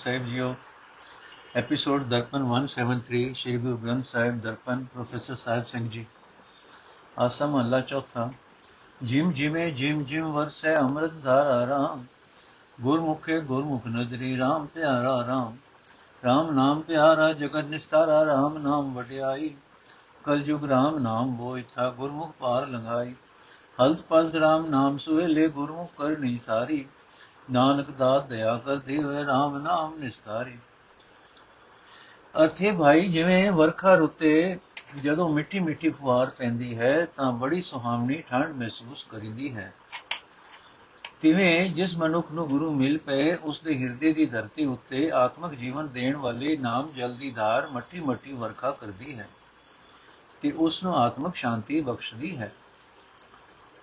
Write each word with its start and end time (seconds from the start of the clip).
ਸਾਹਿਬ 0.00 0.26
JIO 0.26 0.54
episode 1.56 2.02
Darpan 2.08 2.44
173 2.50 3.32
Shri 3.34 3.56
Guru 3.56 3.76
Granth 3.76 4.04
Sahib 4.04 4.40
Darpan 4.40 4.84
professor 4.84 5.34
Sahib 5.34 5.64
Singh 5.64 5.88
ji 5.88 6.04
ਆਸਾ 7.16 7.46
ਮਹੱਲਾ 7.46 7.80
ਚੌਥਾ 7.80 8.30
gym 9.02 9.32
ਜਿਵੇਂ 9.32 9.70
gym 9.72 10.02
gym 10.04 10.30
ਵਰਸੈ 10.32 10.76
ਅੰਮ੍ਰਿਤ 10.76 11.12
ਧਾਰਾ 11.24 11.66
ਰਾਮ 11.66 12.04
ਗੁਰਮੁਖੇ 12.78 13.40
ਗੁਰਮੁਖ 13.40 13.86
ਨਦਰੀ 13.86 14.36
ਰਾਮ 14.38 14.66
ਪਿਆਰਾ 14.66 15.16
ਰਾਮ 15.26 15.56
ਰਾਮ 16.22 16.54
ਨਾਮ 16.54 16.80
ਪਿਆਰਾ 16.80 17.32
ਜਗਤ 17.32 17.64
ਨਿਸਤਾਰਾ 17.64 18.24
ਰਾਮ 18.26 18.58
ਨਾਮ 18.58 18.94
ਵਡਿਆਈ 18.94 19.54
ਕਲਯੁਗ 20.24 20.64
ਰਾਮ 20.64 20.98
ਨਾਮ 20.98 21.36
ਬੋਇਥਾ 21.36 21.90
ਗੁਰਮੁਖ 21.90 22.32
ਪਾਰ 22.38 22.66
ਲੰਗਾਈ 22.68 23.14
ਹਲਤ 23.78 24.00
ਪਲਤ 24.00 24.34
ਰਾਮ 24.36 24.66
ਨਾਮ 24.66 24.98
ਸੁਹੇਲੇ 24.98 25.48
ਗੁਰਮੁਖ 25.48 25.90
ਕਰਨੀ 25.98 26.36
ਸਾਰੀ 26.38 26.84
ਨਾਨਕ 27.50 27.90
ਦਾਤ 27.90 28.26
ਦਇਆ 28.26 28.56
ਕਰਦੀ 28.56 29.02
ਹੋਏ 29.02 29.22
RAM 29.22 29.58
ਨਾਮ 29.62 29.98
ਨਿਸਤਾਰੀ। 29.98 30.58
ਅਰਥੇ 32.44 32.72
ਭਾਈ, 32.72 33.08
ਜਿਵੇਂ 33.08 33.52
ਵਰਖਾ 33.52 33.94
ਰੁੱਤੇ 33.94 34.58
ਜਦੋਂ 35.02 35.28
ਮਿੱਠੀ 35.28 35.60
ਮਿੱਠੀ 35.60 35.90
ਫੁਹਾਰ 35.90 36.30
ਪੈਂਦੀ 36.30 36.78
ਹੈ, 36.78 37.04
ਤਾਂ 37.04 37.32
ਬੜੀ 37.32 37.62
ਸੁਹਾਵਣੀ 37.62 38.22
ਠੰਡ 38.28 38.54
ਮਹਿਸੂਸ 38.54 39.04
ਕਰੀਦੀ 39.04 39.56
ਹੈ। 39.56 39.72
ਤਿਵੇਂ 41.20 41.70
ਜਿਸ 41.70 41.96
ਮਨੁੱਖ 41.96 42.32
ਨੂੰ 42.32 42.48
ਗੁਰੂ 42.48 42.70
ਮਿਲ 42.72 42.98
ਪਏ 42.98 43.34
ਉਸ 43.34 43.60
ਦੇ 43.60 43.78
ਹਿਰਦੇ 43.78 44.12
ਦੀ 44.12 44.26
ਧਰਤੀ 44.26 44.64
ਉੱਤੇ 44.64 45.10
ਆਤਮਿਕ 45.10 45.58
ਜੀਵਨ 45.58 45.88
ਦੇਣ 45.88 46.16
ਵਾਲੇ 46.16 46.56
ਨਾਮ 46.56 46.92
ਜਲ 46.92 47.14
ਦੀ 47.14 47.30
ਧਾਰ 47.30 47.66
ਮੱਠੀ 47.66 48.00
ਮੱਠੀ 48.00 48.32
ਵਰਖਾ 48.32 48.70
ਕਰਦੀ 48.70 49.18
ਹੈ 49.18 49.28
ਤੇ 50.42 50.52
ਉਸ 50.52 50.82
ਨੂੰ 50.82 50.96
ਆਤਮਿਕ 50.96 51.34
ਸ਼ਾਂਤੀ 51.34 51.80
ਬਖਸ਼ਦੀ 51.80 52.36
ਹੈ। 52.38 52.52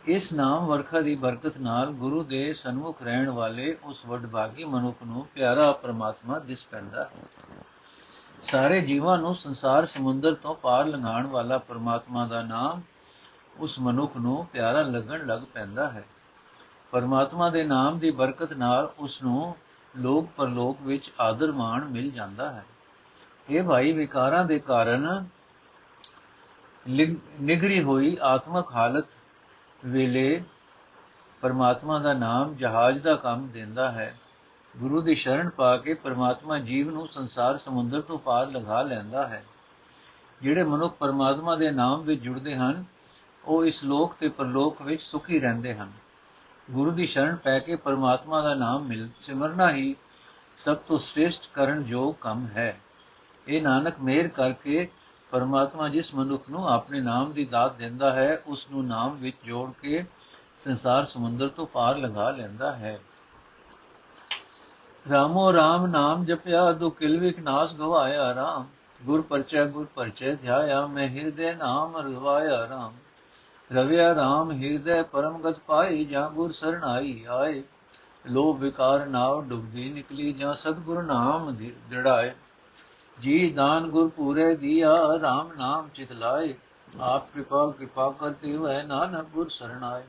ਇਸ 0.07 0.31
ਨਾਮ 0.33 0.65
ਵਰਖਾ 0.65 0.99
ਦੀ 1.01 1.15
ਬਰਕਤ 1.15 1.57
ਨਾਲ 1.57 1.89
ਗੁਰੂ 1.91 2.23
ਦੇ 2.23 2.53
ਸਨਮੁਖ 2.53 3.01
ਰਹਿਣ 3.03 3.29
ਵਾਲੇ 3.29 3.77
ਉਸ 3.83 4.05
ਵਡਭਾਗੀ 4.05 4.63
ਮਨੁੱਖ 4.65 4.97
ਨੂੰ 5.05 5.25
ਪਿਆਰਾ 5.35 5.71
ਪਰਮਾਤਮਾ 5.71 6.37
ਦਿਸ 6.39 6.65
ਪੈਂਦਾ 6.65 7.03
ਹੈ। 7.03 7.25
ਸਾਰੇ 8.43 8.79
ਜੀਵਾਂ 8.81 9.17
ਨੂੰ 9.17 9.35
ਸੰਸਾਰ 9.35 9.85
ਸਮੁੰਦਰ 9.85 10.33
ਤੋਂ 10.33 10.55
ਪਾਰ 10.55 10.85
ਲੰਘਾਉਣ 10.85 11.27
ਵਾਲਾ 11.27 11.57
ਪਰਮਾਤਮਾ 11.57 12.27
ਦਾ 12.27 12.41
ਨਾਮ 12.41 12.81
ਉਸ 13.57 13.79
ਮਨੁੱਖ 13.79 14.17
ਨੂੰ 14.17 14.45
ਪਿਆਰਾ 14.45 14.81
ਲੱਗਣ 14.81 15.25
ਲੱਗ 15.25 15.41
ਪੈਂਦਾ 15.53 15.89
ਹੈ। 15.89 16.03
ਪਰਮਾਤਮਾ 16.91 17.49
ਦੇ 17.49 17.63
ਨਾਮ 17.63 17.99
ਦੀ 17.99 18.11
ਬਰਕਤ 18.11 18.53
ਨਾਲ 18.53 18.93
ਉਸ 18.99 19.21
ਨੂੰ 19.23 19.55
ਲੋਕ 19.97 20.29
ਪਰਲੋਕ 20.37 20.81
ਵਿੱਚ 20.81 21.11
ਆਦਰ 21.21 21.51
ਮਾਣ 21.51 21.85
ਮਿਲ 21.85 22.11
ਜਾਂਦਾ 22.11 22.51
ਹੈ। 22.51 22.65
ਇਹ 23.49 23.63
ਭਾਈ 23.63 23.91
ਵਿਕਾਰਾਂ 23.91 24.45
ਦੇ 24.45 24.59
ਕਾਰਨ 24.59 25.25
ਨਿਗਰੀ 27.41 27.83
ਹੋਈ 27.83 28.17
ਆਤਮਕ 28.21 28.75
ਹਾਲਤ 28.75 29.05
ਵੇਲੇ 29.85 30.43
ਪਰਮਾਤਮਾ 31.41 31.99
ਦਾ 31.99 32.13
ਨਾਮ 32.13 32.55
ਜਹਾਜ਼ 32.55 33.01
ਦਾ 33.01 33.15
ਕੰਮ 33.15 33.47
ਦਿੰਦਾ 33.47 33.91
ਹੈ। 33.91 34.19
ਗੁਰੂ 34.77 35.01
ਦੀ 35.01 35.15
ਸ਼ਰਨ 35.15 35.49
ਪਾ 35.49 35.77
ਕੇ 35.77 35.93
ਪਰਮਾਤਮਾ 35.93 36.59
ਜੀਵ 36.59 36.91
ਨੂੰ 36.91 37.07
ਸੰਸਾਰ 37.07 37.57
ਸਮੁੰਦਰ 37.57 38.01
ਤੋਂ 38.01 38.19
ਪਾਰ 38.19 38.47
ਲੰਘਾ 38.47 38.81
ਲੈਂਦਾ 38.81 39.27
ਹੈ। 39.27 39.45
ਜਿਹੜੇ 40.41 40.63
ਮਨੁੱਖ 40.63 40.95
ਪਰਮਾਤਮਾ 40.95 41.55
ਦੇ 41.55 41.71
ਨਾਮ 41.71 42.01
ਵਿੱਚ 42.01 42.21
ਜੁੜਦੇ 42.21 42.55
ਹਨ, 42.55 42.85
ਉਹ 43.45 43.65
ਇਸ 43.65 43.83
ਲੋਕ 43.83 44.15
ਤੇ 44.19 44.29
ਪਰਲੋਕ 44.29 44.81
ਵਿੱਚ 44.81 45.01
ਸੁਖੀ 45.01 45.39
ਰਹਿੰਦੇ 45.39 45.73
ਹਨ। 45.73 45.91
ਗੁਰੂ 46.71 46.91
ਦੀ 46.91 47.05
ਸ਼ਰਨ 47.05 47.35
ਪੈ 47.35 47.59
ਕੇ 47.59 47.75
ਪਰਮਾਤਮਾ 47.75 48.41
ਦਾ 48.41 48.55
ਨਾਮ 48.55 48.87
ਮਿਲ, 48.87 49.09
ਸਿਮਰਨਾ 49.21 49.71
ਹੀ 49.71 49.95
ਸਭ 50.57 50.77
ਤੋਂ 50.77 50.99
ਸ੍ਰੇਸ਼ਟ 50.99 51.49
ਕਰਨ 51.53 51.83
ਯੋਗ 51.87 52.15
ਕੰਮ 52.21 52.47
ਹੈ। 52.47 52.79
ਇਹ 53.47 53.61
ਨਾਨਕ 53.61 53.93
ਮਿਹਰ 53.99 54.27
ਕਰਕੇ 54.27 54.89
ਪਰਮਾਤਮਾ 55.31 55.89
ਜਿਸ 55.89 56.15
ਮਨੁੱਖ 56.15 56.49
ਨੂੰ 56.49 56.69
ਆਪਣੇ 56.69 57.01
ਨਾਮ 57.01 57.31
ਦੀ 57.31 57.45
ਦਾਤ 57.45 57.75
ਦਿੰਦਾ 57.75 58.13
ਹੈ, 58.13 58.43
ਉਸ 58.47 58.67
ਨੂੰ 58.71 58.85
ਨਾਮ 58.85 59.15
ਵਿੱਚ 59.15 59.37
ਜੋੜ 59.45 59.71
ਕੇ 59.81 60.05
ਸੰਸਾਰ 60.57 61.05
ਸਮੁੰਦਰ 61.05 61.47
ਤੋਂ 61.47 61.67
ਪਾਰ 61.67 61.97
ਲੰਘਾ 61.97 62.29
ਲੈਂਦਾ 62.29 62.71
ਹੈ। 62.71 62.99
ਰਾਮੋ 65.11 65.53
ਰਾਮ 65.53 65.85
ਨਾਮ 65.85 66.25
ਜਪਿਆ 66.25 66.71
ਦੁ 66.71 66.89
ਕਿਲਵਿਕ 66.89 67.39
ਨਾਸ 67.39 67.75
ਗਵਾਇਆ 67.75 68.35
ਰਾਮ। 68.35 68.65
ਗੁਰ 69.03 69.21
ਪਰਚੈ 69.21 69.65
ਗੁਰ 69.65 69.85
ਪਰਚੈ 69.95 70.35
ਧਿਆਇਆ, 70.35 70.87
ਮੈਂ 70.87 71.09
ਹਿਰਦੇ 71.09 71.55
ਨਾਮ 71.55 71.97
ਰਵਾਇਆ 71.97 72.67
ਰਾਮ। 72.67 72.93
ਰਵਿਆ 73.75 74.15
ਰਾਮ 74.15 74.51
ਹਿਰਦੇ 74.51 75.01
ਪਰਮਗਤ 75.01 75.59
ਪਾਈ 75.59 76.05
ਜਾਂ 76.05 76.29
ਗੁਰ 76.29 76.51
ਸਰਣਾਈ 76.51 77.25
ਆਏ। 77.29 77.63
ਲੋਭ 78.27 78.59
ਵਿਕਾਰ 78.59 79.05
ਨਾਵ 79.05 79.41
ਡੁੱਬਦੀ 79.41 79.89
ਨਿਕਲੀ, 79.89 80.33
ਜਾਂ 80.33 80.53
ਸਤਗੁਰ 80.53 81.03
ਨਾਮ 81.03 81.55
ਦ੍ਰਿੜਾਏ 81.89 82.31
ਜੀ 83.21 83.49
ਦਾਨ 83.49 83.89
ਗੁਰ 83.89 84.09
ਪੂਰੇ 84.09 84.55
ਦਿਆ 84.55 84.93
RAM 85.15 85.57
ਨਾਮ 85.57 85.89
ਚਿਤ 85.89 86.11
ਲਾਏ। 86.11 86.53
ਆਪ 86.99 87.31
ਕਿਰਪਾ 87.31 87.73
ਕਿਰਪਾ 87.79 88.15
ਕਰਤੇ 88.19 88.55
ਹੋਏ 88.55 88.83
ਨਾਨਕ 88.83 89.25
ਗੁਰ 89.25 89.49
ਸਰਣਾਏ। 89.49 90.03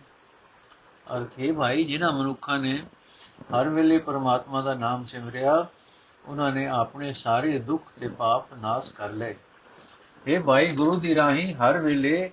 ਅਰਥੇ 1.17 1.53
ਭਾਈ, 1.53 1.85
ਜਿਨ੍ਹਾਂ 1.85 2.13
ਮਨੁੱਖਾਂ 2.13 2.59
ਨੇ 2.59 2.83
ਹਰ 3.43 3.69
ਵੇਲੇ 3.69 3.99
ਪਰਮਾਤਮਾ 3.99 4.63
ਦਾ 4.63 4.75
ਨਾਮ 4.75 5.05
ਸਿਮਰਿਆ, 5.05 5.67
ਉਹਨਾਂ 6.27 6.53
ਨੇ 6.53 6.67
ਆਪਣੇ 6.67 7.13
ਸਾਰੇ 7.13 7.59
ਦੁੱਖ 7.59 7.83
ਤੇ 8.01 8.09
ਪਾਪ 8.09 8.55
ਨਾਸ 8.55 8.93
ਕਰ 8.93 9.11
ਲਏ। 9.11 9.35
ਇਹ 10.27 10.41
ਭਾਈ, 10.41 10.73
ਗੁਰੂ 10.73 10.97
ਦੀ 10.97 11.15
ਰਾਹੀਂ 11.15 11.55
ਹਰ 11.55 11.79
ਵੇਲੇ 11.79 12.31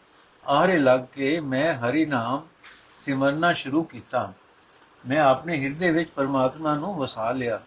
ਆਹਰੇ 0.47 0.77
ਲੱਗ 0.77 0.99
ਕੇ 1.13 1.39
ਮੈਂ 1.39 1.73
ਹਰੀ 1.73 2.05
ਨਾਮ 2.05 2.47
ਸਿਮਰਨਾ 2.97 3.53
ਸ਼ੁਰੂ 3.53 3.83
ਕੀਤਾ। 3.83 4.33
ਮੈਂ 5.09 5.21
ਆਪਣੇ 5.21 5.61
ਹਿਰਦੇ 5.61 5.91
ਵਿੱਚ 5.91 6.09
ਪਰਮਾਤਮਾ 6.09 6.73
ਨੂੰ 6.73 6.95
ਵਸਾ 6.95 7.31
ਲਿਆ। 7.31 7.61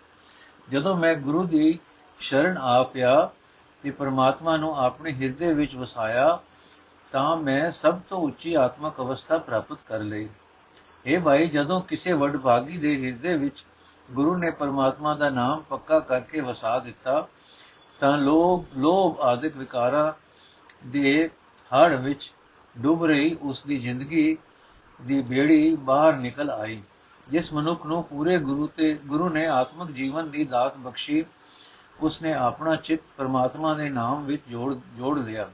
ਜਦੋਂ 0.71 0.97
ਮੈਂ 0.97 1.15
ਗੁਰੂ 1.15 1.45
ਦੀ 1.45 1.79
ਸ਼ਰਨ 2.21 2.57
ਆ 2.59 2.83
ਪਿਆ 2.83 3.31
ਤੇ 3.83 3.91
ਪਰਮਾਤਮਾ 3.91 4.57
ਨੂੰ 4.57 4.79
ਆਪਣੇ 4.79 5.13
ਹਿਰਦੇ 5.13 5.55
ਵਿੱਚ 5.55 5.77
ਵਸਾਇਆ, 5.77 6.39
ਤਾਂ 7.13 7.37
ਮੈਂ 7.37 7.73
ਸਭ 7.73 8.01
ਤੋਂ 8.09 8.19
ਉੱਚੀ 8.19 8.55
ਆਤਮਿਕ 8.55 9.01
ਅਵਸਥਾ 9.01 9.39
ਪ੍ਰਾਪਤ 9.39 9.79
ਕਰ 9.89 10.01
ਲਈ। 10.01 10.29
ਇਹ 11.07 11.21
ਭਾਈ, 11.21 11.47
ਜਦੋਂ 11.47 11.81
ਕਿਸੇ 11.81 12.13
ਵਡਭਾਗੀ 12.13 12.79
ਦੇ 12.79 13.05
ਹਿਰਦੇ 13.05 13.37
ਵਿੱਚ 13.37 13.65
ਗੁਰੂ 14.13 14.37
ਨੇ 14.37 14.51
ਪਰਮਾਤਮਾ 14.51 15.15
ਦਾ 15.15 15.31
ਨਾਮ 15.31 15.63
ਪੱਕਾ 15.63 16.01
ਕਰਕੇ 16.01 16.41
ਵਸਾ 16.41 16.79
ਦਿੱਤਾ, 16.79 17.29
ਤਾਂ 18.01 18.19
ਲੋਭ 18.19 18.65
ਲੋਭ 18.79 19.21
ਆਦਿਕ 19.21 19.57
ਵਿਕਾਰਾਂ 19.57 20.13
ਦੇ 20.87 21.31
ਹੜ 21.71 21.95
ਵਿੱਚ 21.95 22.33
ਡੁੱਬ 22.79 23.05
ਰਹੀ 23.05 23.37
ਉਸ 23.43 23.63
ਦੀ 23.63 23.79
ਜ਼ਿੰਦਗੀ 23.79 24.37
ਦੀ 25.03 25.23
ਬੇੜੀ 25.23 25.77
ਬਾਹਰ 25.77 26.17
ਨਿਕਲ 26.17 26.51
ਆਈ, 26.51 26.83
ਜਿਸ 27.29 27.53
ਮਨੁੱਖ 27.53 27.87
ਨੂੰ 27.87 28.05
ਪੂਰੇ 28.05 28.39
ਗੁਰੂ 28.39 28.67
ਤੇ, 28.67 28.95
ਗੁਰੂ 29.07 29.29
ਨੇ 29.29 29.47
ਆਤਮਿਕ 29.47 29.91
ਜੀਵਨ 29.91 30.31
ਦੀ 30.31 30.45
ਦਾਤ 30.45 30.77
ਬਖਸ਼ੀ 30.77 31.25
ਉਸਨੇ 32.01 32.35
ਆਪਣਾ 32.35 32.77
ਚਿੱਤ 32.77 33.03
ਪਰਮਾਤਮਾ 33.17 33.75
ਦੇ 33.75 33.91
ਨਾਮ 33.91 34.25
ਵਿੱਚ 34.25 34.43
ਜੋੜ 34.49 34.75
ਜੋੜ 34.97 35.19
ਲਿਆ। 35.19 35.51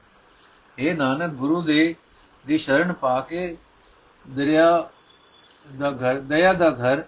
ਇਹ 0.77 0.95
ਨਾਨਕ, 0.95 1.31
ਗੁਰੂ 1.31 1.61
ਦੇ 1.61 1.95
ਦੀ 2.47 2.57
ਸ਼ਰਨ 2.57 2.93
ਪਾ 2.93 3.21
ਕੇ 3.21 3.57
ਦਰਿਆ 4.29 4.89
ਦਾ 5.77 5.91
ਘਰ, 5.91 6.19
ਦਇਆ 6.19 6.53
ਦਾ 6.53 6.69
ਘਰ 6.69 7.03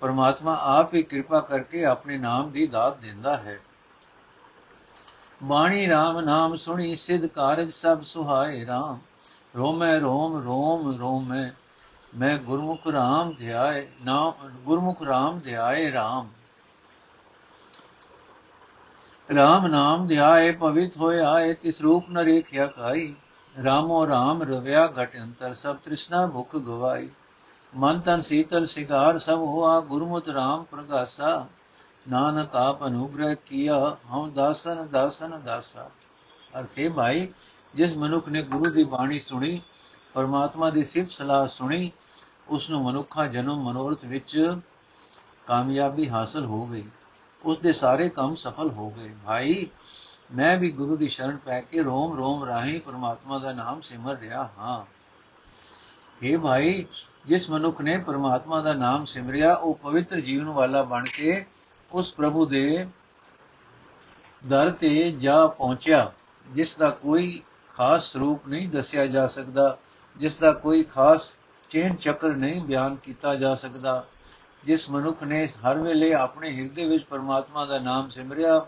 ਪਰਮਾਤਮਾ 0.00 0.58
ਆਪ 0.60 0.94
ਹੀ 0.94 1.02
ਕਿਰਪਾ 1.02 1.40
ਕਰਕੇ 1.40 1.84
ਆਪਣੇ 1.84 2.18
ਨਾਮ 2.18 2.50
ਦੀ 2.50 2.66
ਦਾਤ 2.66 2.98
ਦਿੰਦਾ 2.98 3.36
ਹੈ। 3.36 3.60
ਬਾਣੀ 5.42 5.90
RAM 5.90 6.20
ਨਾਮ 6.20 6.56
ਸੁਣੀ, 6.56 6.96
ਸਿਧ 6.96 7.26
ਕਾਰਜ 7.26 7.70
ਸਭ 7.70 8.00
ਸੁਹਾਏ 8.00 8.64
RAM 8.64 8.96
ਰੋਮੈ, 9.56 9.98
ਰੋਮ 9.98 10.42
ਰੋਮ, 10.42 10.98
ਰੋਮੈ, 10.98 11.50
ਮੈਂ 12.18 12.38
ਗੁਰਮੁਖ 12.38 12.80
RAM 12.88 13.34
ਧਿਆਏ, 13.38 13.88
ਨਾਮ, 14.04 14.32
ਗੁਰਮੁਖ 14.50 15.02
RAM 15.02 15.40
ਧਿਆਏ 15.40 15.92
RAM 15.92 16.26
ਰਾਮ 19.34 19.66
ਨਾਮ 19.66 20.06
ਧਿਆਏ, 20.06 20.52
ਪਵਿੱਤ 20.52 20.96
ਹੋਇਆ 20.96 21.30
ਆਏ, 21.30 21.54
ਤਿਸ 21.54 21.80
ਰੂਪ 21.80 22.10
ਨ 22.10 22.18
ਰੇਖਿਆ 22.18 22.66
ਕਾਈ। 22.66 23.14
ਰਾਮੋ 23.64 24.06
ਰਾਮ 24.06 24.42
ਰਵਿਆ 24.42 24.86
ਘਟ 24.86 25.16
ਅੰਤਰ, 25.16 25.54
ਸਭ 25.54 25.76
ਤ੍ਰਿਸ਼ਨਾ 25.76 26.26
ਭੁਖ 26.26 26.56
ਗਵਾਈ। 26.56 27.10
ਮਨ 27.76 28.00
ਤਨ 28.00 28.20
ਸੀਤਲ 28.20 28.66
ਸਿਗਾਰ, 28.66 29.18
ਸਭ 29.18 29.38
ਹੋਆ 29.38 29.80
ਗੁਰਮੁਤ 29.80 30.28
ਰਾਮ 30.28 30.64
ਪ੍ਰਗਾਸਾ। 30.64 31.46
ਨਾਨਕ 32.10 32.56
ਆਪ 32.56 32.86
ਅਨੁਗ੍ਰਹ 32.86 33.34
ਕੀਆ 33.46 33.96
ਹਮ 34.14 34.30
ਦਾਸਨ 34.32 34.88
ਦਾਸਨ 34.88 35.40
ਦਾਸਾ। 35.44 35.90
ਅਰਥੇ 36.60 36.88
ਭਾਈ, 36.88 37.28
ਜਿਸ 37.74 37.96
ਮਨੁੱਖ 37.96 38.28
ਨੇ 38.28 38.42
ਗੁਰੂ 38.42 38.70
ਦੀ 38.70 38.84
ਬਾਣੀ 38.84 39.18
ਸੁਣੀ, 39.18 39.60
ਪਰਮਾਤਮਾ 40.14 40.70
ਦੀ 40.70 40.84
ਸਿਫਤ 40.84 41.10
ਸਲਾਹ 41.10 41.46
ਸੁਣੀ 41.46 41.90
ਉਸ 42.48 42.70
ਨੂੰ 42.70 42.84
ਮਨੁੱਖਾ 42.84 43.26
ਜਨਮ 43.26 43.62
ਮਨੋਰਥ 43.62 44.04
ਵਿੱਚ 44.04 44.56
ਕਾਮਯਾਬੀ 45.46 46.08
ਹਾਸਲ 46.08 46.44
ਹੋ 46.44 46.66
ਗਈ। 46.66 46.84
ਉਸ 47.44 47.58
ਦੇ 47.58 47.72
ਸਾਰੇ 47.72 48.08
ਕੰਮ 48.08 48.34
ਸਫਲ 48.34 48.70
ਹੋ 48.70 48.90
ਗਏ। 48.90 49.14
ਭਾਈ, 49.26 49.66
ਮੈਂ 50.34 50.56
ਵੀ 50.58 50.70
ਗੁਰੂ 50.70 50.96
ਦੀ 50.96 51.08
ਸ਼ਰਨ 51.08 51.36
ਪੈ 51.36 51.60
ਕੇ 51.60 51.82
ਰੋਮ 51.82 52.16
ਰੋਮ 52.16 52.44
ਰਾਹੀਂ 52.44 52.80
ਪਰਮਾਤਮਾ 52.80 53.38
ਦਾ 53.38 53.52
ਨਾਮ 53.52 53.80
ਸਿਮਰ 53.80 54.16
ਰਿਹਾ 54.16 54.50
ਹਾਂ। 54.58 54.84
ਇਹ 56.22 56.38
ਭਾਈ, 56.38 56.86
ਜਿਸ 57.26 57.50
ਮਨੁੱਖ 57.50 57.80
ਨੇ 57.80 57.98
ਪਰਮਾਤਮਾ 57.98 58.60
ਦਾ 58.60 58.72
ਨਾਮ 58.72 59.04
ਸਿਮਰਿਆ, 59.04 59.54
ਉਹ 59.54 59.74
ਪਵਿੱਤਰ 59.74 60.20
ਜੀਵਨ 60.20 60.44
ਵਾਲਾ 60.44 60.82
ਬਣ 60.82 61.04
ਕੇ 61.04 61.46
ਉਸ 61.92 62.12
ਪ੍ਰਭੂ 62.12 62.46
ਦੇ 62.46 62.86
ਦਰ 64.46 64.70
ਤੇ 64.70 65.12
ਜਾ 65.12 65.46
ਪਹੁੰਚਿਆ, 65.46 66.12
ਜਿਸ 66.50 66.76
ਦਾ 66.76 66.90
ਕੋਈ 66.90 67.42
ਖਾਸ 67.74 68.12
ਸਰੂਪ 68.12 68.48
ਨਹੀਂ 68.48 68.68
ਦੱਸਿਆ 68.68 69.06
ਜਾ 69.06 69.26
ਸਕਦਾ, 69.26 69.78
ਜਿਸ 70.16 70.36
ਦਾ 70.36 70.52
ਕੋਈ 70.52 70.82
ਖਾਸ 70.82 71.36
ਚੇਨ 71.70 71.94
ਚੱਕਰ 71.96 72.34
ਨਹੀਂ 72.34 72.60
ਬਿਆਨ 72.60 72.96
ਕੀਤਾ 72.96 73.34
ਜਾ 73.34 73.54
ਸਕਦਾ। 73.54 74.04
ਜਿਸ 74.64 74.90
ਮਨੁੱਖ 74.90 75.22
ਨੇ 75.22 75.46
ਹਰ 75.46 75.78
ਵੇਲੇ 75.78 76.14
ਆਪਣੇ 76.14 76.50
ਹਿਰਦੇ 76.50 76.86
ਵਿੱਚ 76.88 77.04
ਪਰਮਾਤਮਾ 77.04 77.64
ਦਾ 77.64 77.78
ਨਾਮ 77.78 78.10
ਸਿਮਰਿਆ, 78.10 78.66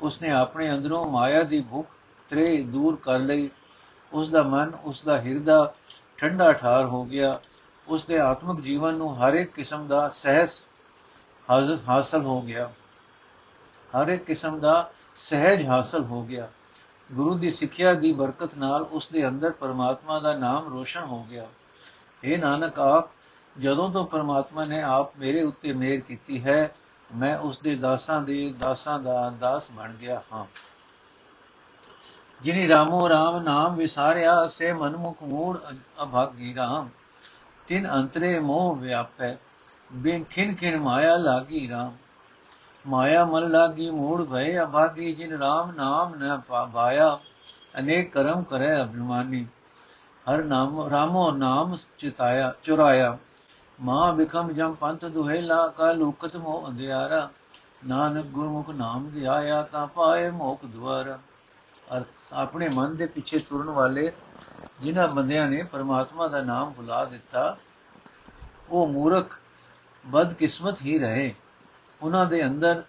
ਉਸਨੇ 0.00 0.30
ਆਪਣੇ 0.30 0.70
ਅੰਦਰੋਂ 0.70 1.10
ਮਾਇਆ 1.10 1.42
ਦੀ 1.42 1.60
ਭੁੱਖ 1.60 1.88
ਤਰੇ 2.28 2.62
ਦੂਰ 2.62 2.96
ਕਰ 2.96 3.18
ਲਈ। 3.18 3.50
ਉਸ 4.12 4.30
ਦਾ 4.30 4.42
ਮਨ 4.42 4.72
ਉਸ 4.84 5.02
ਦਾ 5.02 5.20
ਹਿਰਦਾ 5.20 5.74
ਠੰਡਾ 6.16 6.52
ਠਾਰ 6.52 6.84
ਹੋ 6.84 7.04
ਗਿਆ। 7.04 7.40
ਉਸ 7.88 8.04
ਦੇ 8.04 8.18
ਆਤਮਿਕ 8.20 8.64
ਜੀਵਨ 8.64 8.94
ਨੂੰ 8.94 9.22
ਹਰ 9.22 9.34
ਇੱਕ 9.34 9.52
ਕਿਸਮ 9.52 9.86
ਦਾ 9.86 10.08
ਸਹਿਸ 10.08 10.66
ਹਾਜ਼ਰ 11.50 11.78
ਹਾਸਲ 11.88 12.22
ਹੋ 12.22 12.42
ਗਿਆ। 12.42 12.72
ਹਰ 13.70 14.08
ਇੱਕ 14.08 14.24
ਕਿਸਮ 14.24 14.58
ਦਾ 14.58 14.90
ਸਹਿਜ 15.16 15.66
ਹਾਸਲ 15.66 16.04
ਹੋ 16.04 16.22
ਗਿਆ। 16.22 16.48
ਗੁਰੂ 17.12 17.34
ਦੀ 17.34 17.50
ਸਿੱਖਿਆ 17.50 17.94
ਦੀ 17.94 18.12
ਬਰਕਤ 18.12 18.54
ਨਾਲ 18.54 18.82
ਉਸ 18.82 19.08
ਦੇ 19.12 19.28
ਅੰਦਰ 19.28 19.50
ਪਰਮਾਤਮਾ 19.50 20.18
ਦਾ 20.18 20.34
ਨਾਮ 20.36 20.68
ਰੋਸ਼ਨ 20.68 21.02
ਹੋ 21.02 21.24
ਗਿਆ। 21.24 21.46
ਇਹ 22.24 22.38
ਨਾਨਕ, 22.38 22.78
ਆਪ 22.78 23.10
ਜਦੋਂ 23.60 23.90
ਤੋਂ 23.90 24.06
ਪਰਮਾਤਮਾ 24.06 24.64
ਨੇ 24.64 24.82
ਆਪ 24.82 25.16
ਮੇਰੇ 25.16 25.42
ਉੱਤੇ 25.42 25.72
ਮਿਹਰ 25.72 26.00
ਕੀਤੀ 26.00 26.44
ਹੈ, 26.44 26.74
ਮੈਂ 27.14 27.38
ਉਸ 27.38 27.58
ਦੇ 27.58 27.76
ਦਾਸਾਂ 27.76 28.22
ਦੇ 28.22 28.54
ਦਾਸਾਂ 28.58 28.98
ਦਾ 28.98 29.30
ਦਾਸ 29.30 29.70
ਬਣ 29.70 29.92
ਗਿਆ 29.92 30.22
ਹਾਂ। 30.32 30.44
ਜਿਨੀ 32.42 32.68
ਰਾਮੋ 32.68 33.08
ਰਾਮ 33.08 33.42
ਨਾਮ 33.42 33.76
ਵਿਸਾਰਿਆ, 33.76 34.46
ਸੇ 34.46 34.72
ਮਨਮੁਖ 34.72 35.22
ਮੂੜ 35.22 35.58
ਅਭਾਗੀ 36.02 36.54
ਰਾਮ। 36.54 36.88
ਤਿਨ 37.66 37.92
ਅੰਤਰੇ 37.92 38.38
ਮੋਹ 38.38 38.76
ਵਿਆਪੈ, 38.76 39.36
ਬਿਨ 39.92 40.24
ਖਿਨ 40.24 40.54
ਖਿਨ 40.54 40.80
ਮਾਇਆ 40.80 41.16
ਲਾਗੀ 41.16 41.68
ਰਾਮ। 41.68 41.96
ਮਾਇਆ 42.86 43.24
ਮਨ 43.24 43.50
ਲਾਗੀ, 43.50 43.90
ਮੂੜ 43.90 44.24
ਭਏ 44.24 44.58
ਅਭਾਗੀ, 44.58 45.12
ਜਿਨ 45.12 45.32
ਰਾਮ 45.32 45.70
ਨਾਮ 45.70 46.14
ਨ 46.14 46.40
ਪਾਇਆ 46.72 47.18
ਅਨੇਕ 47.78 48.12
ਕਰਮ 48.12 48.42
ਕਰੇ 48.42 48.82
ਅਭਿਮਾਨੀ। 48.82 49.46
ਹਰ 50.32 50.44
ਨਾਮ, 50.44 50.88
ਰਾਮੋ 50.88 51.30
ਨਾਮ 51.30 51.76
ਚਿਤਾਇਆ, 51.98 52.54
ਚੁਰਾਇਆ। 52.62 53.18
ਮਾਂ 53.78 54.12
ਬਿਕਮ 54.12 54.50
ਜਮ 54.52 54.74
ਪੰਥ 54.74 55.04
ਦੁਹੇਲਾ 55.04 55.66
ਕਾ 55.68 55.92
ਲੋਕਤ 55.92 56.36
ਮੋ 56.36 56.64
ਅੰਧਿਆਰਾ। 56.68 57.28
ਨਾਨਕ 57.86 58.26
ਗੁਰਮੁਖ 58.26 58.70
ਨਾਮ 58.70 59.08
ਧਿਆਇਆ 59.10 59.62
ਤਾਂ 59.62 59.86
ਪਾਏ 59.86 60.30
ਮੋਖ 60.30 60.64
ਦੁਆਰਾ। 60.64 61.18
ਅਰਥ, 61.96 62.06
ਆਪਣੇ 62.32 62.68
ਮਨ 62.68 62.96
ਦੇ 62.96 63.06
ਪਿੱਛੇ 63.06 63.38
ਤੁਰਨ 63.38 63.70
ਵਾਲੇ 63.70 64.12
ਜਿਨ੍ਹਾਂ 64.80 65.08
ਬੰਦਿਆਂ 65.08 65.46
ਨੇ 65.48 65.62
ਪਰਮਾਤਮਾ 65.62 66.28
ਦਾ 66.28 66.40
ਨਾਮ 66.42 66.72
ਭੁਲਾ 66.72 67.04
ਦਿੱਤਾ, 67.04 67.56
ਉਹ 68.70 68.86
ਮੂਰਖ 68.86 69.38
ਬਦਕਿਸਮਤ 70.04 70.82
ਹੀ 70.82 70.98
ਰਹੇ। 70.98 71.34
ਉਹਨਾਂ 72.02 72.26
ਦੇ 72.26 72.44
ਅੰਦਰ 72.46 72.82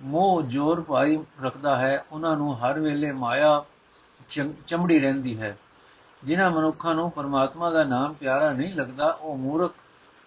ਮੋਹ 0.00 0.42
ਜੋਰ 0.42 0.80
ਪਾਈ 0.80 1.18
ਰੱਖਦਾ 1.42 1.76
ਹੈ। 1.76 2.04
ਉਹਨਾਂ 2.12 2.36
ਨੂੰ 2.36 2.54
ਹਰ 2.58 2.80
ਵੇਲੇ 2.80 3.12
ਮਾਇਆ 3.12 3.64
ਚਮੜੀ 4.66 4.98
ਰਹਿੰਦੀ 4.98 5.40
ਹੈ। 5.40 5.56
ਜਿਨ੍ਹਾਂ 6.24 6.50
ਮਨੁੱਖਾਂ 6.50 6.94
ਨੂੰ 6.94 7.10
ਪਰਮਾਤਮਾ 7.10 7.70
ਦਾ 7.70 7.84
ਨਾਮ 7.84 8.14
ਪਿਆਰਾ 8.14 8.52
ਨਹੀਂ 8.52 8.74
ਲੱਗਦਾ, 8.74 9.10
ਉਹ 9.10 9.36
ਮੂਰਖ 9.36 9.74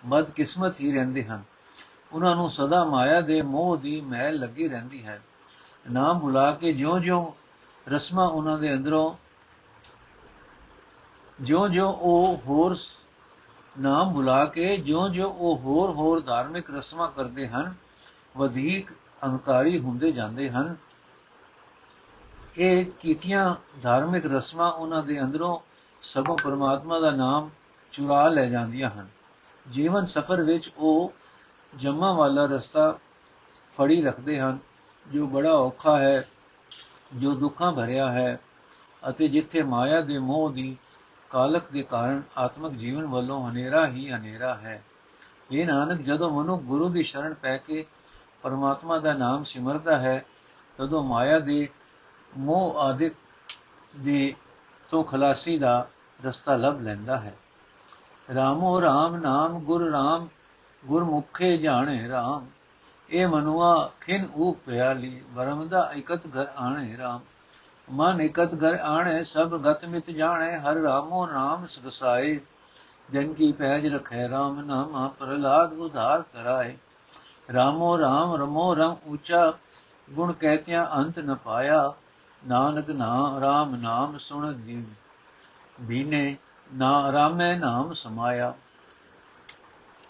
ਬਦਕਿਸਮਤ 0.05 0.79
ਹੀ 0.79 0.91
ਰਹਿੰਦੇ 0.91 1.23
ਹਨ। 1.23 1.43
ਉਹਨਾਂ 2.11 2.35
ਨੂੰ 2.35 2.51
ਸਦਾ 2.51 2.83
ਮਾਇਆ 2.83 3.21
ਦੇ 3.21 3.41
ਮੋਹ 3.41 3.77
ਦੀ 3.77 4.01
ਮੈਲ 4.01 4.39
ਲੱਗੀ 4.39 4.67
ਰਹਿੰਦੀ 4.67 5.05
ਹੈ। 5.05 5.23
ਨਾਮ 5.91 6.19
ਭੁਲਾ 6.19 6.51
ਕੇ 6.51 6.73
ਜਿਉਂ-ਜਿਉਂ 6.73 7.31
ਰਸਮਾਂ 7.89 8.29
ਉਹਨਾਂ 8.29 8.59
ਦੇ 8.59 8.73
ਅੰਦਰੋਂ, 8.73 9.15
ਜਿਉਂ-ਜਿਉਂ 11.41 11.93
ਉਹ 11.93 12.41
ਹੋਰ 12.45 12.77
ਨਾਮ 13.79 14.13
ਭੁਲਾ 14.13 14.45
ਕੇ 14.45 14.77
ਜਿਉਂ-ਜਿਉਂ 14.77 15.33
ਉਹ 15.33 15.57
ਹੋਰ-ਹੋਰ 15.57 16.19
ਧਾਰਮਿਕ 16.19 16.77
ਰਸਮਾਂ 16.77 17.11
ਕਰਦੇ 17.11 17.47
ਹਨ, 17.47 17.73
ਵਧੇਕ 18.37 18.91
ਅਹੰਕਾਰੀ 18.91 19.79
ਹੁੰਦੇ 19.79 20.11
ਜਾਂਦੇ 20.11 20.49
ਹਨ। 20.49 20.75
ਇਹ 22.57 22.85
ਕੀਤੀਆਂ 22.85 23.55
ਧਾਰਮਿਕ 23.81 24.25
ਰਸਮਾਂ 24.25 24.71
ਉਹਨਾਂ 24.71 25.03
ਦੇ 25.03 25.21
ਅੰਦਰੋਂ 25.21 25.59
ਸਗੋਂ 26.01 26.37
ਪਰਮਾਤਮਾ 26.37 26.99
ਦਾ 26.99 27.11
ਨਾਮ 27.11 27.49
ਚੁਰਾ 27.91 28.27
ਲੈ 28.27 28.49
ਜਾਂਦੀਆਂ 28.49 28.89
ਹਨ। 28.89 29.07
ਜੀਵਨ 29.69 30.05
ਸਫਰ 30.05 30.41
ਵਿੱਚ 30.41 30.71
ਉਹ 30.77 31.13
ਜਮਾ 31.77 32.13
ਵਾਲਾ 32.13 32.45
ਰਸਤਾ 32.45 32.99
ਫੜੀ 33.77 34.01
ਰੱਖਦੇ 34.01 34.39
ਹਨ, 34.39 34.59
ਜੋ 35.13 35.27
ਬੜਾ 35.27 35.53
ਔਖਾ 35.53 35.99
ਹੈ, 35.99 36.27
ਜੋ 37.15 37.35
ਦੁੱਖਾਂ 37.35 37.71
ਭਰਿਆ 37.71 38.11
ਹੈ 38.11 38.39
ਅਤੇ 39.09 39.27
ਜਿੱਥੇ 39.27 39.63
ਮਾਇਆ 39.63 40.01
ਦੇ 40.01 40.19
ਮੋਹ 40.19 40.51
ਦੀ 40.51 40.77
ਕਾਲਕ 41.29 41.63
ਦੇ 41.71 41.83
ਕਾਰਨ 41.83 42.21
ਆਤਮਿਕ 42.37 42.73
ਜੀਵਨ 42.73 43.05
ਵੱਲੋਂ 43.05 43.49
ਹਨੇਰਾ 43.49 43.87
ਹੀ 43.87 44.11
ਹਨੇਰਾ 44.11 44.55
ਹੈ। 44.55 44.83
ਇਹ 45.51 45.67
ਨਾਨਕ, 45.67 46.01
ਜਦੋਂ 46.01 46.43
ਮਨੁ 46.43 46.57
ਗੁਰੂ 46.57 46.89
ਦੀ 46.89 47.03
ਸ਼ਰਨ 47.03 47.33
ਪੈ 47.33 47.57
ਕੇ 47.57 47.85
ਪਰਮਾਤਮਾ 48.41 48.99
ਦਾ 48.99 49.13
ਨਾਮ 49.13 49.43
ਸਿਮਰਦਾ 49.43 49.97
ਹੈ, 49.97 50.25
ਤਦੋਂ 50.77 51.03
ਮਾਇਆ 51.03 51.39
ਦੇ 51.39 51.69
ਮੋਹ 52.37 52.79
ਆਦਿਕ 52.79 53.13
ਦੇ 53.97 54.35
ਤੋਂ 54.89 55.03
ਖਲਾਸੀ 55.03 55.59
ਦਾ 55.59 55.89
ਰਸਤਾ 56.25 56.55
ਲੱਭ 56.55 56.81
ਲੈਂਦਾ 56.81 57.17
ਹੈ। 57.17 57.35
ਰਾਮੋ 58.29 58.81
ਰਾਮ 58.81 59.15
ਨਾਮ 59.15 59.59
ਗੁਰ 59.59 59.89
ਰਾਮ, 59.91 60.27
ਗੁਰਮੁਖੇ 60.83 61.57
ਜਾਣੇ 61.57 62.07
RAM 62.09 62.45
ਇਹ 63.09 63.27
ਮਨੁਆ 63.27 63.91
ਖਿਨ 64.01 64.27
ਊਪ 64.35 64.57
ਪਿਆਲੀ 64.65 65.21
ਵਰਮਦਾ 65.33 65.91
ਇਕਤ 65.95 66.27
ਘਰ 66.27 66.47
ਆਣੇ 66.57 66.95
RAM 66.95 67.19
ਮਨ 67.91 68.21
ਇਕਤ 68.21 68.53
ਘਰ 68.53 68.79
ਆਣੇ, 68.79 69.23
ਸਭ 69.23 69.57
ਗਤ 69.57 69.85
ਮਿਤ 69.85 70.09
ਜਾਣੇ, 70.09 70.57
ਹਰ 70.59 70.75
ਰਾਮੋ 70.75 71.25
ਨਾਮ 71.27 71.65
ਸਗਸਾਏ 71.67 72.39
ਜਨ 73.11 73.33
ਕੀ 73.33 73.51
ਪੈਜ 73.51 73.87
ਰਖੈ 73.87 74.27
RAM 74.27 74.61
ਨਾਮ 74.65 75.09
ਪ੍ਰਲਾਦ 75.09 75.73
ਉਧਾਰ 75.73 76.21
ਕਰਾਏ 76.33 76.77
ਰਾਮੋ 77.53 77.97
ਰਾਮ, 77.99 78.35
ਰਮੋ 78.35 78.73
ਰਮ 78.75 78.95
ਉੱਚਾ 79.05 79.53
ਗੁਣ 80.09 80.31
ਕਹਿਤਿਆਂ 80.33 80.85
ਅੰਤ 80.95 81.19
ਨ 81.19 81.35
ਪਾਇਆ। 81.35 81.93
ਨਾਨਕ 82.41 82.89
ਨਾਮ 82.89 83.37
RAM 83.37 83.75
ਨਾਮ 83.75 84.17
ਸੁਣ 84.17 84.51
ਦੀ 84.53 84.85
ਬੀਨੇ 85.81 86.37
ਨਾ 86.71 87.11
ਰਾਮੇ 87.11 87.53
ਨਾਮ 87.55 87.93
ਸਮਾਇਆ। 87.93 88.53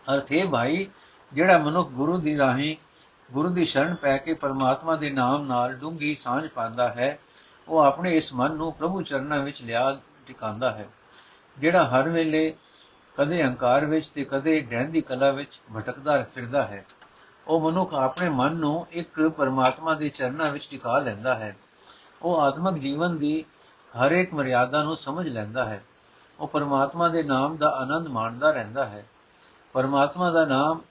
ਅਰਥੇ 0.07 0.43
ਭਾਈ, 0.51 0.87
ਜਿਹੜਾ 1.33 1.57
ਮਨੁੱਖ 1.57 1.89
ਗੁਰੂ 1.89 2.17
ਦੀ 2.17 2.37
ਰਾਹੀਂ 2.37 2.75
ਗੁਰੂ 3.33 3.49
ਦੀ 3.49 3.65
ਸ਼ਰਨ 3.65 3.95
ਪੈ 3.95 4.17
ਕੇ 4.17 4.33
ਪਰਮਾਤਮਾ 4.33 4.95
ਦੇ 4.95 5.09
ਨਾਮ 5.09 5.45
ਨਾਲ 5.45 5.73
ਡੂੰਗੀ 5.73 6.15
ਸਾਂਝ 6.15 6.47
ਪਾਉਂਦਾ 6.47 6.87
ਹੈ, 6.89 7.17
ਉਹ 7.67 7.79
ਆਪਣੇ 7.79 8.15
ਇਸ 8.17 8.33
ਮਨ 8.33 8.55
ਨੂੰ 8.55 8.71
ਪ੍ਰਭੂ 8.73 9.01
ਚਰਨਾਂ 9.01 9.39
ਵਿੱਚ 9.39 9.61
ਲਿਆ 9.61 9.99
ਟਿਕਾਉਂਦਾ 10.25 10.71
ਹੈ, 10.71 10.87
ਜਿਹੜਾ 11.57 11.83
ਹਰ 11.83 12.09
ਵੇਲੇ 12.09 12.53
ਕਦੇ 13.17 13.43
ਹੰਕਾਰ 13.43 13.85
ਵਿੱਚ 13.85 14.07
ਤੇ 14.07 14.25
ਕਦੇ 14.25 14.59
ਡੈਂਦੀ 14.61 15.01
ਕਲਾ 15.01 15.31
ਵਿੱਚ 15.31 15.59
ਭਟਕਦਾ 15.75 16.23
ਫਿਰਦਾ 16.35 16.63
ਹੈ। 16.63 16.85
ਉਹ 17.47 17.61
ਮਨੁੱਖ 17.61 17.93
ਆਪਣੇ 17.93 18.29
ਮਨ 18.29 18.55
ਨੂੰ 18.55 18.87
ਇੱਕ 18.91 19.21
ਪਰਮਾਤਮਾ 19.37 19.93
ਦੇ 19.93 20.09
ਚਰਨਾਂ 20.09 20.51
ਵਿੱਚ 20.51 20.67
ਟਿਕਾ 20.69 20.99
ਲੈਂਦਾ 20.99 21.35
ਹੈ। 21.35 21.55
ਉਹ 22.21 22.41
ਆਤਮਿਕ 22.41 22.81
ਜੀਵਨ 22.81 23.17
ਦੀ 23.17 23.43
ਹਰ 23.93 24.11
ਇੱਕ 24.11 24.33
ਮਰਿਆਦਾ 24.33 24.83
ਨੂੰ 24.83 24.97
ਸਮਝ 24.97 25.27
ਲੈਂਦਾ 25.27 25.65
ਹੈ। 25.65 25.81
ਉਹ 26.41 26.47
ਪਰਮਾਤਮਾ 26.47 27.07
ਦੇ 27.07 27.23
ਨਾਮ 27.23 27.55
ਦਾ 27.57 27.69
ਆਨੰਦ 27.69 28.07
ਮਾਣਦਾ 28.07 28.51
ਰਹਿੰਦਾ 28.51 28.85
ਹੈ। 28.85 29.05
ਪਰਮਾਤਮਾ 29.73 30.29
ਦਾ 30.31 30.45
ਨਾਮ 30.45 30.81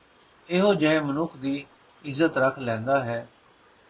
ਇਹੋ 0.48 0.74
ਜਿਹੇ 0.74 1.00
ਮਨੁੱਖ 1.00 1.36
ਦੀ 1.36 1.66
ਇੱਜ਼ਤ 2.04 2.38
ਰੱਖ 2.38 2.58
ਲੈਂਦਾ 2.58 2.98
ਹੈ, 3.00 3.26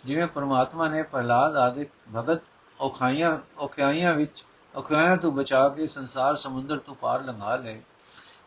ਜਿਵੇਂ 0.05 0.27
ਪਰਮਾਤਮਾ 0.27 0.89
ਨੇ 0.89 1.03
ਪ੍ਰਲਾਦ 1.03 1.57
ਆਦਿਕ 1.57 1.91
ਭਗਤ 2.17 2.41
ਔਖਾਈਆਂ 2.81 3.37
ਔਖਾਈਆਂ 3.59 4.15
ਵਿੱਚ 4.15 4.45
ਔਖਾਈਆਂ 4.75 5.17
ਤੋਂ 5.17 5.33
ਬਚਾ 5.33 5.69
ਕੇ 5.69 5.87
ਸੰਸਾਰ 5.87 6.37
ਸਮੁੰਦਰ 6.37 6.79
ਤੋਂ 6.79 6.95
ਪਾਰ 6.95 7.25
ਲੰਘਾ 7.25 7.57
ਲਏ। 7.57 7.81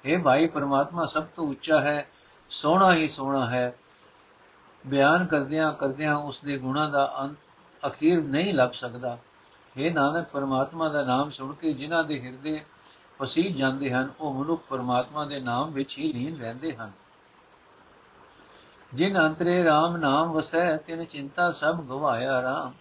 ਇਹ 0.06 0.20
ਭਾਈ, 0.20 0.48
ਪਰਮਾਤਮਾ 0.48 1.06
ਸਭ 1.06 1.24
ਤੋਂ 1.36 1.48
ਉੱਚਾ 1.48 1.82
ਹੈ, 1.82 2.08
ਸੋਹਣਾ 2.50 2.94
ਹੀ 2.94 3.08
ਸੋਹਣਾ 3.08 3.50
ਹੈ। 3.50 3.74
ਬਿਆਨ 4.88 5.26
ਕਰਦਿਆਂ 5.26 5.72
ਕਰਦਿਆਂ 5.74 6.16
ਉਸ 6.16 6.42
ਦੇ 6.42 6.58
ਗੁਣਾਂ 6.58 6.90
ਦਾ 6.90 7.14
ਅੰਤ 7.20 7.38
ਅਖੀਰ 7.88 8.24
ਨਹੀਂ 8.24 8.54
ਲੱਭ 8.54 8.72
ਸਕਦਾ। 8.72 9.18
ਇਹ 9.78 9.94
ਨਾਨਕ, 9.94 10.28
ਪਰਮਾਤਮਾ 10.28 10.90
ਦਾ 10.90 11.04
ਨਾਮ 11.04 11.30
ਸੁਣ 11.30 11.54
ਕੇ 11.54 11.74
ਜਿਨ੍ਹਾਂ 11.74 12.04
ਦੇ 12.04 12.22
ਹਿਰਦੇ 12.22 12.62
ਪਸੀਜ 13.18 13.58
ਜਾਂਦੇ 13.58 13.94
ਹਨ, 13.94 14.10
ਉਹ 14.20 14.34
ਮਨੁੱਖ 14.34 14.64
ਪਰਮਾਤਮਾ 14.70 15.26
ਦੇ 15.26 15.40
ਨਾਮ 15.40 15.72
ਵਿੱਚ 15.72 15.98
ਹੀ 15.98 16.14
ਲੀਨ 16.14 16.40
ਰਹਿੰਦੇ 16.40 16.76
ਹਨ। 16.76 16.92
ਜਿਨ 18.94 19.20
ਅੰਤਰੇ 19.20 19.66
RAM 19.68 19.98
ਨਾਮ 19.98 20.32
ਵਸੈ, 20.32 20.78
ਤਿਨ 20.78 21.06
ਚਿੰਤਾ 21.06 21.52
ਸਭ 21.52 21.82
ਗਵਾਇਆ 21.82 22.42
RAM 22.42 22.72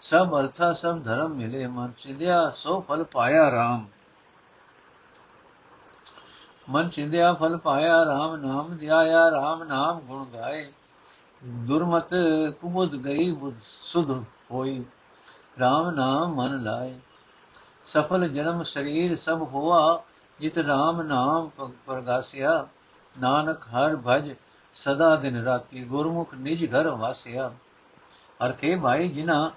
ਸਭ 0.00 0.40
ਅਰਥਾ, 0.40 0.72
ਸਭ 0.72 1.02
ਧਰਮ 1.02 1.30
ਮਿਲੇ 1.30 1.66
ਮਨ 1.66 1.92
ਚਿੰਦਿਆ, 1.98 2.50
ਸੋ 2.50 2.80
ਫਲ 2.80 3.04
ਪਾਇਆ 3.04 3.48
RAM 3.48 3.84
ਮਨ 6.68 6.88
ਚਿੰਦਿਆ, 6.88 7.32
ਫਲ 7.32 7.56
ਪਾਇਆ 7.56 7.94
RAM 8.02 8.46
ਨਾਮ 8.46 8.76
ਧਿਆਇਆ 8.76 9.22
RAM 9.28 9.68
ਨਾਮ 9.68 10.00
ਗੁਣ 10.00 10.24
ਗਾਏ। 10.24 10.72
ਦੁਰਮਤ 11.44 12.08
ਕੁਬੁਦ 12.60 13.04
ਗਈ, 13.04 13.32
ਬੁੱਧ 13.32 13.56
ਸੁਧ 13.60 14.24
ਹੋਈ। 14.50 14.84
RAM 15.58 15.90
ਨਾਮ 15.90 16.34
ਮਨ 16.34 16.62
ਲਾਏ। 16.62 16.98
ਸਫਲ 17.86 18.28
ਜਨਮ 18.28 18.62
ਸਰੀਰ 18.62 19.16
ਸਭ 19.16 19.42
ਹੋਆ, 19.42 20.02
ਜਿਤ 20.40 20.58
RAM 20.58 21.02
ਨਾਮ 21.02 21.48
ਪ੍ਰਗਾਸਿਆ। 21.86 22.66
ਨਾਨਕ 23.16 23.62
ਹਰ 23.66 23.96
ਭਜ, 24.06 24.34
ਸਦਾ 24.74 25.14
ਦਿਨ 25.16 25.36
ਰਾਤੀ 25.44 25.84
ਗੁਰਮੁਖ 25.84 26.34
ਨਿਜ 26.34 26.64
ਘਰ 26.74 26.88
ਵਾਸਿਆ। 26.88 27.50
ਅਰਥੇ 28.46 28.74
ਭਾਈ, 28.76 29.08
ਜਿਨ੍ਹਾਂ 29.08 29.50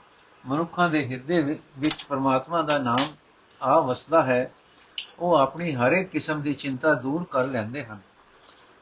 ਮਨੁੱਖਾਂ 0.45 0.89
ਦੇ 0.89 1.05
ਹਿਰਦੇ 1.07 1.41
ਵਿੱਚ 1.79 2.03
ਪਰਮਾਤਮਾ 2.03 2.61
ਦਾ 2.61 2.77
ਨਾਮ 2.77 3.07
ਆ 3.61 3.79
ਵਸਦਾ 3.79 4.21
ਹੈ, 4.23 4.51
ਉਹ 5.19 5.35
ਆਪਣੀ 5.37 5.73
ਹਰ 5.75 5.91
ਇੱਕ 5.91 6.09
ਕਿਸਮ 6.09 6.41
ਦੀ 6.41 6.53
ਚਿੰਤਾ 6.53 6.93
ਦੂਰ 6.93 7.25
ਕਰ 7.31 7.47
ਲੈਂਦੇ 7.47 7.83
ਹਨ। 7.85 7.99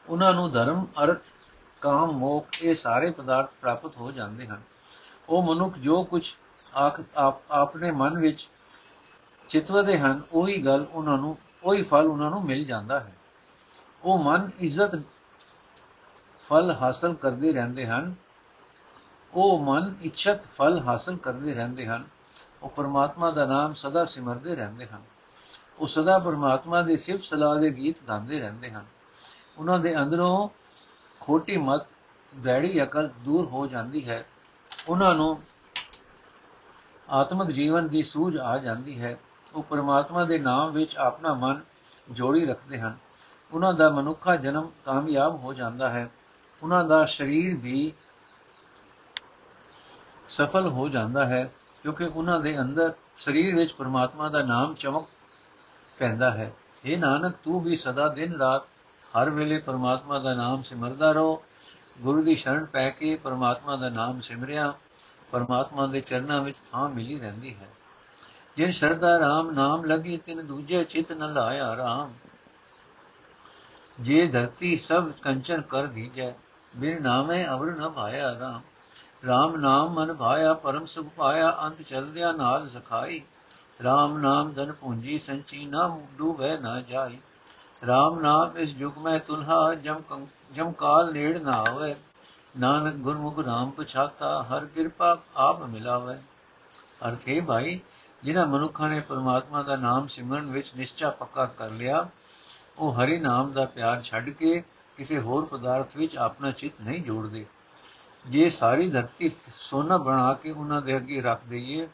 ਉਹਨਾਂ 0.08 0.32
ਨੂੰ 0.34 0.50
ਧਰਮ, 0.50 0.86
ਅਰਥ, 1.04 1.32
ਕਾਮ, 1.80 2.10
ਮੋਖ 2.10 2.62
ਇਹ 2.62 2.74
ਸਾਰੇ 2.74 3.10
ਪਦਾਰਥ 3.10 3.50
ਪ੍ਰਾਪਤ 3.60 3.96
ਹੋ 3.96 4.10
ਜਾਂਦੇ 4.12 4.46
ਹਨ। 4.46 4.60
ਉਹ 5.28 5.42
ਮਨੁੱਖ 5.42 5.78
ਜੋ 5.78 6.02
ਕੁਝ 6.04 6.30
ਆਪਣੇ 7.50 7.90
ਮਨ 7.90 8.18
ਵਿੱਚ 8.18 8.48
ਚਿਤਵਦੇ 9.48 9.98
ਹਨ, 9.98 10.22
ਉਹੀ 10.32 10.64
ਗੱਲ 10.64 10.86
ਉਹਨਾਂ 10.92 11.18
ਨੂੰ, 11.18 11.38
ਉਹੀ 11.64 11.82
ਫਲ 11.82 12.06
ਉਹਨਾਂ 12.06 12.30
ਨੂੰ 12.30 12.44
ਮਿਲ 12.44 12.64
ਜਾਂਦਾ 12.64 13.00
ਹੈ। 13.00 13.16
ਉਹ 14.04 14.24
ਮਨ, 14.24 14.50
ਇੱਜ਼ਤ, 14.58 15.02
ਫਲ 16.48 16.70
ਹਾਸਲ 16.70 17.14
ਕਰਦੇ 17.14 17.52
ਰਹਿੰਦੇ 17.52 17.86
ਹਨ। 17.86 18.14
ਉਹ 19.34 19.58
ਮਨ, 19.58 19.94
ਇੱਛਤ, 20.02 20.44
ਫਲ 20.44 20.78
ਹਾਸਲ 20.78 21.16
ਕਰਦੇ 21.16 21.54
ਰਹਿੰਦੇ 21.54 21.86
ਹਨ। 21.86 22.04
ਉਹ 22.62 22.68
ਪਰਮਾਤਮਾ 22.68 23.30
ਦਾ 23.30 23.46
ਨਾਮ 23.46 23.74
ਸਦਾ 23.74 24.04
ਸਿਮਰਦੇ 24.04 24.56
ਰਹਿੰਦੇ 24.56 24.86
ਹਨ। 24.86 25.02
ਉਹ 25.78 25.86
ਸਦਾ 25.86 26.18
ਪਰਮਾਤਮਾ 26.18 26.82
ਦੀ 26.82 26.96
ਸਿਫਤ 26.96 27.24
ਸਲਾਹ 27.24 27.56
ਦੇ 27.56 27.70
ਗੀਤ 27.70 27.96
ਗਾਉਂਦੇ 28.08 28.40
ਰਹਿੰਦੇ 28.40 28.70
ਹਨ। 28.70 28.84
ਉਹਨਾਂ 29.58 29.78
ਦੇ 29.78 30.02
ਅੰਦਰੋਂ 30.02 30.48
ਖੋਟੀ 31.20 31.56
ਮਤ 31.56 31.86
ਵੈੜੀ 32.36 32.82
ਅਕਲ 32.82 33.08
ਦੂਰ 33.08 33.46
ਹੋ 33.46 33.66
ਜਾਂਦੀ 33.66 34.08
ਹੈ। 34.08 34.26
ਉਹਨਾਂ 34.88 35.14
ਨੂੰ 35.14 35.42
ਆਤਮਿਕ 37.10 37.48
ਜੀਵਨ 37.48 37.88
ਦੀ 37.88 38.02
ਸੂਝ 38.02 38.36
ਆ 38.36 38.58
ਜਾਂਦੀ 38.58 39.00
ਹੈ। 39.00 39.18
ਉਹ 39.54 39.62
ਪਰਮਾਤਮਾ 39.62 40.24
ਦੇ 40.24 40.38
ਨਾਮ 40.38 40.72
ਵਿੱਚ 40.72 40.96
ਆਪਣਾ 40.96 41.34
ਮਨ 41.34 41.60
ਜੋੜੀ 42.10 42.46
ਰੱਖਦੇ 42.46 42.80
ਹਨ। 42.80 42.96
ਉਹਨਾਂ 43.52 43.74
ਦਾ 43.74 43.90
ਮਨੁੱਖਾ 43.90 44.36
ਜਨਮ 44.36 44.70
ਕਾਮਯਾਬ 44.84 45.34
ਹੋ 45.34 45.52
ਜਾਂਦਾ 45.52 45.88
ਹੈ। 45.88 46.10
ਉਹਨਾਂ 46.62 46.84
ਦਾ 46.84 47.04
ਸਰੀਰ 47.04 47.56
ਵੀ 47.56 47.92
ਸਫਲ 50.28 50.66
ਹੋ 50.66 50.88
ਜਾਂਦਾ 50.88 51.26
ਹੈ, 51.26 51.52
ਕਿਉਂਕਿ 51.82 52.04
ਉਹਨਾਂ 52.04 52.40
ਦੇ 52.40 52.60
ਅੰਦਰ 52.60 52.92
ਸਰੀਰ 53.16 53.54
ਵਿੱਚ 53.54 53.72
ਪਰਮਾਤਮਾ 53.72 54.28
ਦਾ 54.28 54.42
ਨਾਮ 54.42 54.74
ਚਮਕ 54.74 55.06
ਪੈਂਦਾ 55.98 56.30
ਹੈ। 56.30 56.52
ਇਹ 56.84 56.98
ਨਾਨਕ, 56.98 57.34
ਤੂੰ 57.44 57.60
ਵੀ 57.60 57.76
ਸਦਾ 57.76 58.08
ਦਿਨ 58.08 58.34
ਰਾਤ 58.34 58.62
ਹਰ 59.04 59.30
ਵੇਲੇ 59.30 59.58
ਪਰਮਾਤਮਾ 59.58 60.18
ਦਾ 60.18 60.34
ਨਾਮ 60.34 60.62
ਸਿਮਰਦਾ 60.62 61.12
ਰਹੋ। 61.12 61.44
ਗੁਰੂ 62.00 62.22
ਦੀ 62.22 62.36
ਸ਼ਰਨ 62.36 62.64
ਪੈ 62.64 62.90
ਕੇ 62.90 63.16
ਪਰਮਾਤਮਾ 63.16 63.76
ਦਾ 63.76 63.90
ਨਾਮ 63.90 64.20
ਸਿਮਰਿਆ। 64.20 64.74
ਪਰਮਾਤਮਾ 65.30 65.86
ਦੇ 65.86 66.00
ਚਰਨਾਂ 66.00 66.42
ਵਿੱਚ 66.42 66.58
ਥਾਂ 66.72 66.88
ਮਿਲੀ 66.88 67.20
ਰਹਿੰਦੀ 67.20 67.54
ਹੈ। 67.54 67.68
ਜਿਨ 68.58 68.70
ਸ਼ਰਦਾ 68.72 69.18
ਰਾਮ 69.18 69.50
ਨਾਮ 69.50 69.84
ਲਗੀ, 69.84 70.16
ਤਿਨ 70.16 70.46
ਦੂਜੇ 70.46 70.84
ਚਿਤ 70.84 71.12
ਨ 71.12 71.32
ਲਾਇਆ 71.32 71.76
ਰਾਮ। 71.76 72.12
ਜੇ 74.00 74.26
ਧਰਤੀ 74.26 74.76
ਸਭ 74.76 75.10
ਕੰਚਨ 75.22 75.60
ਕਰ 75.60 75.86
ਦੀਜੈ, 75.86 76.32
ਬਿਨ 76.76 77.02
ਨਾਮੇ 77.02 77.46
ਅਵਰ 77.48 77.66
ਨ 77.66 77.88
ਭਾਇਆ 77.88 78.38
ਰਾਮ। 78.40 78.60
ਰਾਮ 79.26 79.56
ਨਾਮ 79.56 79.94
ਮਨ 79.94 80.14
ਭਾਇਆ, 80.14 80.54
ਪਰਮ 80.54 80.86
ਸੁਖ 80.86 81.06
ਪਾਇਆ, 81.06 81.58
ਅੰਤ 81.62 81.82
ਚਲਦਿਆ 81.82 82.32
ਨਾਲ 82.32 82.68
ਸਖਾਈ। 82.68 83.22
ਰਾਮ 83.84 84.18
ਨਾਮ 84.18 84.52
ਧਨ 84.52 84.72
ਪੂੰਜੀ, 84.72 85.18
ਸੰਚੀ 85.18 85.66
ਨਾ 85.66 85.98
ਡੂਬੈ 86.18 86.56
ਨਾ 86.60 86.80
ਜਾਈ। 86.80 87.18
ਰਾਮ 87.86 88.20
ਨਾਮ 88.20 88.58
ਇਸ 88.58 88.74
ਯੁਗ 88.76 88.98
ਮੈਂ 88.98 89.18
ਤੁਲਹਾ, 89.18 89.74
ਜਮ 89.74 90.26
ਜਮ 90.52 90.72
ਕਾਲ 90.72 91.12
ਨੇੜ 91.12 91.38
ਨਾ 91.38 91.52
ਆਵੇ। 91.52 91.96
ਨਾਨਕ 92.58 92.94
ਗੁਰਮੁਖ 92.94 93.38
ਰਾਮ 93.38 93.70
ਪਛਾਤਾ, 93.70 94.42
ਹਰ 94.42 94.66
ਕਿਰਪਾ 94.66 95.18
ਆਪ 95.36 95.62
ਮਿਲਾਵੇ। 95.62 96.18
ਅਰਥੇ 97.08 97.40
ਭਾਈ 97.40 97.80
ਜਿਨ੍ਹਾਂ 98.24 98.46
ਮਨੁੱਖਾਂ 98.46 98.88
ਨੇ 98.88 99.00
ਪਰਮਾਤਮਾ 99.00 99.62
ਦਾ 99.62 99.76
ਨਾਮ 99.76 100.06
ਸਿਮਰਨ 100.06 100.50
ਵਿੱਚ 100.50 100.72
ਨਿਸ਼ਚਾ 100.76 101.10
ਪੱਕਾ 101.10 101.44
ਕਰ 101.46 101.70
ਲਿਆ, 101.70 102.08
ਉਹ 102.78 102.92
ਹਰੀ 102.94 103.18
ਨਾਮ 103.18 103.52
ਦਾ 103.52 103.64
ਪਿਆਰ 103.64 104.02
ਛੱਡ 104.02 104.30
ਕੇ 104.30 104.62
ਕਿਸੇ 104.96 105.18
ਹੋਰ 105.18 105.44
ਪਦਾਰਥ 105.44 105.96
ਵਿੱਚ 105.96 106.16
ਆਪਣਾ 106.16 106.50
ਚਿੱਤ 106.50 106.80
ਨਹੀਂ 106.80 107.02
ਜੋੜਦੇ। 107.02 107.46
ਜੇ 108.26 108.50
ਸਾਰੀ 108.50 108.90
ਧਰਤੀ 108.90 109.30
ਸੋਨਾ 109.54 109.96
ਬਣਾ 109.96 110.34
ਕੇ 110.34 110.50
ਉਹਨਾਂ 110.50 110.82
ਦੇ 110.82 110.96
ਅੱਗੇ 110.96 111.20
ਰੱਖ 111.20 111.44
ਦਈਏ, 111.48 111.88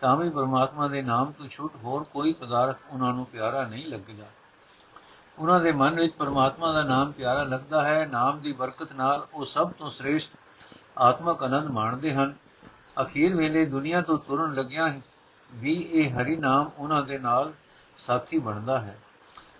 ਤਾਂ 0.00 0.16
ਵੀ 0.16 0.30
ਪਰਮਾਤਮਾ 0.30 0.88
ਦੇ 0.88 1.02
ਨਾਮ 1.02 1.32
ਤੋਂ 1.32 1.48
ਛੁੱਟ 1.48 1.76
ਹੋਰ 1.84 2.04
ਕੋਈ 2.04 2.32
ਪਦਾਰਥ 2.32 2.76
ਉਹਨਾਂ 2.90 3.12
ਨੂੰ 3.12 3.26
ਪਿਆਰਾ 3.26 3.64
ਨਹੀਂ 3.64 3.86
ਲੱਗੇਗਾ 3.86 4.26
ਉਹਨਾਂ 5.38 5.60
ਦੇ 5.60 5.72
ਮਨ 5.72 5.94
ਵਿੱਚ 5.94 6.14
ਪਰਮਾਤਮਾ 6.14 6.72
ਦਾ 6.72 6.82
ਨਾਮ 6.82 7.12
ਪਿਆਰਾ 7.12 7.42
ਲੱਗਦਾ 7.42 7.82
ਹੈ। 7.82 8.06
ਨਾਮ 8.06 8.40
ਦੀ 8.40 8.52
ਬਰਕਤ 8.52 8.92
ਨਾਲ 8.92 9.26
ਉਹ 9.34 9.44
ਸਭ 9.46 9.72
ਤੋਂ 9.72 9.90
ਸ੍ਰੇਸ਼ਟ 9.90 10.32
ਆਤਮਕ 10.98 11.42
ਆਨੰਦ 11.42 11.70
ਮਾਣਦੇ 11.70 12.14
ਹਨ। 12.14 12.34
ਅਖੀਰ 13.02 13.36
ਵੇਲੇ 13.36 13.64
ਦੁਨੀਆ 13.66 14.00
ਤੋਂ 14.00 14.18
ਤੁਰਨ 14.18 14.54
ਲੱਗਿਆਂ 14.54 14.88
ਵੀ 15.52 15.88
ਇਹ 15.92 16.10
ਹਰੀ 16.10 16.36
ਨਾਮ 16.36 16.70
ਉਹਨਾਂ 16.78 17.02
ਦੇ 17.02 17.18
ਨਾਲ 17.18 17.52
ਸਾਥੀ 17.96 18.38
ਬਣਦਾ 18.38 18.80
ਹੈ। 18.80 18.98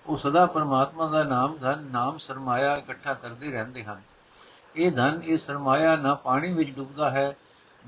ਉਹ 0.07 0.19
ਸਦਾ 0.19 0.47
ਪਰਮਾਤਮਾ 0.47 1.09
ਦਾ 1.09 1.25
ਨਾਮ 1.25 1.59
ਧਨ, 1.59 1.89
ਨਾਮ 1.93 2.19
ਸਰਮਾਇਆ 2.19 2.77
ਇਕੱਠਾ 2.77 3.15
ਕਰਦੇ 3.15 3.51
ਰਹਿੰਦੇ 3.51 3.85
ਹਨ। 3.85 4.03
ਇਹ 4.77 4.93
ਧਨ, 4.93 5.21
ਇਹ 5.25 5.39
ਸਰਮਾਇਆ 5.39 5.97
ਨਾ 5.97 6.15
ਪਾਣੀ 6.15 6.53
ਵਿੱਚ 6.53 6.71
ਡੁੱਬਦਾ 6.71 7.11
ਹੈ, 7.11 7.37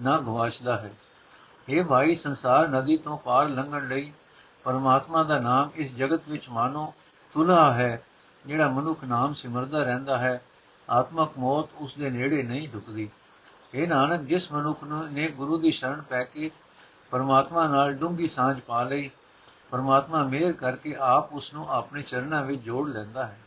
ਨਾ 0.01 0.19
ਗਵਾਚਦਾ 0.19 0.77
ਹੈ। 0.77 0.93
ਇਹ 1.69 1.85
ਭਾਈ, 1.85 2.15
ਸੰਸਾਰ 2.15 2.69
ਨਦੀ 2.69 2.97
ਤੋਂ 2.97 3.19
ਪਾਰ 3.19 3.49
ਲੰਘਣ 3.49 3.89
ਲਈ 3.89 4.13
ਪਰਮਾਤਮਾ 4.65 5.23
ਦਾ 5.23 5.41
ਨਾਮ 5.41 5.71
ਇਸ 5.75 5.95
ਜਗਤ 5.95 6.21
ਵਿੱਚ 6.29 6.49
ਮਾਨੋ 6.49 6.95
ਤੁਲਾ 7.33 7.73
ਹੈ, 7.73 8.03
ਜਿਹੜਾ 8.47 8.69
ਮਨੁੱਖ 8.69 9.05
ਨਾਮ 9.05 9.35
ਸਿਮਰਦਾ 9.35 9.83
ਰਹਿੰਦਾ 9.83 10.19
ਹੈ। 10.19 10.43
ਆਤਮਕ 10.91 11.31
ਮੌਤ 11.39 11.69
ਉਸ 11.79 11.95
ਦੇ 11.95 12.11
ਨੇੜੇ 12.11 12.43
ਨਹੀਂ 12.43 12.69
ਢੁਕਦੀ। 12.69 13.11
ਇਹ 13.75 13.89
ਨਾਨਕ, 13.89 14.21
ਜਿਸ 14.21 14.53
ਮਨੁੱਖ 14.53 14.85
ਨੇ 14.85 15.29
ਗੁਰੂ 15.29 15.59
ਦੀ 15.59 15.73
ਸ਼ਰਨ 15.73 16.03
ਪੈ 16.03 16.25
ਕੇ 16.25 16.51
ਪਰਮਾਤਮਾ 17.11 17.67
ਨਾਲ 17.69 17.93
ਡੂੰਗੀ 17.93 18.29
ਸਾਂਝ 18.29 18.61
ਪਾ 18.61 18.83
ਲਈ। 18.83 19.11
ਪਰਮਾਤਮਾ 19.71 20.23
ਮਿਹਰ 20.25 20.53
ਕਰਕੇ 20.53 20.97
ਆਪ 20.97 21.33
ਉਸ 21.33 21.53
ਨੂੰ 21.55 21.69
ਆਪਣੇ 21.71 22.03
ਚਰਨਾਂ 22.03 22.43
ਵਿੱਚ 22.43 22.63
ਜੋੜ 22.63 22.89
ਲੈਂਦਾ 22.89 23.27
ਹੈ। 23.27 23.39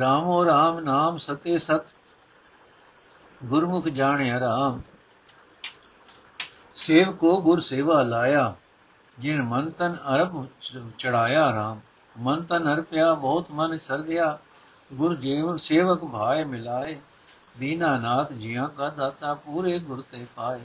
ਰਾਮੋ 0.00 0.44
ਰਾਮ 0.44 0.80
ਨਾਮ 0.80 1.18
ਸਤੇ 1.18 1.58
ਸਤ, 1.58 1.84
ਗੁਰਮੁਖ 3.44 3.88
ਜਾਣਿਆ 3.88 4.40
ਰਾਮ। 4.40 4.80
ਸੇਵ 6.74 7.12
ਕੋ 7.12 7.40
ਗੁਰ 7.42 7.60
ਸੇਵਾ 7.60 8.02
ਲਾਇਆ, 8.02 8.54
ਜਿਨ 9.18 9.42
ਮਨ 9.42 9.70
ਤਨ 9.70 9.96
ਅਰਬ 10.14 10.46
ਚੜਾਇਆ 10.98 11.52
ਰਾਮ। 11.52 11.80
ਮਨ 12.18 12.42
ਤਨ 12.42 12.72
ਅਰਪਿਆ, 12.74 13.12
ਬਹੁਤ 13.14 13.50
ਮਨ 13.50 13.78
ਸਰਦਿਆ 13.78 14.38
ਗੁਰ 14.92 15.16
ਜੀਵਨ 15.16 15.56
ਸੇਵਕ 15.56 16.04
ਭਾਏ 16.04 16.44
ਮਿਲਾਏ। 16.44 16.98
ਦੀਨਾ 17.58 17.96
ਨਾਥ 17.96 18.32
ਜੀਆਂ 18.32 18.68
ਕਾ 18.68 18.88
ਦਾਤਾ 18.88 19.34
ਪੂਰੇ 19.34 19.78
ਗੁਰ 19.78 20.02
ਤੇ 20.12 20.26
ਪਾਏ। 20.36 20.60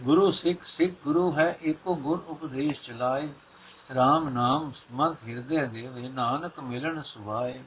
ਗੁਰੂ 0.00 0.30
ਸਿੱਖ 0.30 0.64
ਸਿੱਖ 0.64 0.92
ਗੁਰੂ 1.04 1.32
ਹੈ, 1.32 1.58
ਏਕੋ 1.62 1.94
ਗੁਰ 1.94 2.24
ਉਪਦੇਸ਼ 2.28 2.82
ਚਲਾਏ। 2.82 3.28
RAM 3.90 4.28
ਨਾਮ 4.28 4.72
ਮਨ 4.92 5.14
ਹਿਰਦੇ 5.28 5.66
ਦੇਵੇ, 5.66 6.08
ਨਾਨਕ 6.08 6.60
ਮਿਲਣ 6.60 7.02
ਸੁਭਾਏ। 7.02 7.60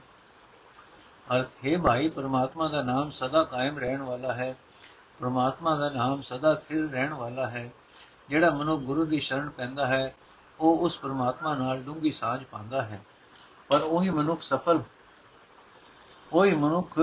ਅਰਥ 1.36 1.48
ਹੈ 1.66 1.78
ਭਾਈ, 1.78 2.10
ਪਰਮਾਤਮਾ 2.10 2.68
ਦਾ 2.68 2.84
ਨਾਮ 2.84 3.12
ਸਦਾ 3.12 3.44
ਕਾਇਮ 3.44 3.80
ਰਹਿਣ 3.80 4.02
ਵਾਲਾ 4.02 4.34
ਹੈ। 4.34 4.56
ਪਰਮਾਤਮਾ 5.20 5.76
ਦਾ 5.76 5.90
ਨਾਮ 5.90 6.22
ਸਦਾ 6.22 6.56
ਸਥਿਰ 6.56 6.92
ਰਹਿਣ 6.92 7.14
ਵਾਲਾ 7.14 7.50
ਹੈ। 7.50 7.72
ਜਿਹੜਾ 8.30 8.50
ਮਨੁ 8.50 8.78
ਗੁਰੂ 8.78 9.06
ਦੀ 9.06 9.20
ਸ਼ਰਨ 9.20 9.50
ਪੈਂਦਾ 9.50 9.86
ਹੈ, 9.86 10.16
ਉਹ 10.60 10.78
ਉਸ 10.78 10.98
ਪਰਮਾਤਮਾ 10.98 11.56
ਨਾਲ 11.56 11.84
ਡੂੰਗੀ 11.84 12.12
ਸਾਝ 12.12 12.44
ਪਾਉਂਦਾ 12.44 12.82
ਹੈ। 12.82 13.02
ਪਰ 13.70 13.82
ਉਹੀ 13.82 14.10
ਮਨੁੱਖ 14.10 14.42
ਸਫਲ, 14.42 14.82
ਉਹੀ 16.34 16.56
ਮਨੁੱਖ 16.56 17.00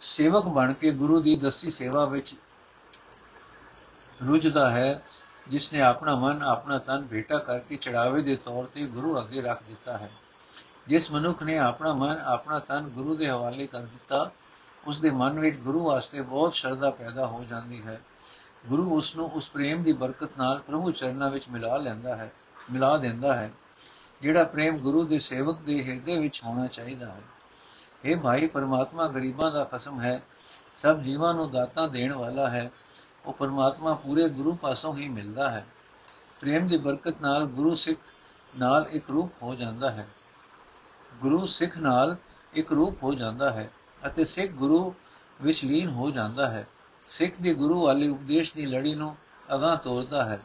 ਸੇਵਕ 0.00 0.44
ਬਣ 0.44 0.72
ਕੇ 0.72 0.90
ਗੁਰੂ 0.90 1.20
ਦੀ 1.20 1.36
ਦਸੀ 1.36 1.70
ਸੇਵਾ 1.70 2.04
ਵਿੱਚ 2.04 2.34
ਰੁੱਝਦਾ 4.26 4.70
ਹੈ 4.70 5.02
ਜਿਸ 5.48 5.72
ਨੇ 5.72 5.80
ਆਪਣਾ 5.80 6.14
ਮਨ 6.14 6.42
ਆਪਣਾ 6.42 6.78
ਤਨ 6.78 7.06
ਭੇਟਾ 7.06 7.38
ਕਰਕੇ 7.38 7.76
ਚੜਾਵੇ 7.76 8.22
ਦੇ 8.22 8.36
ਤੌਰ 8.36 8.64
ਤੇ 8.64 8.86
ਗੁਰੂ 8.86 9.18
ਅੱਗੇ 9.20 9.42
ਰੱਖ 9.42 9.62
ਦਿੱਤਾ 9.62 9.98
ਹੈ। 9.98 10.10
ਜਿਸ 10.88 11.10
ਮਨੁੱਖ 11.12 11.42
ਨੇ 11.42 11.58
ਆਪਣਾ 11.58 11.92
ਮਨ 11.92 12.20
ਆਪਣਾ 12.24 12.58
ਤਨ 12.58 12.80
ਗੁਰੂ 12.80 13.16
ਦੇ 13.16 13.28
ਹਵਾਲੇ 13.30 13.66
ਕਰ 13.66 13.80
ਦਿੱਤਾ 13.80 14.30
ਉਸ 14.86 15.00
ਦੇ 15.00 15.10
ਮਨ 15.10 15.40
ਵਿੱਚ 15.40 15.56
ਗੁਰੂ 15.56 15.84
ਵਾਸਤੇ 15.84 16.20
ਬਹੁਤ 16.20 16.54
ਸ਼ਰਧਾ 16.54 16.90
ਪੈਦਾ 16.90 17.26
ਹੋ 17.26 17.44
ਜਾਂਦੀ 17.44 17.82
ਹੈ। 17.82 18.00
ਗੁਰੂ 18.66 18.96
ਉਸ 18.96 19.16
ਨੂੰ 19.16 19.30
ਉਸ 19.30 19.50
ਪ੍ਰੇਮ 19.50 19.82
ਦੀ 19.82 19.92
ਬਰਕਤ 19.92 20.38
ਨਾਲ 20.38 20.58
ਪ੍ਰਭੂ 20.58 20.90
ਚਰਨਾਂ 20.90 21.30
ਵਿੱਚ 21.30 21.48
ਮਿਲਾ 21.48 21.76
ਲੈਂਦਾ 21.76 22.16
ਹੈ, 22.16 22.32
ਮਿਲਾ 22.72 22.96
ਦਿੰਦਾ 22.96 23.32
ਹੈ, 23.32 23.50
ਜਿਹੜਾ 24.22 24.44
ਪ੍ਰੇਮ 24.44 24.76
ਗੁਰੂ 24.76 25.04
ਦੇ 25.04 25.18
ਸੇਵਕ 25.18 25.58
ਦੇ 25.58 25.84
ਹਿਰਦੇ 25.84 26.18
ਵਿੱਚ 26.18 26.42
ਹੋਣਾ 26.44 26.66
ਚਾਹੀਦਾ 26.66 27.06
ਹੈ। 27.06 27.20
ਇਹ 28.04 28.16
ਭਾਈ 28.16 28.46
ਪਰਮਾਤਮਾ 28.46 29.08
ਗਰੀਬਾਂ 29.08 29.50
ਦਾ 29.50 29.64
ਖਸਮ 29.64 30.00
ਹੈ, 30.00 30.22
ਸਭ 30.76 31.00
ਜੀਵਾਂ 31.00 31.34
ਨੂੰ 31.34 31.50
ਦਾਤਾਂ 31.50 31.88
ਦੇਣ 31.88 32.12
ਵਾਲਾ 32.12 32.48
ਹੈ 32.50 32.70
ਉਹ 33.26 33.32
ਪਰਮਾਤਮਾ 33.32 33.94
ਪੂਰੇ 33.94 34.28
ਗੁਰੂ 34.28 34.54
ਪਾਸੋਂ 34.54 34.96
ਹੀ 34.96 35.08
ਮਿਲਦਾ 35.08 35.50
ਹੈ। 35.50 35.66
ਪ੍ਰੇਮ 36.40 36.68
ਦੀ 36.68 36.76
ਬਰਕਤ 36.76 37.14
ਨਾਲ 37.22 37.44
ਗੁਰੂ 37.44 37.74
ਸਿੱਖ 37.74 38.00
ਨਾਲ 38.58 38.86
ਇੱਕ 38.90 39.10
ਰੂਪ 39.10 39.42
ਹੋ 39.42 39.54
ਜਾਂਦਾ 39.54 39.90
ਹੈ। 39.90 40.08
ਗੁਰੂ 41.14 41.46
ਸਿੱਖ 41.46 41.78
ਨਾਲ 41.78 42.16
ਇੱਕ 42.54 42.72
ਰੂਪ 42.72 43.02
ਹੋ 43.02 43.14
ਜਾਂਦਾ 43.14 43.50
ਹੈ 43.50 43.70
ਅਤੇ 44.06 44.24
ਸਿੱਖ 44.24 44.52
ਗੁਰੂ 44.52 44.94
ਵਿੱਚ 45.42 45.64
ਲੀਨ 45.64 45.88
ਹੋ 45.88 46.10
ਜਾਂਦਾ 46.10 46.50
ਹੈ। 46.50 46.66
ਸਿੱਖ 47.06 47.34
ਦੀ 47.42 47.54
ਗੁਰੂ 47.54 47.82
ਵਾਲੇ 47.82 48.08
ਉਪਦੇਸ਼ 48.08 48.54
ਦੀ 48.54 48.66
ਲੜੀ 48.66 48.94
ਨੂੰ 48.94 49.16
ਅਗਾਹ 49.54 49.76
ਤੋਰਦਾ 49.76 50.24
ਹੈ। 50.24 50.40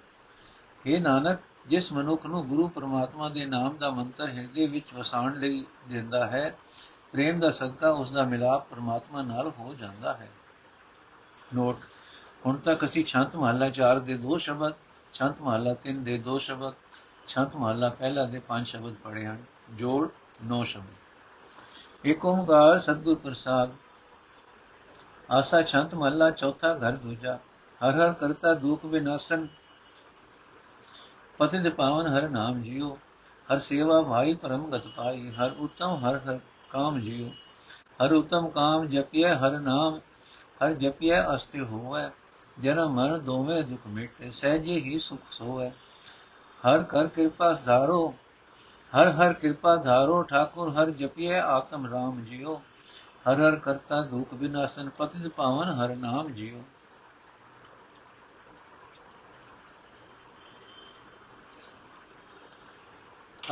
ਇਹ 0.85 1.01
ਨਾਨਕ, 1.01 1.39
ਜਿਸ 1.67 1.93
ਮਨੁੱਖ 1.93 2.25
ਨੂੰ 2.25 2.47
ਗੁਰੂ 2.47 2.67
ਪਰਮਾਤਮਾ 2.67 3.29
ਦੇ 3.29 3.45
ਨਾਮ 3.45 3.77
ਦਾ 3.77 3.89
ਮੰਤਰ 3.89 4.27
ਹਿਰਦੇ 4.27 4.67
ਵਿੱਚ 4.67 4.93
ਵਸਾਉਣ 4.93 5.39
ਲਈ 5.39 5.65
ਦਿੰਦਾ 5.89 6.27
ਹੈ, 6.27 6.57
ਪ੍ਰੇਮ 7.11 7.39
ਦਾ 7.39 7.49
ਸਦਕਾ 7.49 7.89
ਉਸ 7.89 8.11
ਦਾ 8.11 8.23
ਮਿਲਾਪ 8.23 8.69
ਪਰਮਾਤਮਾ 8.69 9.21
ਨਾਲ 9.21 9.51
ਹੋ 9.59 9.73
ਜਾਂਦਾ 9.73 10.13
ਹੈ। 10.13 10.29
ਨੋਟ 11.55 11.77
ਹੁਣ 12.45 12.57
ਤੱਕ 12.57 12.83
ਅਸੀਂ 12.85 13.03
ਛੰਤ 13.05 13.35
ਮਹੱਲਾ 13.35 13.69
4 13.71 13.99
ਦੇ 13.99 14.17
ਦੋ 14.17 14.37
ਸ਼ਬਦ, 14.37 14.73
ਛੰਤ 15.13 15.41
ਮਹੱਲਾ 15.41 15.75
3 15.85 16.03
ਦੇ 16.03 16.17
ਦੋ 16.17 16.37
ਸ਼ਬਦ, 16.39 16.73
ਛੰਤ 17.27 17.55
ਮਹੱਲਾ 17.55 17.89
ਪਹਿਲਾ 17.89 18.25
ਦੇ 18.25 18.39
ਪੰਜ 18.39 18.67
ਸ਼ਬਦ 18.67 18.93
ਪੜ੍ਹੇ 19.03 19.25
ਹਨ, 19.25 19.43
ਜੋੜ 19.75 20.07
9 20.49 20.63
ਸ਼ਬਦ। 20.63 22.07
ਏਕ 22.07 22.25
ਓੰਕਾਰ 22.25 22.79
ਸਤਿਗੁਰ 22.79 23.15
ਪ੍ਰਸਾਦ, 23.15 23.71
ਆਸਾ 25.29 25.61
ਛੰਤ 25.61 25.95
ਮਹੱਲਾ, 25.95 26.29
ਚੌਥਾ 26.31 26.73
ਘਰ 26.75 26.95
ਦੂਜਾ, 26.95 27.37
ਹਰ 27.81 27.95
ਹਰ 27.95 28.13
ਕਰਤਾ 28.13 28.53
ਦੁਖ 28.55 28.85
ਵਿਨਾਸ਼ਨ 28.85 29.47
ਪਤਿਤ 31.39 31.67
ਪਾਵਨ 31.67 32.07
ਹਰ 32.07 32.29
ਨਾਮ 32.29 32.61
ਜਿਉ 32.61 32.95
ਹਰ 33.47 33.59
ਸੇਵਾ 33.59 34.01
ਭਾਈ 34.01 34.33
ਪਰਮ 34.35 34.69
ਗਤ 34.71 34.87
ਪਾਈ, 34.87 35.29
ਹਰ 35.31 35.51
ਉਤਮ 35.59 35.95
ਹਰ 35.97 36.19
ਹਰ 36.19 36.39
ਕਾਮ 36.69 36.99
ਜਿਉ 36.99 37.29
ਹਰ 38.01 38.13
ਉਤਮ 38.13 38.49
ਕਾਮ 38.49 38.87
ਜਪਿਐ, 38.87 39.33
ਹਰ 39.35 39.59
ਨਾਮ, 39.59 39.99
ਹਰ 40.63 40.73
ਜਪਿਐ 40.73 41.21
ਅਸਤੇ 41.35 41.59
ਹੋਵੈ 41.61 42.09
ਜਨਮ 42.61 42.93
ਮਰਨ 42.93 43.19
ਦੋਵੇਂ 43.19 43.63
ਦੁਖ 43.63 43.87
ਮਿਟੇ, 43.87 44.31
ਸਹਿਜੇ 44.31 44.75
ਹੀ 44.75 44.99
ਸੁਖ 44.99 45.19
ਸੋਵੈ 45.31 45.71
ਹਰ 46.67 46.83
ਕਰ 46.83 47.07
ਕਿਰਪਾ 47.07 47.53
ਧਾਰੋ 47.53 48.15
ਹਰ 48.93 49.09
ਹਰ 49.11 49.33
ਕਿਰਪਾ 49.33 49.75
ਧਾਰੋ, 49.75 50.23
ਠਾਕੁਰ 50.23 50.69
ਹਰ 50.69 50.89
ਜਪਿਐ, 50.89 51.41
ਆਤਮ 51.41 51.87
ਰਾਮ 51.87 52.23
ਜਿਉ। 52.23 52.61
ਹਰ 53.27 53.41
ਹਰ 53.41 53.55
ਕਰਤਾ 53.55 54.01
ਦੁਖ 54.01 54.33
ਵਿਨਾਸ਼ਨ 54.33 54.89
ਪਤਿਤ 54.89 55.27
ਪਾਵਨ 55.27 55.69
ਹਰ 55.69 55.95
ਨਾਮ 55.95 56.27
ਜਿਉ। 56.27 56.61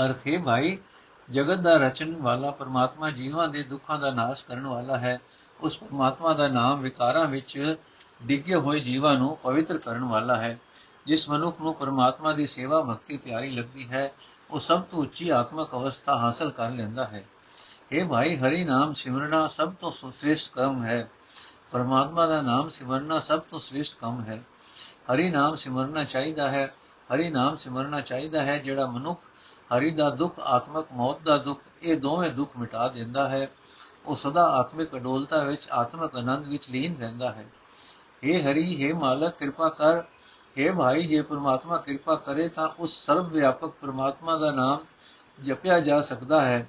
ਅਰਥ 0.05 0.27
ਹੈ 0.27 0.39
ਭਾਈ, 0.39 0.77
ਜਗਤ 1.31 1.57
ਦਾ 1.57 1.77
ਰਚਨ 1.77 2.15
ਵਾਲਾ 2.21 2.51
ਪਰਮਾਤਮਾ 2.51 3.09
ਜੀਵਾਂ 3.12 3.47
ਦੇ 3.47 3.63
ਦੁੱਖਾਂ 3.63 4.00
ਦਾ 4.00 4.12
ਨਾਸ਼ 4.12 4.45
ਕਰਨ 4.45 4.67
ਵਾਲਾ 4.67 4.97
ਹੈ। 4.97 5.19
ਉਸ 5.59 5.77
ਪਰਮਾਤਮਾ 5.77 6.33
ਦਾ 6.33 6.47
ਨਾਮ 6.47 6.81
ਵਿਕਾਰਾਂ 6.81 7.25
ਵਿੱਚ 7.25 7.77
ਡਿੱਗੇ 8.24 8.55
ਹੋਏ 8.55 8.79
ਜੀਵਾਂ 8.79 9.17
ਨੂੰ 9.17 9.38
ਪਵਿੱਤਰ 9.38 9.77
ਕਰਨ 9.77 10.03
ਵਾਲਾ 10.03 10.36
ਹੈ। 10.36 10.60
ਜਿਸ 11.05 11.29
ਮਨੁੱਖ 11.29 11.62
ਨੂੰ 11.62 11.75
ਪਰਮਾਤਮਾ 11.75 12.31
ਦੀ 12.31 12.48
ਸੇਵਾ, 12.48 12.81
ਭਗਤੀ, 12.81 13.17
ਪਿਆਰੀ 13.17 13.51
ਲੱਗਦੀ 13.51 13.89
ਹੈ, 13.89 14.13
ਉਹ 14.51 14.60
ਸਭ 14.60 14.81
ਤੋਂ 14.81 15.00
ਉੱਚੀ 15.00 15.29
ਆਤਮਿਕ 15.29 15.67
ਅਵਸਥਾ 15.74 16.17
ਹਾਸਲ 16.17 16.51
ਕਰ 16.51 16.69
ਲੈਂਦਾ 16.69 17.05
ਹੈ। 17.05 17.25
ਇਹ 17.91 18.05
ਭਾਈ, 18.05 18.38
ਹਰੀ 18.38 18.63
ਨਾਮ 18.63 18.93
ਸਿਮਰਨਾ 18.93 19.48
ਸਭ 19.48 19.74
ਤੋਂ 19.74 20.12
ਸ੍ਰੇਸ਼ਟ 20.12 20.53
ਕੰਮ 20.53 20.84
ਹੈ। 20.84 21.10
ਪਰਮਾਤਮਾ 21.72 22.27
ਦਾ 22.27 22.41
ਨਾਮ 22.41 22.69
ਸਿਮਰਨਾ 22.69 23.19
ਸਭ 23.19 23.39
ਤੋਂ 23.39 23.60
ਸ੍ਰੇਸ਼ਟ 23.60 24.00
ਕੰਮ 24.00 24.22
ਹੈ। 24.22 24.43
ਹਰੀ 25.13 25.29
ਨਾਮ 25.29 25.55
ਸਿਮਰਨਾ 25.55 26.03
ਚਾਹੀਦਾ 26.03 26.50
ਹੈ। 26.50 26.75
ਹਰੀ 27.13 27.29
ਨਾਮ 27.29 27.57
ਸਿਮਰਨਾ 27.57 28.01
ਚਾਹੀਦਾ 28.01 28.43
ਹੈ 28.43 28.57
ਜਿਹੜਾ 28.60 28.86
ਮਨੁੱਖ 28.86 29.22
ਹਰੀ 29.77 29.91
ਦਾ 29.91 30.10
ਦੁੱਖ, 30.10 30.39
ਆਤਮਕ 30.39 30.88
ਮੌਤ 30.91 31.22
ਦਾ 31.22 31.38
ਦੁੱਖ, 31.38 31.62
ਇਹ 31.84 31.98
ਦੋਵੇਂ 31.98 32.29
ਦੁੱਖ 32.29 32.57
ਮਿਟਾ 32.60 32.88
ਦਿੰਦਾ 32.88 33.29
ਹੈ। 33.29 33.48
ਉਹ 34.05 34.15
ਸਦਾ 34.15 34.43
ਆਤਮਿਕ 34.43 34.95
ਅਡੋਲਤਾ 34.95 35.39
ਵਿੱਚ, 35.39 35.69
ਆਤਮਿਕ 35.72 36.15
ਆਨੰਦ 36.15 36.48
ਵਿੱਚ 36.48 36.69
ਲੀਨ 36.69 36.98
ਰਹਿੰਦਾ 37.00 37.31
ਹੈ। 37.31 37.45
हे 38.25 38.40
ਹਰੀ 38.42 38.64
हे 38.76 38.95
ਮਾਲਕ 38.97 39.37
ਕਿਰਪਾ 39.37 39.69
ਕਰ 39.69 40.02
हे 40.57 40.75
ਭਾਈ 40.76 41.07
ਜੇ 41.07 41.21
ਪ੍ਰਮਾਤਮਾ 41.23 41.76
ਕਿਰਪਾ 41.78 42.14
ਕਰੇ 42.16 42.49
ਤਾਂ 42.49 42.69
ਉਸ 42.78 42.97
ਸਰਵ 43.07 43.28
ਵਿਆਪਕ 43.28 43.73
ਪ੍ਰਮਾਤਮਾ 43.80 44.37
ਦਾ 44.37 44.50
ਨਾਮ 44.52 44.85
ਜਪਿਆ 45.38 45.78
ਜਾ 45.80 46.00
ਸਕਦਾ 46.00 46.40
ਹੈ 46.42 46.66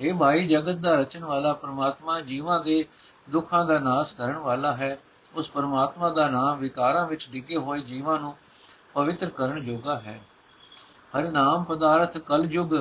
हे 0.00 0.16
ਭਾਈ 0.18 0.46
ਜਗਤ 0.48 0.76
ਦਾ 0.78 0.94
ਰਚਣ 0.94 1.24
ਵਾਲਾ 1.24 1.52
ਪ੍ਰਮਾਤਮਾ 1.52 2.20
ਜੀਵਾਂ 2.20 2.60
ਦੇ 2.60 2.84
ਦੁੱਖਾਂ 3.30 3.64
ਦਾ 3.64 3.78
ਨਾਸ਼ 3.78 4.14
ਕਰਨ 4.14 4.36
ਵਾਲਾ 4.38 4.74
ਹੈ 4.74 4.96
ਉਸ 5.34 5.48
ਪਰਮਾਤਮਾ 5.50 6.10
ਦਾ 6.10 6.28
ਨਾਮ 6.28 6.58
ਵਿਕਾਰਾਂ 6.58 7.06
ਵਿੱਚ 7.06 7.28
ਡਿੱਗੇ 7.30 7.56
ਹੋਏ 7.56 7.80
ਜੀਵਾਂ 7.82 8.18
ਨੂੰ 8.20 8.34
ਪਵਿੱਤਰ 8.94 9.30
ਕਰਨ 9.30 9.64
ਜੋਗਾ 9.64 9.98
ਹੈ 10.00 10.20
ਹਰ 11.14 11.30
ਨਾਮ 11.30 11.64
ਪਦਾਰਥ 11.64 12.18
ਕਲ 12.18 12.46
ਯੁਗ 12.52 12.74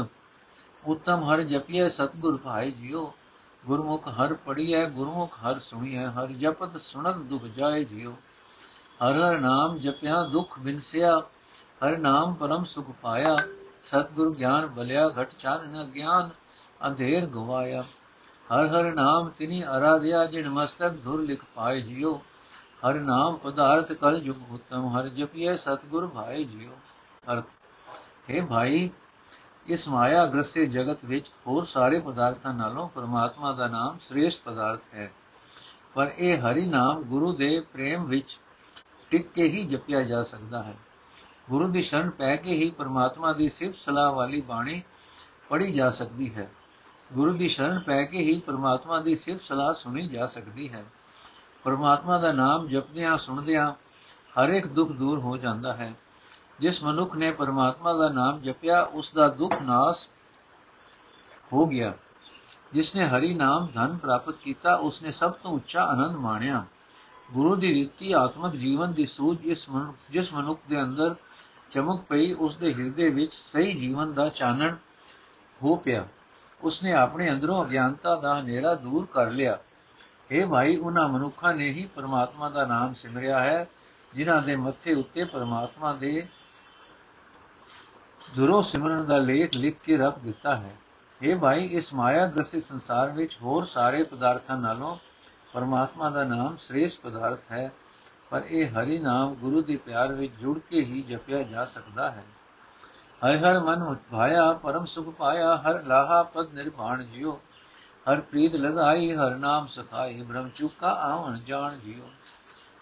ਉਤਮ 0.86 1.24
ਹਰ 1.24 1.42
ਜਪੀਏ 1.44 1.90
ਸਤਗੁਰ 1.90 2.38
ਭਾਈ 2.38 2.72
ਜਿਉ 2.72 3.12
ਗੁਰਮੁਖ 3.67 4.09
ਹਰ 4.09 4.35
ਪੜੀਐ 4.35 4.85
ਗੁਰਮੁਖ 4.87 5.37
ਹਰ 5.37 5.59
ਸੁਣੀਐ, 5.59 6.07
ਹਰ 6.07 6.27
ਜਪਤ 6.27 6.77
ਸੁਣਤ 6.81 7.17
ਦੁਖ 7.17 7.45
ਜਾਏ 7.45 7.85
ਜਿਉ। 7.85 8.13
ਹਰ 9.01 9.19
ਹਰ 9.19 9.39
ਨਾਮ 9.39 9.79
ਜਪਿਆ, 9.79 10.23
ਦੁਖ 10.25 10.59
ਬਿਨਸਿਆ 10.59 11.23
ਹਰ 11.85 11.97
ਨਾਮ 11.99 12.35
ਪਰਮ 12.35 12.65
ਸੁਖ 12.65 12.91
ਪਾਇਆ। 13.03 13.37
ਸਤਗੁਰ 13.83 14.35
ਗਿਆਨ 14.35 14.67
ਬਲਿਆ, 14.67 15.09
ਘਟ 15.09 15.33
ਚਾਨਣ 15.39 15.85
ਗਿਆਨ, 15.85 16.31
ਅੰਧੇਰ 16.87 17.27
ਗਵਾਇਆ। 17.27 17.83
ਹਰ 18.55 18.67
ਹਰ 18.67 18.95
ਨਾਮ 18.95 19.29
ਤਿਨੀ 19.29 19.63
ਅਰਾਧਿਆ, 19.65 20.25
ਜਿਨ 20.27 20.49
ਮਸਤਕ 20.49 20.95
ਧੁਰ 21.05 21.21
ਲਿਖ 21.21 21.45
ਪਾਏ 21.55 21.81
ਜਿਉ। 21.81 22.21
ਹਰ 22.85 22.95
ਨਾਮ 22.95 23.37
ਪਦਾਰਥ 23.37 23.93
ਕਲ 23.93 24.21
ਜੁਗ 24.21 24.53
ਉਤਮ, 24.53 24.99
ਹਰ 24.99 25.09
ਜਪੀਏ 25.09 25.57
ਸਤਗੁਰ 25.57 26.07
ਭਾਈ 26.07 26.45
ਜਿਉ। 26.45 26.73
ਅਰਥ, 27.33 27.45
ਹੈ 28.31 28.45
ਭਾਈ 28.47 28.91
ਇਸ 29.69 29.89
ਮਾਇਆ 29.89 30.27
ਗ੍ਰਸੇ 30.27 30.67
ਜਗਤ 30.67 31.05
ਵਿੱਚ 31.05 31.31
ਹੋਰ 31.47 31.65
ਸਾਰੇ 31.65 32.01
ਪਦਾਰਥਾਂ 32.01 32.55
ਨਾਲੋਂ 32.55 32.89
ਪਰਮਾਤਮਾ 32.89 33.53
ਦਾ 33.53 33.69
ਨਾਮ 33.69 33.99
ਸ੍ਰੇਸ਼ਟ 34.01 34.43
ਪਦਾਰਥ 34.45 34.81
ਹੈ। 34.95 35.13
ਪਰ 35.95 36.13
ਇਹ 36.19 36.39
ਹਰੀ 36.39 36.67
ਨਾਮ 36.67 37.03
ਗੁਰੂ 37.03 37.33
ਦੇ 37.33 37.61
ਪ੍ਰੇਮ 37.61 38.05
ਵਿੱਚ 38.05 38.39
ਟਿਕ 39.11 39.33
ਕੇ 39.33 39.43
ਹੀ 39.43 39.67
ਜਪਿਆ 39.67 40.03
ਜਾ 40.03 40.23
ਸਕਦਾ 40.23 40.63
ਹੈ। 40.63 40.77
ਗੁਰੂ 41.51 41.69
ਦੀ 41.69 41.83
ਸ਼ਰਨ 41.83 42.11
ਪੈ 42.11 42.37
ਕੇ 42.37 42.53
ਹੀ 42.53 42.71
ਪਰਮਾਤਮਾ 42.71 43.33
ਦੀ 43.33 43.49
ਸਿਫਤ 43.49 43.79
ਸਲਾਹ 43.79 44.13
ਵਾਲੀ 44.13 44.41
ਬਾਣੀ 44.41 44.83
ਪੜ੍ਹੀ 45.49 45.73
ਜਾ 45.73 45.91
ਸਕਦੀ 45.91 46.35
ਹੈ। 46.35 46.51
ਗੁਰੂ 47.13 47.33
ਦੀ 47.33 47.49
ਸ਼ਰਨ 47.49 47.79
ਪੈ 47.79 48.05
ਕੇ 48.05 48.19
ਹੀ 48.19 48.41
ਪਰਮਾਤਮਾ 48.41 49.01
ਦੀ 49.01 49.17
ਸਿਫਤ 49.17 49.41
ਸਲਾਹ 49.41 49.75
ਸੁਣੀ 49.75 50.09
ਜਾ 50.09 50.27
ਸਕਦੀ 50.27 50.73
ਹੈ। 50.73 50.85
ਪਰਮਾਤਮਾ 51.65 52.19
ਦਾ 52.19 52.33
ਨਾਮ 52.33 52.69
ਜਪਦਿਆਂ 52.69 53.19
ਸੁਣਦਿਆਂ 53.19 53.73
ਹਰ 54.41 54.49
ਇੱਕ 54.49 54.67
ਦੁੱਖ 54.67 54.93
ਦੂਰ 54.93 55.19
ਹੋ 55.19 55.37
ਜਾਂਦਾ 55.37 55.73
ਹੈ। 55.73 55.93
ਜਿਸ 56.61 56.85
ਮਨੁੱਖ 56.85 57.17
ਨੇ 57.17 57.31
ਪਰਮਾਤਮਾ 57.31 57.93
ਦਾ 57.93 58.09
ਨਾਮ 58.09 58.41
ਜਪਿਆ, 58.41 58.83
ਉਸ 58.83 59.13
ਦਾ 59.15 59.29
ਦੁੱਖ 59.29 59.63
ਨਾਸ 59.63 60.11
ਹੋ 61.53 61.67
ਗਿਆ। 61.67 61.93
ਜਿਸ 62.73 62.97
ਨੇ 62.97 63.05
ਹਰੀ 63.05 63.35
ਨਾਮ 63.35 63.69
ਧਨ 63.75 63.97
ਪ੍ਰਾਪਤ 63.97 64.35
ਕੀਤਾ, 64.37 64.75
ਉਸ 64.75 65.03
ਨੇ 65.03 65.13
ਸਭ 65.13 65.33
ਤੋਂ 65.33 65.51
ਉੱਚਾ 65.51 65.85
ਆਨੰਦ 65.85 66.17
ਮਾਣਿਆ। 66.17 66.65
ਗੁਰੂ 67.33 67.57
ਦੀ 67.57 67.83
ਦਿੱਤੀ 67.83 68.13
ਆਤਮਿਕ 68.13 68.53
ਜੀਵਨ 68.53 68.93
ਦੀ 68.93 69.07
ਸੂਝ 69.07 69.39
ਇਸ 69.45 69.71
ਮਨੁੱਖ 69.71 69.97
ਜਿਸ 70.11 70.33
ਮਨੁੱਖ 70.33 70.61
ਦੇ 70.69 70.83
ਅੰਦਰ 70.83 71.15
ਚਮਕ 71.71 72.01
ਪਈ, 72.01 72.33
ਉਸ 72.33 72.57
ਦੇ 72.57 72.75
ਹਿਰਦੇ 72.75 73.09
ਵਿੱਚ 73.09 73.35
ਸਹੀ 73.35 73.75
ਜੀਵਨ 73.75 74.13
ਦਾ 74.13 74.29
ਚਾਨਣ 74.29 74.77
ਹੋ 75.63 75.77
ਪਿਆ। 75.77 76.07
ਉਸ 76.63 76.83
ਨੇ 76.83 76.93
ਆਪਣੇ 76.93 77.31
ਅੰਦਰੋਂ 77.31 77.65
ਅਗਿਆਨਤਾ 77.65 78.17
ਦਾ 78.17 78.41
ਹਨੇਰਾ 78.41 78.75
ਦੂਰ 78.75 79.07
ਕਰ 79.13 79.31
ਲਿਆ। 79.31 79.59
ਇਹ 80.31 80.47
ਭਾਈ 80.47 80.77
ਉਹਨਾਂ 80.77 81.09
ਮਨੁੱਖਾਂ 81.09 81.55
ਨੇ 81.55 81.71
ਹੀ 81.71 81.89
ਪਰਮਾਤਮਾ 81.97 82.49
ਦਾ 82.49 82.67
ਨਾਮ 82.67 82.95
ਸਿਮਰਿਆ 82.95 83.41
ਹੈ, 83.41 83.69
ਜਿਨ੍ਹਾਂ 84.15 84.43
ਦੇ 84.43 84.57
ਮੱਥੇ 84.57 84.95
ਉੱਤੇ 84.95 85.25
ਪਰਮਾਤਮਾ 85.25 85.93
ਦੇ 85.93 86.29
ਦੁਰੋ 88.35 88.63
ਸਿਮਰਨ 88.63 89.05
ਦਾ 89.07 89.19
ਲੇਖ 89.19 89.57
ਲਿਖ 89.57 89.77
ਕੇ 89.83 89.97
ਰੱਖ 89.97 90.19
ਦਿੱਤਾ 90.19 90.57
ਹੈ। 90.57 90.77
ਇਹ 91.23 91.37
ਭਾਈ, 91.37 91.65
ਇਸ 91.65 91.95
ਮਾਇਆ 91.95 92.27
ਗ੍ਰਸਿਤ 92.27 92.65
ਸੰਸਾਰ 92.65 93.11
ਵਿੱਚ 93.11 93.39
ਹੋਰ 93.43 93.65
ਸਾਰੇ 93.65 94.03
ਪਦਾਰਥਾਂ 94.03 94.59
ਨਾਲੋਂ 94.59 94.97
ਪਰਮਾਤਮਾ 95.53 96.11
ਦਾ 96.11 96.25
ਨਾਮ 96.25 96.57
ਸ੍ਰੇਸ਼ਟ 96.57 97.01
ਪਦਾਰਥ 97.01 97.53
ਹੈ, 97.53 97.73
ਪਰ 98.31 98.43
ਇਹ 98.49 98.71
ਹਰੀ 98.71 98.99
ਨਾਮ 98.99 99.35
ਗੁਰੂ 99.35 99.63
ਦੇ 99.63 99.77
ਪਿਆਰ 99.77 100.13
ਵਿੱਚ 100.13 100.37
ਜੁੜ 100.37 100.59
ਕੇ 100.59 100.81
ਹੀ 100.81 101.03
ਜਪਿਆ 101.03 101.43
ਜਾ 101.43 101.65
ਸਕਦਾ 101.65 102.11
ਹੈ। 102.11 102.25
ਹਰ 103.23 103.37
ਹਰ 103.37 103.61
ਮਨ 103.61 103.95
ਭਾਇਆ, 104.11 104.53
ਪਰਮ 104.53 104.85
ਸੁਖ 104.85 105.09
ਪਾਇਆ, 105.09 105.57
ਹਰ 105.57 105.83
ਲਾਹਾ 105.83 106.23
ਪਦ 106.23 106.53
ਨਿਰਵਾਣ 106.55 107.05
ਜਿਉ, 107.05 107.39
ਹਰ 108.11 108.21
ਪ੍ਰੀਤ 108.21 108.55
ਲਗਾਈ, 108.55 109.13
ਹਰ 109.13 109.35
ਨਾਮ 109.35 109.67
ਸਖਾਈ, 109.67 110.23
ਬ੍ਰਹਮ 110.23 110.49
ਚੁਕਾ 110.49 110.91
ਆਵਣ 110.91 111.39
ਜਾਣ 111.41 111.79
ਜਿਉ। 111.79 112.09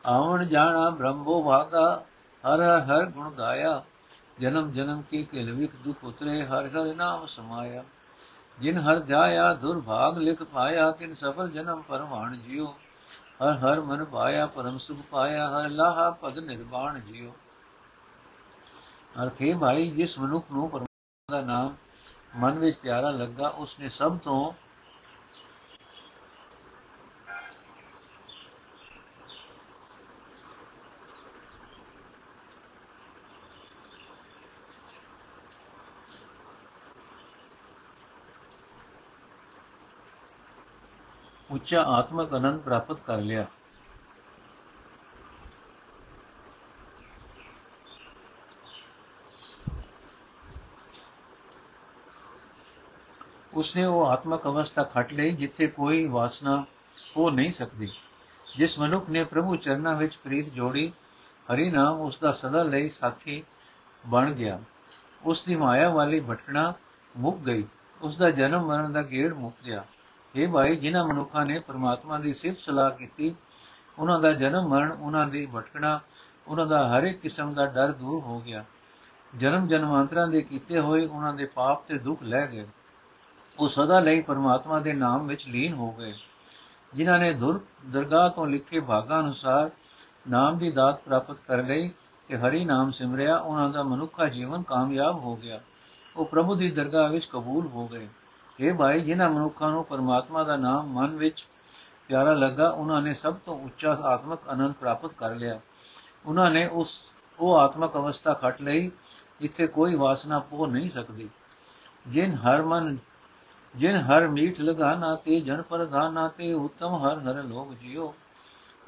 ਆਵਣ 0.06 0.44
ਜਾਣਾ 0.44 0.90
ਬ੍ਰਹਮੋ 0.90 1.42
ਭਾਗਾ 1.42 2.04
ਹਰ 2.44 2.62
ਹਰ 2.80 3.06
ਗੁਣ 3.06 3.30
ਗਾਇਆ 3.30 3.82
ਜਨਮ 4.40 4.72
ਜਨਮ 4.72 5.02
ਕੀ 5.02 5.24
ਕਿਲ 5.24 5.52
ਵਿਖ 5.52 5.76
ਦੁਖ 5.76 6.04
ਉਤਰੇ, 6.04 6.44
ਹਰ 6.44 6.68
ਹਰ 6.68 6.94
ਨਾਮ 6.94 7.26
ਸਮਾਇਆ। 7.26 7.84
ਜਿਨ 8.60 8.78
ਹਰ 8.78 8.98
ਧਿਆਇਆ 8.98 9.54
ਦੁਰਭਾਗ 9.54 10.18
ਲਿਖ 10.18 10.42
ਪਾਇਆ, 10.42 10.90
ਤਿਨ 10.90 11.14
ਸਫਲ 11.14 11.50
ਜਨਮ 11.50 11.82
ਪਰਮਾਨ 11.82 12.42
ਜਿਉ। 12.42 12.66
ਹਰ 13.42 13.52
ਹਰ 13.52 13.80
ਮਨ 13.80 14.04
ਪਾਇਆ, 14.04 14.46
ਪਰਮ 14.46 14.78
ਸੁਖ 14.78 14.98
ਪਾਇਆ, 15.10 15.48
ਹਰ 15.50 15.68
ਲਾਹਾ 15.68 16.10
ਪਦ 16.10 16.38
ਨਿਰਵਾਣ 16.38 17.00
ਜਿਉ। 17.00 17.32
ਅਰਥੇ 19.22 19.54
ਭਾਈ, 19.60 19.90
ਜਿਸ 19.90 20.18
ਮਨੁੱਖ 20.18 20.46
ਨੂੰ 20.52 20.70
ਪਰਮਾਤਮਾ 20.70 21.40
ਦਾ 21.40 21.46
ਨਾਮ 21.46 21.76
ਮਨ 22.36 22.58
ਵਿੱਚ 22.58 22.78
ਪਿਆਰਾ 22.78 23.10
ਲੱਗਾ, 23.10 23.48
ਉਸਨੇ 23.48 23.88
ਸਭ 23.88 24.18
ਤੋਂ 24.18 24.52
ਉੱਚਾ 41.54 41.82
ਆਤਮਕ 41.82 42.34
ਆਨੰਦ 42.34 42.60
ਪ੍ਰਾਪਤ 42.60 43.00
ਕਰ 43.00 43.18
ਲਿਆ। 43.18 43.46
ਉਸਨੇ 53.54 53.84
ਉਹ 53.84 54.06
ਆਤਮਕ 54.06 54.44
ਅਵਸਥਾ 54.44 54.82
ਖਟ 54.82 55.12
ਲਈ 55.12 55.30
ਜਿੱਥੇ 55.30 55.66
ਕੋਈ 55.66 56.06
ਵਾਸਨਾ 56.06 56.64
ਹੋ 57.16 57.30
ਨਹੀਂ 57.30 57.52
ਸਕਦੀ। 57.52 57.92
ਜਿਸ 58.56 58.78
ਮਨੁੱਖ 58.78 59.08
ਨੇ 59.08 59.24
ਪ੍ਰਭੂ 59.24 59.56
ਚਰਨਾਂ 59.56 59.96
ਵਿੱਚ 59.96 60.16
ਪ੍ਰੀਤ 60.16 60.48
ਜੋੜੀ, 60.48 60.92
ਹਰੀ 61.54 61.70
ਨਾਮ 61.70 62.00
ਉਸ 62.00 62.18
ਦਾ 62.18 62.32
ਸਦਾ 62.32 62.62
ਲਈ 62.62 62.88
ਸਾਥੀ 62.88 63.44
ਬਣ 64.06 64.32
ਗਿਆ। 64.32 64.60
ਉਸ 65.24 65.42
ਦੀ 65.42 65.56
ਮਾਇਆ 65.56 65.90
ਵਾਲੀ 65.90 66.20
ਭਟਕਣਾ 66.20 66.74
ਮੁੱਕ 67.16 67.36
ਗਈ। 67.36 67.64
ਉਸ 68.02 68.16
ਦਾ 68.16 68.30
ਜਨਮ 68.30 68.66
ਮਰਨ 68.66 68.92
ਦਾ 68.92 69.02
ਗੇੜ 69.02 69.32
ਮੁੱਕ 69.32 69.56
ਗਿਆ। 69.64 69.84
ਇਹ 70.34 70.48
ਭਾਈ, 70.48 70.76
ਜਿਨ੍ਹਾਂ 70.76 71.08
ਮਨੁੱਖਾਂ 71.08 71.46
ਨੇ 71.46 71.58
ਪਰਮਾਤਮਾ 71.58 72.18
ਦੀ 72.18 72.34
ਸਿਫਤ 72.34 72.58
ਸਲਾਹ 72.58 72.90
ਕੀਤੀ, 72.90 73.34
ਉਹਨਾਂ 73.98 74.20
ਦਾ 74.20 74.32
ਜਨਮ 74.32 74.68
ਮਰਨ, 74.68 74.92
ਉਹਨਾਂ 74.92 75.28
ਦੀ 75.28 75.46
ਭਟਕਣਾ, 75.46 76.00
ਉਹਨਾਂ 76.48 76.66
ਦਾ 76.66 76.88
ਹਰ 76.88 77.02
ਇੱਕ 77.02 77.20
ਕਿਸਮ 77.20 77.54
ਦਾ 77.54 77.66
ਡਰ 77.66 77.92
ਦੂਰ 77.92 78.22
ਹੋ 78.22 78.40
ਗਿਆ। 78.40 78.64
ਜਨਮ 79.36 79.66
ਜਨਮਾਂਤਰਾਂ 79.66 80.28
ਦੇ 80.28 80.42
ਕੀਤੇ 80.42 80.80
ਹੋਏ 80.80 81.06
ਉਹਨਾਂ 81.06 81.34
ਦੇ 81.34 81.46
ਪਾਪ 81.46 81.86
ਤੇ 81.86 81.98
ਦੁੱਖ 81.98 82.22
ਲੈ 82.22 82.46
ਗਏ। 82.46 82.66
ਉਹ 83.58 83.68
ਸਦਾ 83.68 84.00
ਲਈ 84.00 84.22
ਪਰਮਾਤਮਾ 84.22 84.80
ਦੇ 84.80 84.92
ਨਾਮ 84.92 85.26
ਵਿੱਚ 85.26 85.48
ਲੀਨ 85.48 85.72
ਹੋ 85.72 85.92
ਗਏ। 85.92 86.14
ਜਿਨ੍ਹਾਂ 86.94 87.18
ਨੇ 87.18 87.32
ਦੁਰ, 87.32 87.64
ਦਰਗਾਹ 87.86 88.30
ਤੋਂ 88.30 88.46
ਲਿਖੇ 88.46 88.80
ਭਾਗਾਂ 88.80 89.22
ਅਨੁਸਾਰ 89.22 89.70
ਨਾਮ 90.30 90.58
ਦੀ 90.58 90.70
ਦਾਤ 90.70 91.00
ਪ੍ਰਾਪਤ 91.00 91.36
ਕਰ 91.48 91.64
ਲਈ 91.64 91.90
ਤੇ 92.28 92.36
ਹਰੀ 92.36 92.64
ਨਾਮ 92.64 92.90
ਸਿਮਰਿਆ, 92.90 93.38
ਉਹਨਾਂ 93.38 93.70
ਦਾ 93.70 93.82
ਮਨੁੱਖਾ 93.82 94.26
ਜੀਵਨ 94.26 94.62
ਕਾਮਯਾਬ 94.62 95.18
ਹੋ 95.18 95.36
ਗਿਆ। 95.36 95.60
ਉਹ 96.16 96.24
ਪ੍ਰਭੂ 96.24 96.54
ਦੀ 96.54 96.70
ਦਰਗਾਹ 96.70 97.08
ਵਿੱਚ 97.08 97.26
ਕਬੂਲ 97.26 97.66
ਹੋ 97.66 97.88
ਗਏ। 97.88 98.08
ਇਹ 98.60 98.74
ਭਾਈ, 98.74 99.00
ਜਿਨ੍ਹਾਂ 99.00 99.30
ਮਨੁੱਖਾਂ 99.30 99.70
ਨੂੰ 99.70 99.84
ਪਰਮਾਤਮਾ 99.84 100.44
ਦਾ 100.44 100.56
ਨਾਮ 100.56 100.86
ਮਨ 100.86 101.16
ਵਿੱਚ 101.16 101.46
ਪਿਆਰਾ 102.08 102.34
ਲੱਗਾ, 102.34 102.68
ਉਹਨਾਂ 102.68 103.02
ਨੇ 103.02 103.14
ਸਭ 103.14 103.34
ਤੋਂ 103.34 103.60
ਉੱਚਾ 103.60 103.92
ਆਤਮਿਕ 103.92 104.48
ਆਨੰਦ 104.48 104.72
ਪ੍ਰਾਪਤ 104.72 105.12
ਕਰ 105.12 105.34
ਲਿਆ। 105.34 105.60
ਉਹਨਾਂ 106.26 106.50
ਨੇ 106.50 106.66
ਉਸ, 106.66 107.04
ਉਹ 107.40 107.56
ਆਤਮਿਕ 107.56 107.94
ਅਵਸਥਾ 107.94 108.34
ਖਟ 108.34 108.62
ਲਈ, 108.62 108.90
ਜਿੱਥੇ 109.40 109.66
ਕੋਈ 109.66 109.94
ਵਾਸਨਾ 109.94 110.38
ਪੋ 110.38 110.66
ਨਹੀਂ 110.66 110.90
ਸਕਦੀ। 110.90 111.30
ਜਿਨ 112.08 112.34
ਹਰ 112.34 112.62
ਮਨ, 112.62 112.98
ਜਿਨ 113.76 113.96
ਹਰ 113.96 114.28
ਮੀਠ 114.28 114.60
ਲਗਾਨਾ 114.60 115.14
ਤੇ 115.14 115.40
ਜਨ 115.40 115.62
ਪ੍ਰਧਾਨਾ 115.62 116.28
ਤੇ 116.28 116.52
ਉਤਮ 116.52 116.94
ਹਰ 116.94 117.18
ਹਰ 117.18 117.42
ਲੋਕ 117.42 117.74
ਜਿਉ। 117.74 118.14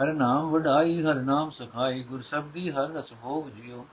ਹਰ 0.03 0.13
ਨਾਮ 0.13 0.51
ਵਡਾਈ, 0.51 1.03
ਹਰ 1.03 1.15
ਨਾਮ 1.15 1.51
ਸਖਾਈ, 1.51 2.03
ਗੁਰ 2.03 2.23
ਸਬਦੀ, 2.23 2.71
ਹਰ 2.71 2.89
ਰਸ 2.89 3.13
ਭੋਗ 3.23 3.49
ਜਿਉ। 3.49 3.87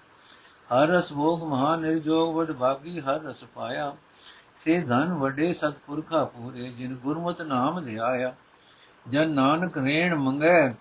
ਹਰ 0.73 0.87
ਰਸ 0.87 1.13
ਭੋਗ 1.13 1.43
ਮਹਾ 1.43 1.75
ਨਿਰਜੋਗ 1.75 2.35
ਵਡ 2.35 2.51
ਭਾਗੀ 2.51 2.99
ਹਰ 2.99 3.23
ਰਸ 3.23 3.43
ਪਾਇਆ। 3.43 3.95
ਸੇ 4.57 4.81
ਧਨ 4.81 5.13
ਵੱਡੇ 5.13 5.53
ਸਤਪੁਰਖਾ 5.53 6.25
ਪੂਰੇ, 6.25 6.67
ਜਿਨ 6.69 6.95
ਗੁਰਮਤਿ 6.95 7.43
ਨਾਮ 7.43 7.85
ਧਿਆਇਆ 7.85 8.35
ਜਨ 9.09 9.29
ਨਾਨਕ 9.29 9.77
ਰੇਣ 9.77 10.15
ਮੰਗੈ 10.15 10.75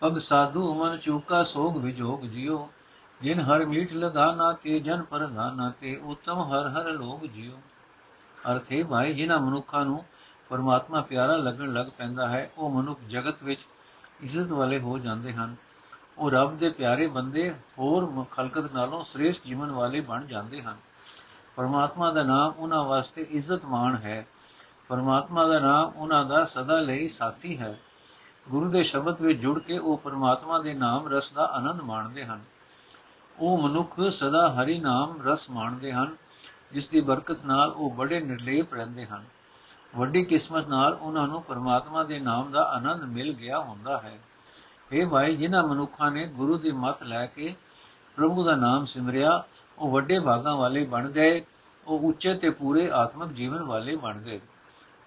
ਪਗ 0.00 0.18
ਸਾਧੂ 0.18 0.74
ਮਨ 0.74 0.96
ਚੂਕਾ 0.96 1.44
ਸੋਗ 1.44 1.76
ਵਿਜੋਗ 1.76 2.20
ਜਿਉ, 2.20 2.68
ਜਿਨ 3.22 3.40
ਹਰ 3.40 3.64
ਮੀਠ 3.66 3.92
ਲਗਾਨਾ 3.92 4.52
ਤੇ 4.52 4.78
ਜਨ 4.80 5.02
ਪਰ 5.02 5.26
ਗਾਨਾ 5.26 5.72
ਤੇ, 5.80 5.96
ਉਤਮ 5.96 6.42
ਹਰ 6.42 6.68
ਹਰ 6.68 6.92
ਲੋਗ 6.92 7.26
ਜਿਉ। 7.26 7.58
ਅਰਥੇ 8.52 8.82
ਭਾਈ, 8.82 9.14
ਜਿਨ੍ਹਾਂ 9.14 9.38
ਮਨੁੱਖਾਂ 9.38 9.84
ਨੂੰ 9.84 10.04
ਪਰਮਾਤਮਾ 10.48 11.00
ਪਿਆਰਾ 11.00 11.36
ਲੱਗਣ 11.36 11.72
ਲੱਗ 11.72 11.86
ਪੈਂਦਾ 11.86 12.28
ਹੈ, 12.28 12.50
ਉਹ 12.58 12.70
ਮਨੁੱਖ 12.70 13.00
ਜਗਤ 13.08 13.42
ਵਿੱਚ 13.42 13.60
ਇੱਜ਼ਤ 14.20 14.52
ਵਾਲੇ 14.52 14.78
ਹੋ 14.78 14.98
ਜਾਂਦੇ 14.98 15.32
ਹਨ। 15.32 15.56
ਉਹ 16.18 16.30
ਰੱਬ 16.30 16.58
ਦੇ 16.58 16.70
ਪਿਆਰੇ 16.70 17.06
ਬੰਦੇ 17.06 17.54
ਹੋਰ 17.78 18.24
ਖਲਕਤ 18.30 18.72
ਨਾਲੋਂ 18.72 19.04
ਸ੍ਰੇਸ਼ਟ 19.04 19.46
ਜੀਵਨ 19.46 19.70
ਵਾਲੇ 19.70 20.00
ਬਣ 20.00 20.26
ਜਾਂਦੇ 20.26 20.62
ਹਨ। 20.62 20.76
ਪਰਮਾਤਮਾ 21.56 22.12
ਦਾ 22.12 22.22
ਨਾਮ 22.22 22.52
ਉਹਨਾਂ 22.58 22.84
ਵਾਸਤੇ 22.84 23.22
ਇੱਜ਼ਤ 23.22 23.64
ਮਾਣ 23.64 23.96
ਹੈ। 23.96 24.26
ਪਰਮਾਤਮਾ 24.88 25.46
ਦਾ 25.46 25.60
ਨਾਮ 25.60 25.92
ਉਹਨਾਂ 25.96 26.24
ਦਾ 26.24 26.44
ਸਦਾ 26.44 26.80
ਲਈ 26.80 27.08
ਸਾਥੀ 27.08 27.58
ਹੈ। 27.58 27.80
ਗੁਰੂ 28.48 28.70
ਦੇ 28.70 28.82
ਸ਼ਬਦ 28.82 29.22
ਵਿੱਚ 29.22 29.40
ਜੁੜ 29.40 29.58
ਕੇ 29.58 29.78
ਉਹ 29.78 29.98
ਪਰਮਾਤਮਾ 29.98 30.58
ਦੇ 30.58 30.74
ਨਾਮ 30.74 31.08
ਰਸ 31.08 31.32
ਦਾ 31.32 31.44
ਆਨੰਦ 31.44 31.80
ਮਾਣਦੇ 31.80 32.24
ਹਨ। 32.24 32.40
ਉਹ 33.38 33.62
ਮਨੁੱਖ 33.62 34.00
ਸਦਾ 34.10 34.52
ਹਰੀ 34.52 34.78
ਨਾਮ 34.78 35.28
ਰਸ 35.28 35.50
ਮਾਣਦੇ 35.50 35.92
ਹਨ, 35.92 36.16
ਜਿਸ 36.72 36.88
ਦੀ 36.88 37.00
ਬਰਕਤ 37.00 37.44
ਨਾਲ 37.44 37.70
ਉਹ 37.70 37.90
ਬੜੇ 37.90 38.20
ਨਿਰਲੇਪ 38.20 38.74
ਰਹਿੰਦੇ 38.74 39.06
ਹਨ। 39.06 39.24
ਵੱਡੀ 39.96 40.24
ਕਿਸਮਤ 40.24 40.68
ਨਾਲ 40.68 40.94
ਉਹਨਾਂ 40.94 41.28
ਨੂੰ 41.28 41.42
ਪਰਮਾਤਮਾ 41.42 42.04
ਦੇ 42.04 42.20
ਨਾਮ 42.20 42.50
ਦਾ 42.50 42.62
ਆਨੰਦ 42.62 43.02
ਮਿਲ 43.02 43.32
ਗਿਆ 43.32 43.58
ਹੁੰਦਾ 43.58 43.98
ਹੈ। 43.98 44.18
ਇਹ 44.92 45.06
ਭਾਈ, 45.06 45.36
ਜਿਨ੍ਹਾਂ 45.36 45.62
ਮਨੁੱਖਾਂ 45.62 46.10
ਨੇ 46.10 46.26
ਗੁਰੂ 46.26 46.58
ਦੀ 46.58 46.70
ਮੱਤ 46.70 47.02
ਲੈ 47.02 47.26
ਕੇ 47.26 47.56
ਪ੍ਰਭੂ 48.16 48.44
ਦਾ 48.44 48.56
ਨਾਮ 48.56 48.86
ਸਿਮਰਿਆ 48.86 49.44
ਉਹ 49.82 49.90
ਵੱਡੇ 49.90 50.18
ਭਾਗਾਂ 50.20 50.56
ਵਾਲੇ 50.56 50.84
ਬਣ 50.84 51.10
ਗਏ, 51.10 51.42
ਉਹ 51.86 52.00
ਉੱਚੇ 52.00 52.34
ਤੇ 52.34 52.50
ਪੂਰੇ 52.50 52.90
ਆਤਮਿਕ 52.90 53.28
ਜੀਵਨ 53.28 53.62
ਵਾਲੇ 53.62 53.96
ਬਣ 53.96 54.18
ਗਏ। 54.18 54.40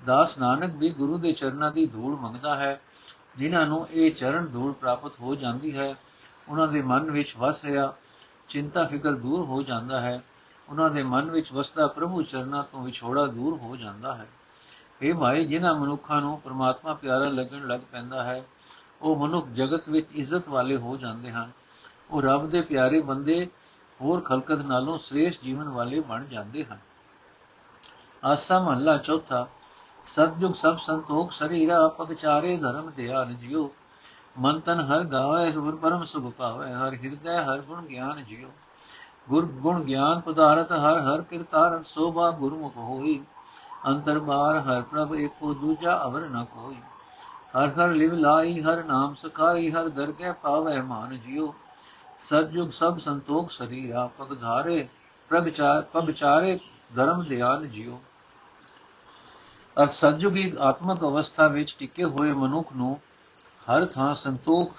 ਦਾਸ 0.05 0.37
ਨਾਨਕ 0.39 0.75
ਵੀ 0.75 0.89
ਗੁਰੂ 0.89 1.17
ਦੇ 1.17 1.31
ਚਰਨਾਂ 1.31 1.71
ਦੀ 1.71 1.85
ਧੂੜ 1.85 2.19
ਮੰਗਦਾ 2.19 2.55
ਹੈ, 2.55 2.81
ਜਿਨ੍ਹਾਂ 3.37 3.65
ਨੂੰ 3.65 3.87
ਇਹ 3.91 4.11
ਚਰਨ 4.11 4.45
ਧੂੜ 4.45 4.73
ਪ੍ਰਾਪਤ 4.73 5.11
ਹੋ 5.21 5.35
ਜਾਂਦੀ 5.35 5.77
ਹੈ, 5.77 5.95
ਉਹਨਾਂ 6.49 6.67
ਦੇ 6.67 6.81
ਮਨ 6.81 7.11
ਵਿੱਚ 7.11 7.33
ਵਸ 7.37 7.65
ਰਿਹਾ, 7.65 7.93
ਚਿੰਤਾ 8.47 8.83
ਫਿਕਰ 8.83 9.11
ਦੂਰ 9.11 9.45
ਹੋ 9.45 9.61
ਜਾਂਦਾ 9.61 9.99
ਹੈ, 9.99 10.21
ਉਹਨਾਂ 10.69 10.89
ਦੇ 10.89 11.03
ਮਨ 11.03 11.31
ਵਿੱਚ 11.31 11.53
ਵਸਦਾ 11.53 11.87
ਪ੍ਰਭੂ 11.87 12.21
ਚਰਨਾਂ 12.21 12.63
ਤੋਂ 12.63 12.83
ਵਿਛੋੜਾ 12.83 13.25
ਦੂਰ 13.25 13.57
ਹੋ 13.57 13.75
ਜਾਂਦਾ 13.75 14.15
ਹੈ। 14.15 14.27
ਇਹ 15.01 15.13
ਭਾਈ, 15.13 15.45
ਜਿਨ੍ਹਾਂ 15.45 15.75
ਮਨੁੱਖਾਂ 15.75 16.21
ਨੂੰ 16.21 16.39
ਪ੍ਰਮਾਤਮਾ 16.41 16.93
ਪਿਆਰਾ 16.93 17.29
ਲੱਗਣ 17.29 17.67
ਲੱਗ 17.67 17.79
ਪੈਂਦਾ 17.91 18.23
ਹੈ, 18.23 18.45
ਉਹ 19.01 19.15
ਮਨੁੱਖ 19.15 19.47
ਜਗਤ 19.47 19.89
ਵਿੱਚ 19.89 20.07
ਇੱਜ਼ਤ 20.13 20.49
ਵਾਲੇ 20.49 20.77
ਹੋ 20.77 20.97
ਜਾਂਦੇ 20.97 21.31
ਹਨ। 21.31 21.51
ਉਹ 22.11 22.21
ਰੱਬ 22.21 22.49
ਦੇ 22.49 22.61
ਪਿਆਰੇ 22.61 23.01
ਬੰਦੇ 23.01 23.47
ਹੋਰ 24.01 24.21
ਖਲਕਤ 24.21 24.57
ਨਾਲੋਂ 24.57 24.97
ਸ੍ਰੇਸ਼ਟ 24.97 25.43
ਜੀਵਨ 25.43 25.69
ਵਾਲੇ 25.69 25.99
ਬਣ 25.99 26.25
ਜਾਂਦੇ 26.25 26.63
ਹਨ। 26.63 26.77
ਆਸਾ 28.23 28.59
ਮਹੱਲਾ 28.59 28.97
ਚੌਥਾ 28.97 29.47
ਸਤਜੁਗ 30.05 30.53
ਸਭ 30.53 30.77
ਸੰਤੋਖ 30.77 31.31
ਸਰੀਰਾ 31.31 31.87
ਪਗਚਾਰੇ 31.87 32.57
ਧਰਮ 32.57 32.89
ਧਿਆਨ 32.89 33.35
ਜਿਉ। 33.35 33.69
ਮਨ 34.39 34.59
ਤਨ 34.59 34.79
ਹਰ 34.79 35.03
ਗਾਵੇ 35.03 35.51
ਸੁਰ 35.51 35.75
ਪਰਮ 35.75 36.03
ਸੁਖ 36.03 36.33
ਪਾਵੇ, 36.33 36.73
ਹਰ 36.73 36.93
ਹਿਰਦੈ, 36.93 37.43
ਹਰ 37.43 37.61
ਗੁਣ 37.61 37.85
ਗਿਆਨ 37.85 38.23
ਜਿਉ। 38.23 38.49
ਗੁਰ 39.29 39.45
ਗੁਣ 39.45 39.83
ਗਿਆਨ 39.83 40.19
ਪਦਾਰਥ 40.19 40.71
ਹਰ 40.71 40.99
ਹਰ 40.99 41.21
ਕਿਰਤਾਰ 41.21 41.83
ਸੋਭਾ 41.83 42.31
ਗੁਰਮੁਖ 42.31 42.77
ਹੋਈ। 42.77 43.23
ਅੰਤਰ 43.87 44.19
ਬਾਰ 44.19 44.59
ਹਰ 44.59 44.81
ਪ੍ਰਭ 44.81 45.15
ਏਕੋ 45.15 45.53
ਦੂਜਾ 45.53 46.01
ਅਵਰ 46.05 46.21
ਨ 46.21 46.45
ਕੋਈ। 46.45 46.75
ਹਰ 47.57 47.69
ਹਰ 47.69 47.89
ਲਿਵ 47.89 48.13
ਲਾਈ, 48.13 48.61
ਹਰ 48.61 48.83
ਨਾਮ 48.83 49.15
ਸਖਾਈ, 49.15 49.71
ਹਰ 49.71 49.89
ਦਰਗਹਿ 49.89 50.33
ਪਾਵੇ 50.33 50.81
ਮਾਨ 50.81 51.17
ਜਿਉ। 51.17 51.53
ਸਤਜੁਗ 52.19 52.69
ਸਭ 52.69 52.97
ਸੰਤੋਖ 52.97 53.51
ਸਰੀਰਾ, 53.51 54.07
ਪਗ 54.07 54.41
ਧਾਰੇ 54.41 54.87
ਪ੍ਰਗਚਾਰ 55.29 55.81
ਪਗਚਾਰੇ 55.81 56.59
ਧਰਮ 56.95 57.23
ਧਿਆਨ 57.23 57.69
ਜਿਉ। 57.69 57.99
ਅਰ 59.83 59.87
ਸਤਜੁਗੀ 59.87 60.53
ਆਤਮਕ 60.59 61.01
ਅਵਸਥਾ 61.01 61.47
ਵਿੱਚ 61.47 61.75
ਟਿਕੇ 61.79 62.03
ਹੋਏ 62.03 62.33
ਮਨੁੱਖ 62.33 62.73
ਨੂੰ 62.75 63.01
ਹਰ 63.69 63.85
ਥਾਂ 63.85 64.15
ਸੰਤੋਖ, 64.15 64.73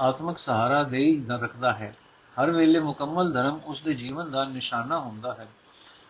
ਆਤਮਕ 0.00 0.38
ਸਹਾਰਾ 0.38 0.82
ਦੇ 0.82 0.98
ਹੀ 0.98 1.26
ਰੱਖਦਾ 1.30 1.72
ਹੈ। 1.72 1.96
ਹਰ 2.42 2.50
ਵੇਲੇ 2.50 2.80
ਮੁਕੰਮਲ 2.80 3.32
ਧਰਮ 3.32 3.60
ਉਸ 3.66 3.80
ਦੇ 3.80 3.94
ਜੀਵਨ 3.94 4.30
ਦਾ 4.30 4.44
ਨਿਸ਼ਾਨਾ 4.44 4.98
ਹੁੰਦਾ 4.98 5.34
ਹੈ। 5.34 5.48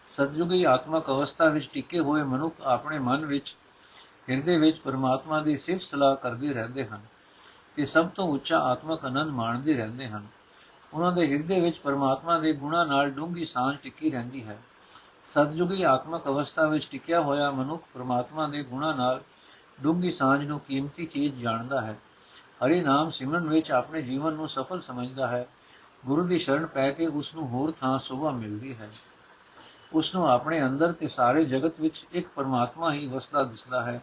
ਸਤਜੁਗੀ 0.06 0.64
ਆਤਮਕ 0.64 1.08
ਅਵਸਥਾ 1.08 1.48
ਵਿੱਚ 1.48 1.70
ਟਿਕੇ 1.72 2.00
ਹੋਏ 2.00 2.22
ਮਨੁੱਖ 2.22 2.60
ਆਪਣੇ 2.60 2.98
ਮਨ 2.98 3.26
ਵਿੱਚ, 3.26 3.56
ਹਿਰਦੇ 4.30 4.58
ਵਿੱਚ 4.58 4.78
ਪਰਮਾਤਮਾ 4.78 5.40
ਦੀ 5.40 5.56
ਸਿਫਤ 5.56 5.82
ਸਲਾਹ 5.82 6.16
ਕਰਦੇ 6.16 6.54
ਰਹਿੰਦੇ 6.54 6.84
ਹਨ। 6.84 7.00
ਤੇ 7.76 7.86
ਸਭ 7.86 8.08
ਤੋਂ 8.08 8.28
ਉੱਚਾ 8.28 8.60
ਆਤਮਕ 8.60 9.04
ਆਨੰਦ 9.04 9.30
ਮਾਣਦੇ 9.30 9.74
ਰਹਿੰਦੇ 9.74 10.08
ਹਨ। 10.08 10.26
ਉਹਨਾਂ 10.92 11.12
ਦੇ 11.12 11.32
ਹਿਰਦੇ 11.32 11.60
ਵਿੱਚ 11.60 11.78
ਪਰਮਾਤਮਾ 11.78 12.38
ਦੇ 12.38 12.52
ਗੁਣਾਂ 12.52 12.86
ਨਾਲ 12.86 13.10
ਡੂੰਗੀ 13.10 13.44
ਸਾਂਝ 13.44 13.76
ਟਿੱਕੀ 13.76 14.10
ਰਹਿੰਦੀ 14.10 14.44
ਹੈ। 14.44 14.58
ਸਤਜੁਗੀ 15.26 15.82
ਆਤਮਕ 15.82 16.26
ਅਵਸਥਾ 16.26 16.66
ਵਿੱਚ 16.66 16.88
ਟਿਕਿਆ 16.90 17.20
ਹੋਇਆ 17.20 17.50
ਮਨੁੱਖ 17.50 17.84
ਪਰਮਾਤਮਾ 17.94 18.46
ਦੇ 18.46 18.62
ਗੁਣਾਂ 18.62 18.96
ਨਾਲ 18.96 19.20
ਡੂੰਗੀ 19.82 20.10
ਸਾਂਝ 20.10 20.44
ਨੂੰ 20.44 20.60
ਕੀਮਤੀ 20.60 21.06
ਚੀਜ਼ 21.06 21.34
ਜਾਣਦਾ 21.34 21.80
ਹੈ। 21.80 21.98
ਹਰੀ 22.66 22.80
ਨਾਮ 22.80 23.10
ਸਿਮਰਨ 23.10 23.48
ਵਿੱਚ 23.48 23.72
ਆਪਣੇ 23.72 24.02
ਜੀਵਨ 24.02 24.32
ਨੂੰ 24.32 24.48
ਸਫਲ 24.48 24.80
ਸਮਝਦਾ 24.80 25.26
ਹੈ। 25.26 25.46
ਗੁਰੂ 26.06 26.22
ਦੀ 26.22 26.38
ਸ਼ਰਨ 26.38 26.66
ਪੈ 26.66 26.90
ਕੇ 26.90 27.06
ਉਸ 27.06 27.34
ਨੂੰ 27.34 27.48
ਹੋਰ 27.48 27.72
ਥਾਂ 27.80 27.98
ਸੁਭਾ 27.98 28.30
ਮਿਲਦੀ 28.30 28.76
ਹੈ। 28.76 28.90
ਉਸ 29.92 30.14
ਨੂੰ 30.14 30.30
ਆਪਣੇ 30.30 30.62
ਅੰਦਰ 30.62 30.92
ਤੇ 30.92 31.08
ਸਾਰੇ 31.08 31.44
ਜਗਤ 31.44 31.80
ਵਿੱਚ 31.80 32.06
ਇੱਕ 32.12 32.28
ਪਰਮਾਤਮਾ 32.34 32.92
ਹੀ 32.92 33.06
ਵਸਦਾ 33.06 33.42
ਦਿਸਦਾ 33.42 33.82
ਹੈ। 33.82 34.02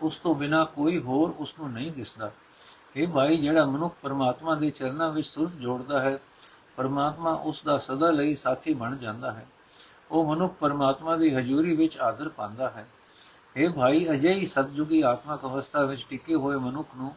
ਉਸ 0.00 0.16
ਤੋਂ 0.16 0.34
ਬਿਨਾ 0.34 0.64
ਕੋਈ 0.64 0.98
ਹੋਰ 0.98 1.34
ਉਸ 1.38 1.54
ਨੂੰ 1.58 1.72
ਨਹੀਂ 1.72 1.92
ਦਿਸਦਾ। 1.92 2.30
ਇਹ 2.96 3.08
ਭਾਈ, 3.08 3.36
ਜਿਹੜਾ 3.36 3.66
ਮਨੁੱਖ 3.66 3.94
ਪਰਮਾਤਮਾ 4.02 4.54
ਦੇ 4.54 4.70
ਚਰਨਾਂ 4.70 5.10
ਵਿੱਚ 5.10 5.26
ਸੁਰਤ 5.26 5.52
ਜੋੜਦਾ 5.52 6.00
ਹੈ, 6.00 6.18
ਪਰਮਾਤਮਾ 6.76 7.32
ਉਸ 7.32 7.62
ਦਾ 7.62 7.78
ਸਦਾ 7.78 8.10
ਲਈ 8.10 8.36
ਸਾਥੀ 8.36 8.74
ਬਣ 8.74 8.96
ਜਾਂਦਾ 8.96 9.32
ਹੈ। 9.32 9.46
ਉਹ 10.10 10.34
ਮਨੁੱਖ 10.34 10.54
ਪਰਮਾਤਮਾ 10.54 11.16
ਦੀ 11.16 11.34
ਹਜ਼ੂਰੀ 11.34 11.76
ਵਿੱਚ 11.76 11.98
ਆਦਰ 11.98 12.28
ਪਾਉਂਦਾ 12.28 12.70
ਹੈ। 12.70 12.86
ਇਹ 13.56 13.70
ਭਾਈ, 13.70 14.10
ਅਜਿਹੀ 14.10 14.46
ਸਤਜੁਗੀ 14.46 15.02
ਆਤਮਕ 15.02 15.42
ਅਵਸਥਾ 15.42 15.84
ਵਿੱਚ 15.84 16.06
ਟਿਕੇ 16.10 16.34
ਹੋਏ 16.34 16.56
ਮਨੁੱਖ 16.56 16.88
ਨੂੰ 16.96 17.14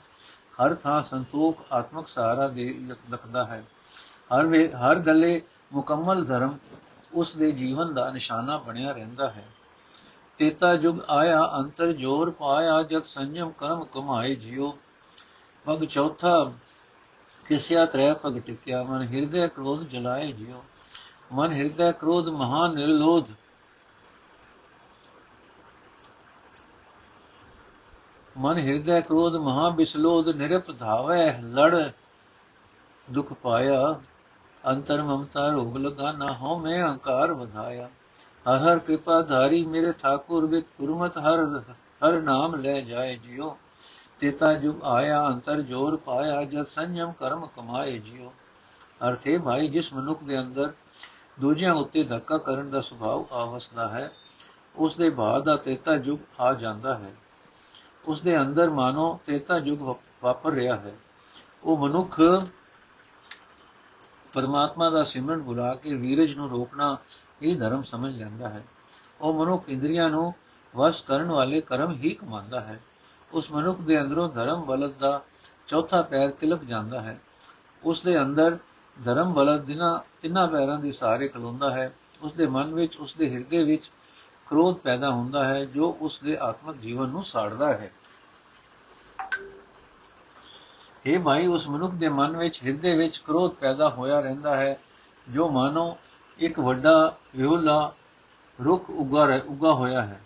ਹਰ 0.61 0.75
ਥਾਂ 0.75 1.03
ਸੰਤੋਖ, 1.03 1.63
ਆਤਮਕ 1.71 2.07
ਸਹਾਰਾ 2.07 2.47
ਦੇ 2.47 2.79
ਲਖਦਾ 3.11 3.45
ਹੈ। 3.45 3.63
ਹਰ 4.35 4.47
ਵੇ, 4.47 4.71
ਹਰ 4.71 4.95
ਗੱਲੇ 4.95 5.41
ਮੁਕੰਮਲ 5.73 6.25
ਧਰਮ 6.25 6.57
ਉਸ 7.13 7.35
ਦੇ 7.35 7.51
ਜੀਵਨ 7.51 7.93
ਦਾ 7.93 8.09
ਨਿਸ਼ਾਨਾ 8.09 8.57
ਬਣਿਆ 8.57 8.91
ਰਹਿੰਦਾ 8.91 9.29
ਹੈ। 9.29 9.47
ਤੇਤਾ 10.37 10.75
ਜੁਗ 10.75 10.97
ਆਇਆ 11.09 11.51
ਅੰਤਰ 11.53 11.91
ਜੋਰ 11.93 12.29
ਪਾਇਆ 12.29 12.83
ਜਦ 12.83 13.03
ਸੰਜਮ 13.03 13.49
ਕਰਮ 13.49 13.85
ਕਮਾਏ 13.85 14.35
ਜਿਉ। 14.35 14.77
ਪਗ 15.67 15.83
ਚੌਥਾ 15.83 16.51
ਕਿਸਿਆ 17.45 17.85
ਤ੍ਰੈ 17.85 18.13
ਪਗ 18.13 18.39
ਟਿਕਿਆ, 18.39 18.83
ਮਨ 18.83 19.03
ਹਿਰਦੈ 19.03 19.47
ਕ੍ਰੋਧ 19.47 19.83
ਜਲਾਏ 19.83 20.31
ਜਿਉ। 20.31 20.63
ਮਨ 21.33 21.51
ਹਿਰਦੈ 21.51 21.91
ਕ੍ਰੋਧ 21.91 22.29
ਮਹਾ 22.29 22.67
ਨਿਰਲੋਧ। 22.67 23.25
ਮਨ 28.37 28.57
ਹਿਰਦੈ 28.57 29.01
ਕ੍ਰੋਧ 29.01 29.35
ਮਹਾ 29.35 29.69
ਬਿਸਲੋਧ, 29.69 30.29
ਨਿਰਪ 30.29 30.71
ਧਾਵੇ, 30.79 31.33
ਲੜ 31.41 31.89
ਦੁਖ 33.11 33.33
ਪਾਇਆ। 33.33 33.99
ਅੰਤਰ 34.67 35.01
ਮਮਤਾ 35.01 35.47
ਰੋਗ 35.47 35.77
ਲਗਾ 35.77 36.11
ਨਾ 36.11 36.33
ਹੋ 36.33 36.59
ਮੈਂ 36.59 36.83
ਅਹੰਕਾਰ 36.83 37.33
ਵਧਾਇਆ। 37.33 37.89
ਹਰ 38.49 38.57
ਹਰ 38.57 38.79
ਕਿਰਪਾ 38.79 39.21
ਧਾਰੀ 39.21 39.65
ਮੇਰੇ 39.65 39.91
ਠਾਕੁਰ, 39.91 40.45
ਵਿਤ 40.45 40.65
ਗੁਰਮਤ 40.79 41.17
ਹਰ 41.17 41.63
ਹਰ 42.07 42.21
ਨਾਮ 42.21 42.55
ਲੈ 42.55 42.81
ਜਾਏ 42.81 43.15
ਜਿਉ। 43.15 43.57
ਤੇਤਾ 44.19 44.53
ਜੁਗ 44.53 44.83
ਆਇਆ, 44.83 45.27
ਅੰਤਰ 45.27 45.61
ਜੋਰ 45.61 45.97
ਪਾਇਆ, 45.97 46.43
ਜਦ 46.43 46.63
ਸੰਜਮ 46.63 47.11
ਕਰਮ 47.11 47.45
ਕਮਾਏ 47.45 47.99
ਜਿਉ 47.99 48.33
ਅਰਥੇ 49.09 49.37
ਭਾਈ, 49.37 49.67
ਜਿਸ 49.67 49.93
ਮਨੁੱਖ 49.93 50.23
ਦੇ 50.23 50.39
ਅੰਦਰ 50.39 50.73
ਦੂਜਿਆਂ 51.39 51.73
ਉੱਤੇ 51.73 52.03
ਧੱਕਾ 52.03 52.37
ਕਰਨ 52.37 52.69
ਦਾ 52.69 52.81
ਸੁਭਾਅ 52.81 53.33
ਆਵਸਦਾ 53.33 53.87
ਹੈ 53.87 54.11
ਉਸ 54.75 54.97
ਦੇ 54.97 55.09
ਬਾਅਦ 55.09 55.43
ਦਾ 55.43 55.55
ਤੇਤਾ 55.55 55.95
ਜੁਗ 55.95 56.19
ਆ 56.39 56.53
ਜਾਂਦਾ 56.53 56.97
ਹੈ। 56.97 57.15
ਉਸ 58.05 58.21
ਦੇ 58.21 58.41
ਅੰਦਰ 58.41 58.69
ਮਾਨੋ 58.69 59.19
ਤੇਤਾ 59.25 59.59
ਜੁਗ 59.59 59.97
ਵਾਪਰ 60.23 60.51
ਰਿਹਾ 60.51 60.75
ਹੈ। 60.75 60.93
ਉਹ 61.63 61.77
ਮਨੁੱਖ 61.77 62.21
ਪਰਮਾਤਮਾ 64.33 64.89
ਦਾ 64.89 65.03
ਸਿਮਰਨ 65.03 65.41
ਬੁਲਾ 65.41 65.75
ਕੇ 65.75 65.93
ਵੀਰਜ 65.93 66.33
ਨੂੰ 66.33 66.49
ਰੋਕਣਾ 66.49 66.97
ਇਹ 67.41 67.57
ਧਰਮ 67.57 67.83
ਸਮਝ 67.83 68.15
ਲੈਂਦਾ 68.15 68.49
ਹੈ। 68.49 68.63
ਉਹ 69.21 69.33
ਮਨੁੱਖ 69.33 69.69
ਇੰਦਰੀਆਂ 69.69 70.09
ਨੂੰ 70.09 70.33
ਵਸ 70.75 71.01
ਕਰਨ 71.01 71.31
ਵਾਲੇ 71.31 71.61
ਕਰਮ 71.61 71.91
ਹੀ 71.91 72.09
ਕਮਾਉਂਦਾ 72.09 72.59
ਹੈ। 72.59 72.79
ਉਸ 73.33 73.51
ਮਨੁੱਖ 73.51 73.79
ਦੇ 73.79 74.01
ਅੰਦਰੋਂ 74.01 74.29
ਧਰਮ 74.29 74.61
ਬਲਦ 74.61 74.93
ਦਾ 74.99 75.21
ਚੌਥਾ 75.67 76.01
ਪੈਰ 76.01 76.29
ਤਿਲਕ 76.29 76.63
ਜਾਂਦਾ 76.63 77.01
ਹੈ। 77.01 77.19
ਉਸ 77.83 78.01
ਦੇ 78.01 78.21
ਅੰਦਰ 78.21 78.57
ਧਰਮ 79.05 79.33
ਬਲਦ 79.33 79.61
ਦਿਨਾ, 79.61 80.03
ਤਿੰਨਾਂ 80.21 80.47
ਪੈਰਾਂ 80.47 80.79
ਦੇ 80.79 80.91
ਸਾਰੇ 80.91 81.27
ਖਲੋਂਦਾ 81.27 81.71
ਹੈ। 81.71 81.93
ਉਸ 82.21 82.33
ਦੇ 82.33 82.47
ਮਨ 82.47 82.73
ਵਿੱਚ, 82.73 82.97
ਉਸ 82.97 83.13
ਦੇ 83.13 83.33
ਹਿਰਦੇ 83.33 83.63
ਵਿੱਚ 83.63 83.91
ਕ੍ਰੋਧ 84.47 84.75
ਪੈਦਾ 84.75 85.09
ਹੁੰਦਾ 85.09 85.47
ਹੈ, 85.47 85.65
ਜੋ 85.65 85.97
ਉਸ 86.01 86.19
ਦੇ 86.23 86.37
ਆਤਮਿਕ 86.37 86.77
ਜੀਵਨ 86.77 87.09
ਨੂੰ 87.09 87.23
ਸਾੜਦਾ 87.23 87.73
ਹੈ। 87.73 87.91
ਇਹ 91.05 91.19
ਭਾਈ, 91.19 91.47
ਉਸ 91.47 91.69
ਮਨੁੱਖ 91.69 91.93
ਦੇ 91.93 92.09
ਮਨ 92.09 92.37
ਵਿੱਚ, 92.37 92.63
ਹਿਰਦੇ 92.63 92.97
ਵਿੱਚ 92.97 93.17
ਕ੍ਰੋਧ 93.17 93.51
ਪੈਦਾ 93.51 93.89
ਹੋਇਆ 93.89 94.19
ਰਹਿੰਦਾ 94.19 94.57
ਹੈ, 94.57 94.79
ਜੋ 95.29 95.49
ਮਾਨੋ 95.49 95.97
ਇੱਕ 96.39 96.59
ਵੱਡਾ 96.59 97.17
ਵਿਹੁਲਾ 97.35 97.93
ਰੁੱਖ 98.63 98.89
ਉਗਾ 98.89 99.39
ਉਗਾ 99.47 99.73
ਹੋਇਆ 99.73 100.01
ਹੈ। 100.01 100.21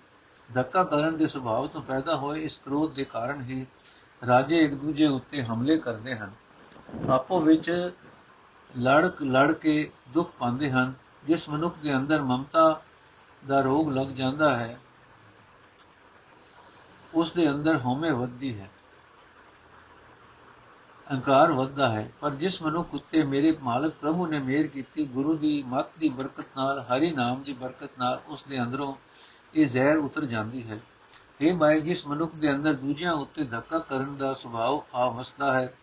ਧੱਕਾ 0.53 0.83
ਕਰਨ 0.83 1.17
ਦੇ 1.17 1.27
ਸੁਭਾਅ 1.27 1.67
ਤੋਂ 1.67 1.81
ਪੈਦਾ 1.81 2.15
ਹੋਏ 2.15 2.41
ਇਸ 2.41 2.57
ਕ੍ਰੋਧ 2.59 2.93
ਦੇ 2.93 3.03
ਕਾਰਨ 3.05 3.41
ਹੀ 3.41 3.65
ਰਾਜੇ 4.21 4.59
ਇੱਕ 4.59 4.73
ਦੂਜੇ 4.73 5.07
ਉੱਤੇ 5.07 5.43
ਹਮਲੇ 5.43 5.77
ਕਰਦੇ 5.77 6.15
ਹਨ। 6.15 6.31
ਆਪੋ 7.11 7.39
ਵਿੱਚ 7.39 7.69
ਲੜ 8.73 9.11
ਲੜ 9.23 9.51
ਕੇ 9.51 9.91
ਦੁੱਖ 10.09 10.31
ਪਾਉਂਦੇ 10.39 10.71
ਹਨ, 10.71 10.93
ਜਿਸ 11.25 11.47
ਮਨੁੱਖ 11.49 11.77
ਦੇ 11.77 11.95
ਅੰਦਰ 11.95 12.21
ਮਮਤਾ 12.21 12.81
ਦਾ 13.43 13.59
ਰੋਗ 13.61 13.91
ਲੱਗ 13.91 14.07
ਜਾਂਦਾ 14.07 14.49
ਹੈ, 14.57 14.77
ਉਸ 17.13 17.31
ਦੇ 17.31 17.49
ਅੰਦਰ 17.49 17.77
ਹਉਮੈ 17.77 18.11
ਵੱਧਦੀ 18.11 18.59
ਹੈ, 18.59 18.69
ਅਹੰਕਾਰ 21.07 21.51
ਵੱਧਦਾ 21.51 21.89
ਹੈ। 21.89 22.09
ਪਰ 22.21 22.35
ਜਿਸ 22.35 22.61
ਮਨੁੱਖ 22.61 22.93
ਉੱਤੇ 22.93 23.23
ਮੇਰੇ 23.23 23.55
ਮਾਲਕ 23.61 23.93
ਪ੍ਰਭੂ 24.01 24.27
ਨੇ 24.27 24.39
ਮਿਹਰ 24.39 24.67
ਕੀਤੀ, 24.67 25.05
ਗੁਰੂ 25.05 25.37
ਦੀ 25.37 25.61
ਮੱਤ 25.67 25.89
ਦੀ 25.99 26.09
ਬਰਕਤ 26.09 26.57
ਨਾਲ, 26.57 26.79
ਹਰੀ 26.81 27.11
ਨਾਮ 27.11 27.41
ਦੀ 27.43 27.53
ਬਰਕਤ 27.53 27.99
ਨਾਲ 27.99 28.21
ਉਸ 28.27 28.43
ਦੇ 28.43 28.61
ਅੰਦਰੋਂ 28.61 28.93
ਇਹ 29.55 29.67
ਜ਼ਹਿਰ 29.67 29.97
ਉਤਰ 29.97 30.25
ਜਾਂਦੀ 30.25 30.69
ਹੈ। 30.69 30.79
ਇਹ 31.41 31.53
ਮਾਇ 31.53 31.79
ਜਿਸ 31.81 32.07
ਮਨੁੱਖ 32.07 32.35
ਦੇ 32.35 32.51
ਅੰਦਰ 32.51 32.73
ਦੂਜਿਆਂ 32.73 33.13
ਉੱਤੇ 33.13 33.43
ਧੱਕਾ 33.43 33.79
ਕਰਨ 33.79 34.17
ਦਾ 34.17 34.33
ਸੁਭਾਅ 34.33 34.97
ਆ 34.97 35.09
ਵਸਦਾ 35.09 35.53
ਹੈ, 35.53 35.73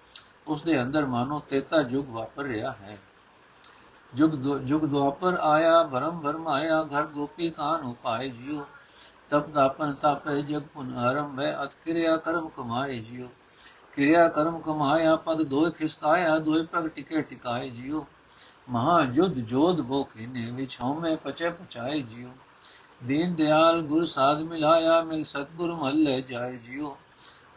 ਉਸ 0.47 0.63
ਦੇ 0.63 0.83
ਅੰਦਰ 0.83 1.07
ਮਾਨੋ 1.07 1.43
ਤੇਤਾ 1.49 1.81
ਯੁਗ 1.81 2.09
ਵਾਪਰ 2.09 2.45
ਰਿਹਾ 2.45 2.73
ਹੈ। 2.73 2.99
ਜੁਗ 4.15 4.31
ਜੁਗ 4.59 4.83
ਦੁਆਪਰ 4.83 5.39
ਆਇਆ, 5.41 5.83
ਭਰਮ 5.83 6.21
ਭਰਮ 6.21 6.49
ਆਇਆ, 6.49 6.83
ਘਰ 6.83 7.07
ਗੋਪੀ 7.07 7.51
ਕਾਨ 7.51 7.85
ਉਪਾਏ 7.85 8.29
ਜਿਉ 8.29 8.65
ਤਪ 9.31 9.49
ਦਾਪਨ 9.49 9.95
ਤਾਪੇ, 9.95 10.43
ਜਗ 10.43 10.63
ਪੁਨ 10.63 10.99
ਆਰੰਭੈ 10.99 11.63
ਅਤ 11.63 11.75
ਕਿਰਿਆ 11.85 12.17
ਕਰਮ 12.17 12.49
ਕਮਾਏ 12.49 12.99
ਜਿਉ 12.99 13.29
ਕਿਰਿਆ 13.93 14.29
ਕਰਮ 14.29 14.61
ਕਮਾਇਆ, 14.61 15.17
ਪਦ 15.17 15.43
ਦੋਇ 15.43 15.71
ਖਿਸਕਾਇਆ, 15.71 16.39
ਦੋਇ 16.39 16.65
ਪਗ 16.67 16.89
ਟਿਕੇ 16.89 17.23
ਟਿਕਾਏ 17.23 17.71
ਜਿਉ 17.71 18.05
ਮਹਾ 18.69 19.05
ਜੁਦ 19.05 19.35
ਜੋਧ 19.35 19.81
ਬੋ 19.81 20.03
ਖਿਨੇ 20.05 20.51
ਵਿਚ 20.51 20.79
ਹਉਮੈ 20.83 21.17
ਪਚੈ 21.17 21.51
ਪਚਾਏ 21.51 22.03
ਜਿਉ 22.03 22.31
ਦੀਨ 23.01 23.35
ਦਿਆਲ 23.35 23.81
ਗੁਰ 23.83 24.07
ਸਾਧ 24.07 24.41
ਮਿਲਾਇਆ, 24.41 25.03
ਮਿਲ 25.05 25.25
ਸਤਗੁਰ 25.25 25.75
ਮਲ 25.75 26.03
ਲੈ 26.03 26.21
ਜਾਏ 26.21 26.57
ਜਿਉ। 26.57 26.97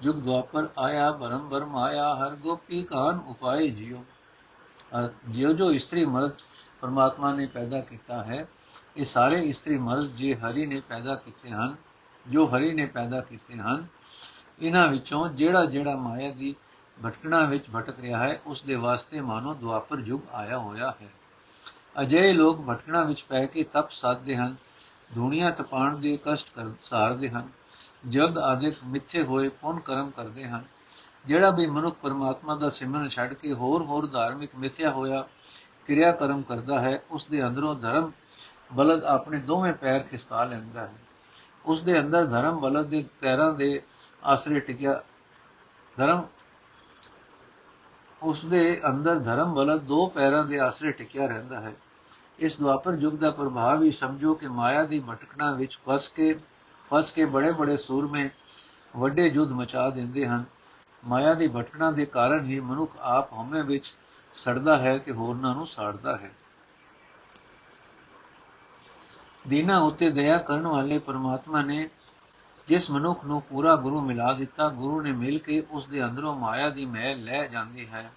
ਜੁਗ 0.01 0.15
ਦੁਆਪਰ 0.15 0.67
ਆਇਆ, 0.79 1.11
ਭਰਮ 1.11 1.47
ਭਰਮ 1.49 1.75
ਆਇਆ, 1.75 2.13
ਹਰ 2.15 2.35
ਗੋਪੀ 2.35 2.81
ਕਾਨ 2.83 3.19
ਉਪਾਏ 3.27 3.67
ਜਿਉ। 3.69 4.03
ਜਿਉ 5.29 5.53
ਜੋ 5.53 5.71
ਇਸਤਰੀ 5.71 6.05
ਮਰਦ 6.05 6.31
ਪਰਮਾਤਮਾ 6.81 7.33
ਨੇ 7.33 7.45
ਪੈਦਾ 7.45 7.79
ਕੀਤਾ 7.81 8.23
ਹੈ, 8.23 8.45
ਇਹ 8.97 9.05
ਸਾਰੇ 9.05 9.41
ਇਸਤਰੀ 9.41 9.77
ਮਰਦ 9.77 10.15
ਜੇ 10.15 10.33
ਹਰੀ 10.35 10.65
ਨੇ 10.65 10.79
ਪੈਦਾ 10.79 11.15
ਕੀਤੇ 11.15 11.51
ਹਨ, 11.51 11.75
ਜੋ 12.25 12.45
ਹਰੀ 12.47 12.73
ਨੇ 12.73 12.85
ਪੈਦਾ 12.85 13.21
ਕੀਤੇ 13.21 13.57
ਹਨ, 13.57 13.85
ਇਹਨਾਂ 14.61 14.87
ਵਿੱਚੋਂ 14.87 15.27
ਜਿਹੜਾ 15.29 15.65
ਜਿਹੜਾ 15.65 15.95
ਮਾਇਆ 15.95 16.31
ਦੀ 16.31 16.55
ਭਟਕਣਾ 16.97 17.43
ਵਿੱਚ 17.45 17.65
ਭਟਕ 17.75 17.99
ਰਿਹਾ 17.99 18.19
ਹੈ, 18.19 18.39
ਉਸ 18.45 18.61
ਦੇ 18.61 18.75
ਵਾਸਤੇ 18.75 19.21
ਮਾਨੋ 19.21 19.53
ਦੁਆਪਰ 19.53 19.99
ਯੁਗ 19.99 20.21
ਆਇਆ 20.33 20.57
ਹੋਇਆ 20.57 20.93
ਹੈ। 21.01 21.09
ਅਜੇ 22.01 22.31
ਲੋਕ 22.33 22.61
ਭਟਕਣਾ 22.61 23.03
ਵਿੱਚ 23.03 23.21
ਪੈ 23.21 23.45
ਕੇ 23.45 23.63
ਤਪ 23.63 23.89
ਸਾਧਦੇ 23.91 24.35
ਹਨ 24.35 24.55
ਦੁਨੀਆ 25.15 25.49
ਤਪਾਣ 25.51 25.97
ਦੇ 25.97 26.17
ਕਸ਼ਟ 26.25 26.49
ਕਰ 26.55 26.71
ਸਾਰਦੇ 26.81 27.29
ਹਨ 27.29 27.49
ਜਗ 28.09 28.37
ਆਦਿਕ 28.37 28.77
ਮਿੱਥੇ 28.85 29.23
ਹੋਏ 29.23 29.49
ਪੁੰਨ 29.51 29.79
ਕਰਮ 29.79 30.09
ਕਰਦੇ 30.09 30.45
ਹਨ। 30.45 30.63
ਜਿਹੜਾ 31.25 31.49
ਵੀ 31.49 31.65
ਮਨੁੱਖ 31.67 31.97
ਪਰਮਾਤਮਾ 32.01 32.55
ਦਾ 32.55 32.69
ਸਿਮਰਨ 32.69 33.09
ਛੱਡ 33.09 33.33
ਕੇ 33.33 33.53
ਹੋਰ 33.53 33.83
ਹੋਰ 33.83 34.07
ਧਾਰਮਿਕ 34.07 34.55
ਮਿੱਥਿਆ 34.55 34.91
ਹੋਇਆ 34.91 35.27
ਕਿਰਿਆ 35.85 36.11
ਕਰਮ 36.11 36.41
ਕਰਦਾ 36.41 36.79
ਹੈ, 36.79 37.01
ਉਸ 37.11 37.25
ਦੇ 37.25 37.43
ਅੰਦਰੋਂ 37.43 37.75
ਧਰਮ 37.75 38.11
ਬਲਦ 38.73 39.03
ਆਪਣੇ 39.03 39.39
ਦੋਵੇਂ 39.39 39.73
ਪੈਰ 39.73 39.99
ਖਿਸਕਾ 40.03 40.43
ਲੈਂਦਾ 40.45 40.81
ਹੈ। 40.81 40.93
ਉਸ 41.65 41.81
ਦੇ 41.83 41.99
ਅੰਦਰ 41.99 42.25
ਧਰਮ 42.25 42.59
ਬਲਦ 42.59 42.85
ਦੇ 42.85 43.05
ਪੈਰਾਂ 43.21 43.53
ਦੇ 43.53 43.81
ਆਸਰੇ 44.23 44.59
ਟਿਕਿਆ 44.59 45.01
ਧਰਮ, 45.97 46.23
ਉਸ 48.21 48.45
ਦੇ 48.45 48.81
ਅੰਦਰ 48.87 49.19
ਧਰਮ 49.19 49.53
ਬਲਦ 49.53 49.81
ਦੋ 49.81 50.05
ਪੈਰਾਂ 50.07 50.43
ਦੇ 50.45 50.59
ਆਸਰੇ 50.59 50.91
ਟਿਕਿਆ 50.91 51.27
ਰਹਿੰਦਾ 51.27 51.59
ਹੈ। 51.59 51.73
ਇਸ 52.41 52.59
ਦੁਆਪਰ 52.59 52.93
ਯੁੱਗ 52.93 53.15
ਦਾ 53.15 53.31
ਪ੍ਰਭਾਵ 53.31 53.83
ਹੀ 53.83 53.91
ਸਮਝੋ 53.91 54.33
ਕਿ 54.33 54.47
ਮਾਇਆ 54.47 54.83
ਦੀ 54.83 54.99
ਭਟਕਣਾ 54.99 55.51
ਵਿੱਚ 55.51 55.79
ਫਸ 55.89 56.09
ਕੇ 56.09 56.39
ਫਸ 56.91 57.11
ਕੇ 57.11 57.25
ਬੜੇ 57.25 57.51
ਬੜੇ 57.51 57.77
ਸੂਰਮੇ 57.77 58.29
ਵੱਡੇ 58.97 59.27
ਯੁੱਧ 59.27 59.51
ਮਚਾ 59.51 59.89
ਦਿੰਦੇ 59.89 60.27
ਹਨ। 60.27 60.43
ਮਾਇਆ 61.07 61.33
ਦੀ 61.33 61.47
ਭਟਕਣਾ 61.47 61.91
ਦੇ 61.91 62.05
ਕਾਰਨ 62.05 62.45
ਹੀ 62.45 62.59
ਮਨੁੱਖ 62.59 62.97
ਆਪ 62.99 63.33
ਹਉਮੈ 63.33 63.63
ਵਿੱਚ 63.63 63.97
ਸੜਦਾ 64.33 64.77
ਹੈ 64.77 64.97
ਤੇ 64.97 65.11
ਹੋਰਨਾਂ 65.11 65.55
ਨੂੰ 65.55 65.67
ਸਾੜਦਾ 65.67 66.17
ਹੈ। 66.17 66.31
ਦੀਨਾ 69.47 69.79
ਉਤੇ 69.79 70.09
ਦਇਆ 70.09 70.37
ਕਰਨ 70.37 70.67
ਵਾਲੇ 70.67 70.99
ਪਰਮਾਤਮਾ 70.99 71.61
ਨੇ 71.61 71.89
ਜਿਸ 72.67 72.91
ਮਨੁੱਖ 72.91 73.25
ਨੂੰ 73.25 73.41
ਪੂਰਾ 73.41 73.75
ਗੁਰੂ 73.75 74.01
ਮਿਲਾ 74.01 74.33
ਦਿੱਤਾ, 74.33 74.69
ਗੁਰੂ 74.69 75.01
ਨੇ 75.01 75.11
ਮਿਲ 75.11 75.39
ਕੇ 75.39 75.63
ਉਸ 75.71 75.87
ਦੇ 75.87 76.03
ਅੰਦਰੋਂ 76.03 76.39
ਮਾਇਆ 76.39 76.69
ਦੀ 76.69 76.85
ਮੈਲ 76.85 77.23
ਲੈ 77.23 77.47
ਜਾਂਦੀ 77.47 77.87
ਹੈ। 77.87 78.11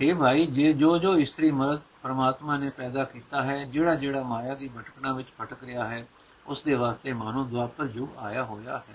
हे 0.00 0.18
ਭਾਈ, 0.18 0.46
ਜੇ 0.46 0.72
ਜੋ 0.72 0.98
ਜੋ 0.98 1.16
ਇਸਤਰੀ 1.16 1.50
ਮਰਦ 1.50 1.80
ਪਰਮਾਤਮਾ 2.02 2.56
ਨੇ 2.56 2.70
ਪੈਦਾ 2.70 3.04
ਕੀਤਾ 3.04 3.42
ਹੈ, 3.42 3.64
ਜਿਹੜਾ 3.64 3.94
ਜਿਹੜਾ 3.94 4.22
ਮਾਇਆ 4.22 4.54
ਦੀ 4.54 4.68
ਭਟਕਣਾ 4.68 5.12
ਵਿੱਚ 5.12 5.28
ਭਟਕ 5.40 5.64
ਰਿਹਾ 5.64 5.88
ਹੈ, 5.88 6.06
ਉਸ 6.46 6.62
ਦੇ 6.62 6.74
ਵਾਸਤੇ 6.74 7.12
ਮਾਨੋ 7.12 7.44
ਦੁਆਪਰ 7.44 7.88
ਯੁਗ 7.94 8.08
ਆਇਆ 8.18 8.44
ਹੋਇਆ 8.44 8.78
ਹੈ। 8.78 8.94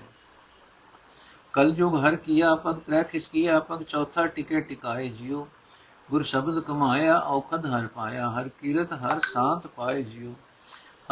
ਕਲ 1.54 1.74
ਯੁਗ 1.78 1.96
ਹਰ 1.96 2.16
ਕੀਆ 2.16 2.56
ਪਗ 2.56 2.80
ਤ੍ਰੈ 2.80 3.04
ਖਿਸ 3.04 3.28
ਕੀਆ 3.28 3.60
ਪਗ 3.60 3.84
ਚੌਥਾ 3.84 4.28
ਟਿਕੇ 4.28 4.62
ਟਿਕਾਏ 4.62 5.10
ਜਿਉ। 5.10 5.48
ਗੁਰ 6.12 6.24
ਸ਼ਬਦ 6.24 6.60
ਕਮਾਇਆ 6.60 7.20
ਔਖਦ 7.20 7.66
ਹਰ 7.66 7.88
ਪਾਇਆ, 7.88 8.30
ਹਰ 8.30 8.50
ਕੀਰਤ 8.50 8.94
ਹਰ 8.94 9.20
ਸਾਥ 9.20 9.68
ਪਾਏ 9.68 10.04
ਜਿਉ। 10.04 10.34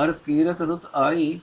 ਹਰ 0.04 0.12
ਕੀਰਤ 0.12 0.62
ਰੁਤ 0.62 0.86
ਆਈ, 0.96 1.40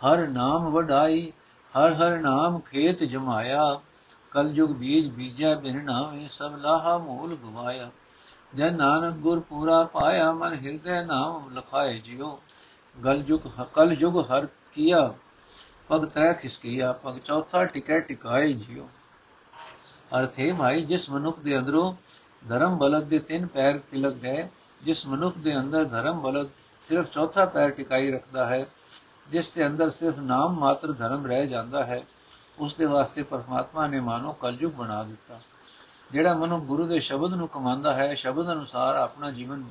ਹਰ 0.00 0.28
ਨਾਮ 0.28 0.70
ਵਡਾਈ, 0.70 1.32
ਹਰ 1.74 1.92
ਹਰ 1.92 2.18
ਨਾਮ 2.18 2.58
ਖੇਤ 2.58 3.04
ਜਮਾਇਆ। 3.04 3.80
ਕਲ 4.32 4.50
ਯੁਗ 4.50 4.70
ਬੀਜ 4.70 5.08
ਬੀਜੈ 5.08 5.54
ਬਿਨ 5.54 5.84
ਨਾਵੇਂ 5.84 6.28
ਸਭ 6.28 6.56
ਲਾਹਾ 6.56 6.96
ਮੂਲ 6.98 7.34
ਗਵਾਇਆ। 7.36 7.90
ਜਨ 8.54 8.76
ਨਾਨਕ 8.76 9.14
ਗੁਰ 9.14 9.40
ਪੂਰਾ 9.40 9.82
ਪਾਇਆ, 9.84 10.32
ਮਨ 10.32 10.54
ਹਿਰਦੈ 10.54 11.04
ਨਾਮ 11.04 11.50
ਲਖਾਏ 11.50 11.98
ਜਿਉ। 11.98 12.38
ਗਲ 13.04 13.22
ਯੁਗ 13.26 13.40
ਕਲ 13.74 13.92
ਯੁਗ 13.92 14.18
ਹਰ 14.30 14.46
ਕੀਆ, 14.72 15.14
ਪਗ 15.88 16.04
ਤੈ 16.04 16.32
ਖਿਸਕੀਆ 16.32 16.92
ਪਗ 16.92 17.18
ਚੌਥਾ 17.18 17.64
ਟਿਕੈ 17.64 18.00
ਟਿਕਾਏ 18.00 18.52
ਜਿਉ। 18.52 18.86
ਅਰਥ 20.18 20.38
ਹੈ 20.38 20.52
ਭਾਈ 20.54 20.84
ਜਿਸ 20.84 21.08
ਮਨੁੱਖ 21.10 21.38
ਦੇ 21.38 21.58
ਅੰਦਰੋਂ 21.58 21.94
ਧਰਮ 22.48 22.76
ਬਲਦ 22.78 23.04
ਦੇ 23.04 23.18
ਤਿੰਨ 23.18 23.46
ਪੈਰ 23.46 23.78
ਤਿਲਕ 23.90 24.14
ਗਏ, 24.14 24.48
ਜਿਸ 24.82 25.06
ਮਨੁੱਖ 25.06 25.38
ਦੇ 25.38 25.56
ਅੰਦਰ 25.58 25.84
ਧਰਮ 25.84 26.20
ਬਲਦ 26.20 26.48
ਸਿਰਫ 26.80 27.10
ਚੌਥਾ 27.10 27.44
ਪੈਰ 27.46 27.70
ਟਿਕਾਈ 27.70 28.10
ਰੱਖਦਾ 28.10 28.46
ਹੈ, 28.46 28.66
ਜਿਸ 29.30 29.52
ਦੇ 29.54 29.66
ਅੰਦਰ 29.66 29.90
ਸਿਰਫ 29.90 30.18
ਨਾਮ 30.18 30.58
ਮਾਤਰ 30.58 30.92
ਧਰਮ 30.92 31.26
ਰਹਿ 31.26 31.46
ਜਾਂਦਾ 31.46 31.84
ਹੈ। 31.84 32.02
ਉਸ 32.58 32.74
ਦੇ 32.74 32.84
ਵਾਸਤੇ 32.84 33.22
ਪਰਮਾਤਮਾ 33.22 33.86
ਨੇ 33.86 34.00
ਮਾਨੋ 34.00 34.32
ਕਲਯੁਗ 34.32 34.72
ਬਣਾ 34.72 35.02
ਦਿੱਤਾ। 35.02 35.40
ਜਿਹੜਾ 36.10 36.34
ਮਨੁ 36.34 36.58
ਗੁਰੂ 36.58 36.86
ਦੇ 36.86 37.00
ਸ਼ਬਦ 37.00 37.34
ਨੂੰ 37.34 37.48
ਕਮਾਉਂਦਾ 37.48 37.94
ਹੈ, 37.94 38.14
ਸ਼ਬਦ 38.14 38.52
ਅਨੁਸਾਰ 38.52 38.96
ਆਪਣਾ 38.96 39.30
ਜੀਵਨ 39.30 39.64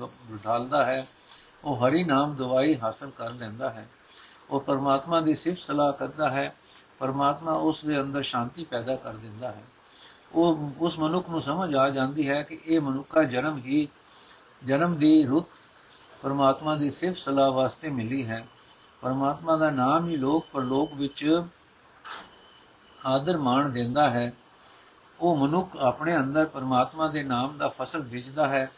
ਢਾਲਦਾ 0.45 0.85
ਹੈ, 0.85 1.07
ਉਹ 1.63 1.75
ਹਰੀ 1.77 2.03
ਨਾਮ 2.03 2.35
ਦਵਾਈ 2.35 2.79
ਹਾਸਲ 2.79 3.09
ਕਰ 3.09 3.31
ਲੈਂਦਾ 3.31 3.69
ਹੈ। 3.69 3.87
ਉਹ 4.49 4.61
ਪਰਮਾਤਮਾ 4.61 5.21
ਦੀ 5.21 5.35
ਸਿਫਤ 5.35 5.57
ਸਲਾਹ 5.57 5.93
ਕਰਦਾ 5.93 6.29
ਹੈ, 6.29 6.55
ਪਰਮਾਤਮਾ 6.99 7.51
ਉਸ 7.51 7.85
ਦੇ 7.85 8.01
ਅੰਦਰ 8.01 8.23
ਸ਼ਾਂਤੀ 8.23 8.63
ਪੈਦਾ 8.63 8.95
ਕਰ 8.95 9.13
ਦਿੰਦਾ 9.13 9.51
ਹੈ। 9.51 9.63
ਉਹ 10.31 10.71
ਉਸ 10.79 10.99
ਮਨੁੱਖ 10.99 11.29
ਨੂੰ 11.29 11.41
ਸਮਝ 11.41 11.75
ਆ 11.75 11.89
ਜਾਂਦੀ 11.89 12.29
ਹੈ 12.29 12.43
ਕਿ 12.43 12.59
ਇਹ 12.65 12.81
ਮਨੁੱਖਾ 12.81 13.23
ਜਨਮ 13.23 13.57
ਹੀ, 13.57 13.87
ਜਨਮ 14.65 14.95
ਦੀ 14.95 15.23
ਰੁੱਤ 15.23 15.45
ਪਰਮਾਤਮਾ 16.21 16.75
ਦੀ 16.75 16.89
ਸਿਫਤ 16.89 17.17
ਸਲਾਹ 17.17 17.51
ਵਾਸਤੇ 17.51 17.89
ਮਿਲੀ 17.89 18.27
ਹੈ। 18.27 18.47
ਪਰਮਾਤਮਾ 19.01 19.57
ਦਾ 19.57 19.69
ਨਾਮ 19.71 20.07
ਹੀ 20.07 20.15
ਲੋਕ 20.15 20.45
ਪਰਲੋਕ 20.53 20.93
ਵਿੱਚ 20.93 21.43
ਆਦਰ 23.05 23.37
ਮਾਣ 23.37 23.69
ਦਿੰਦਾ 23.69 24.09
ਹੈ। 24.09 24.31
ਉਹ 25.19 25.37
ਮਨੁੱਖ 25.37 25.75
ਆਪਣੇ 25.77 26.15
ਅੰਦਰ 26.17 26.45
ਪਰਮਾਤਮਾ 26.45 27.07
ਦੇ 27.07 27.23
ਨਾਮ 27.23 27.57
ਦਾ 27.57 27.67
ਫਸਲ 27.69 28.01
ਬੀਜਦਾ 28.01 28.47
ਹੈ, 28.47 28.71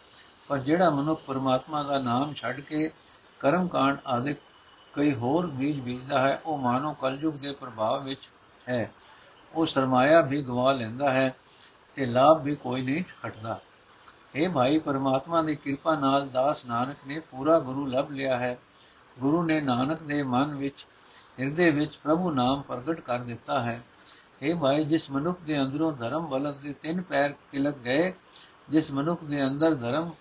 ਪਰ 0.48 0.60
ਜਿਹੜਾ 0.60 0.90
ਮਨੁੱਖ 0.90 1.22
ਪਰਮਾਤਮਾ 1.22 1.84
ਦਾ 1.84 2.00
ਨਾਮ 2.00 2.34
ਛੱਡ 2.34 2.60
ਕੇ 2.60 2.92
ਕਰਮ 3.40 3.68
ਕਾਂਡ 3.68 3.98
ਆਦਿ 4.08 4.36
ਕਈ 4.94 5.14
ਹੋਰ 5.14 5.48
ਬੀਜ 5.48 5.80
ਬੀਜਦਾ 5.80 6.20
ਹੈ, 6.20 6.42
ਉਹ 6.46 6.58
ਮਾਨੋ 6.58 6.94
ਕਲਯੁਗ 6.94 7.34
ਦੇ 7.34 7.52
ਪ੍ਰਭਾਵ 7.52 8.04
ਵਿੱਚ 8.04 8.30
ਹੈ। 8.70 8.92
ਉਹ 9.54 9.66
ਸਰਮਾਇਆ 9.66 10.22
ਵੀ 10.22 10.42
ਗਵਾ 10.44 10.72
ਲੈਂਦਾ 10.72 11.12
ਹੈ 11.12 11.36
ਤੇ 11.96 12.06
ਲਾਭ 12.06 12.44
ਵੀ 12.44 12.56
ਕੋਈ 12.56 12.82
ਨਹੀਂ 12.82 13.04
ਖਟਦਾ 13.24 13.60
हे 14.36 14.52
ਭਾਈ, 14.52 14.80
ਪਰਮਾਤਮਾ 14.80 15.42
ਦੀ 15.42 15.56
ਕਿਰਪਾ 15.56 15.96
ਨਾਲ 15.96 16.28
ਦਾਸ 16.30 16.66
ਨਾਨਕ 16.66 16.98
ਨੇ 17.08 17.20
ਪੂਰਾ 17.20 17.60
ਗੁਰੂ 17.60 17.86
ਲੱਭ 17.86 18.12
ਲਿਆ 18.12 18.38
ਹੈ। 18.38 18.58
ਗੁਰੂ 19.20 19.44
ਨੇ 19.44 19.62
ਨਾਨਕ 19.62 20.04
ਦੇ 20.04 20.24
ਮਨ 20.24 20.56
ਵਿੱਚ, 20.56 20.86
ਹਿਰਦੇ 21.40 21.70
ਵਿੱਚ 21.72 21.96
ਪ੍ਰਭੂ 21.96 22.32
ਨਾਮ 22.32 22.62
ਪ੍ਰਗਟ 22.62 23.00
ਕਰ 23.00 23.20
ਦਿੱਤਾ 23.20 23.60
ਹੈ। 23.60 23.82
हे 24.44 24.58
ਭਾਈ 24.60 24.84
ਜਿਸ 24.86 25.10
ਮਨੁੱਖ 25.12 25.40
ਦੇ 25.42 25.60
ਅੰਦਰੋਂ 25.62 25.92
ਧਰਮ 25.94 26.28
ਬਲਦ 26.28 26.60
ਦੇ 26.60 26.74
ਤਿੰਨ 26.82 27.02
ਪੈਰ 27.02 27.34
ਤਿਲਕ 27.52 27.78
ਗਏ 27.78 28.12
ਜਿਸ 28.70 28.92
ਮਨੁੱਖ 28.92 29.24
ਦੇ 29.24 29.46
ਅੰਦਰ 29.46 29.76
ਧਰਮ 29.76 30.12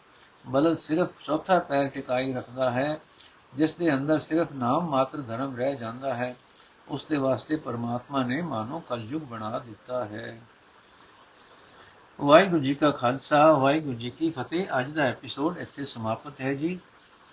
ਬਲਦ 0.47 0.77
ਸਿਰਫ 0.77 1.23
ਚੌਥਾ 1.25 1.59
ਪੈਰ 1.61 1.89
ਟਿਕਾਈ 1.89 2.33
ਰੱਖਦਾ 2.33 2.71
ਹੈ 2.71 3.01
ਜਿਸ 3.55 3.75
ਦੇ 3.75 3.93
ਅੰਦਰ 3.95 4.19
ਸਿਰਫ 4.21 4.53
ਨਾਮ 4.55 4.89
ਮਾਤਰ 4.89 5.21
ਧਰਮ 5.23 5.57
ਰਹਿ 5.57 5.77
ਜਾਂਦਾ 5.77 6.15
ਹੈ 6.15 6.35
ਉਸ 6.89 7.05
ਦੇ 7.07 7.17
ਵਾਸਤੇ 7.17 7.57
ਪਰਮਾਤਮਾ 7.59 8.23
ਨੇ 8.25 8.41
ਮਾਨੋ 8.43 8.83
ਕਲਯੁਗ 8.89 9.23
ਬਣਾ 9.23 9.59
ਦਿੱਤਾ 9.59 10.05
ਹੈ 10.05 10.39
ਵਾਹਿਗੁਰੂ 12.19 12.63
ਜੀ 12.63 12.75
ਕਾ 12.75 12.91
ਖਾਲਸਾ 12.93 13.51
ਵਾਹਿਗੁਰੂ 13.53 13.95
ਜੀ 13.95 14.11
ਕੀ 14.11 14.31
ਫਤਿਹ 14.31 14.79
ਅੱਜ 14.79 14.91
ਦਾ 14.91 15.05
ਐਪੀਸੋਡ 15.05 15.59
ਇੱਥੇ 15.59 15.85
ਸਮਾਪਤ 15.87 16.41
ਹੈ 16.41 16.55
ਜੀ 16.55 16.79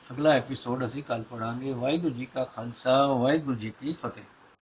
ਅਗਲਾ 0.07 0.33
ਐਪੀਸੋਡ 0.33 0.85
ਅਸੀਂ 0.85 1.03
ਕੱਲ 1.03 1.23
ਪੜਾਂਗੇ 1.23 1.73
ਵਾਹਿਗੁਰੂ 1.73 2.13
ਜੀ 2.13 2.25
ਕਾ 2.25 2.43
ਖਾਲਸਾ 2.45 3.05
ਵਾਹਿਗੁਰੂ 3.07 3.55
ਜੀ 3.55 3.71
ਕੀ 3.71 3.93
ਫਤਿਹ 3.93 4.23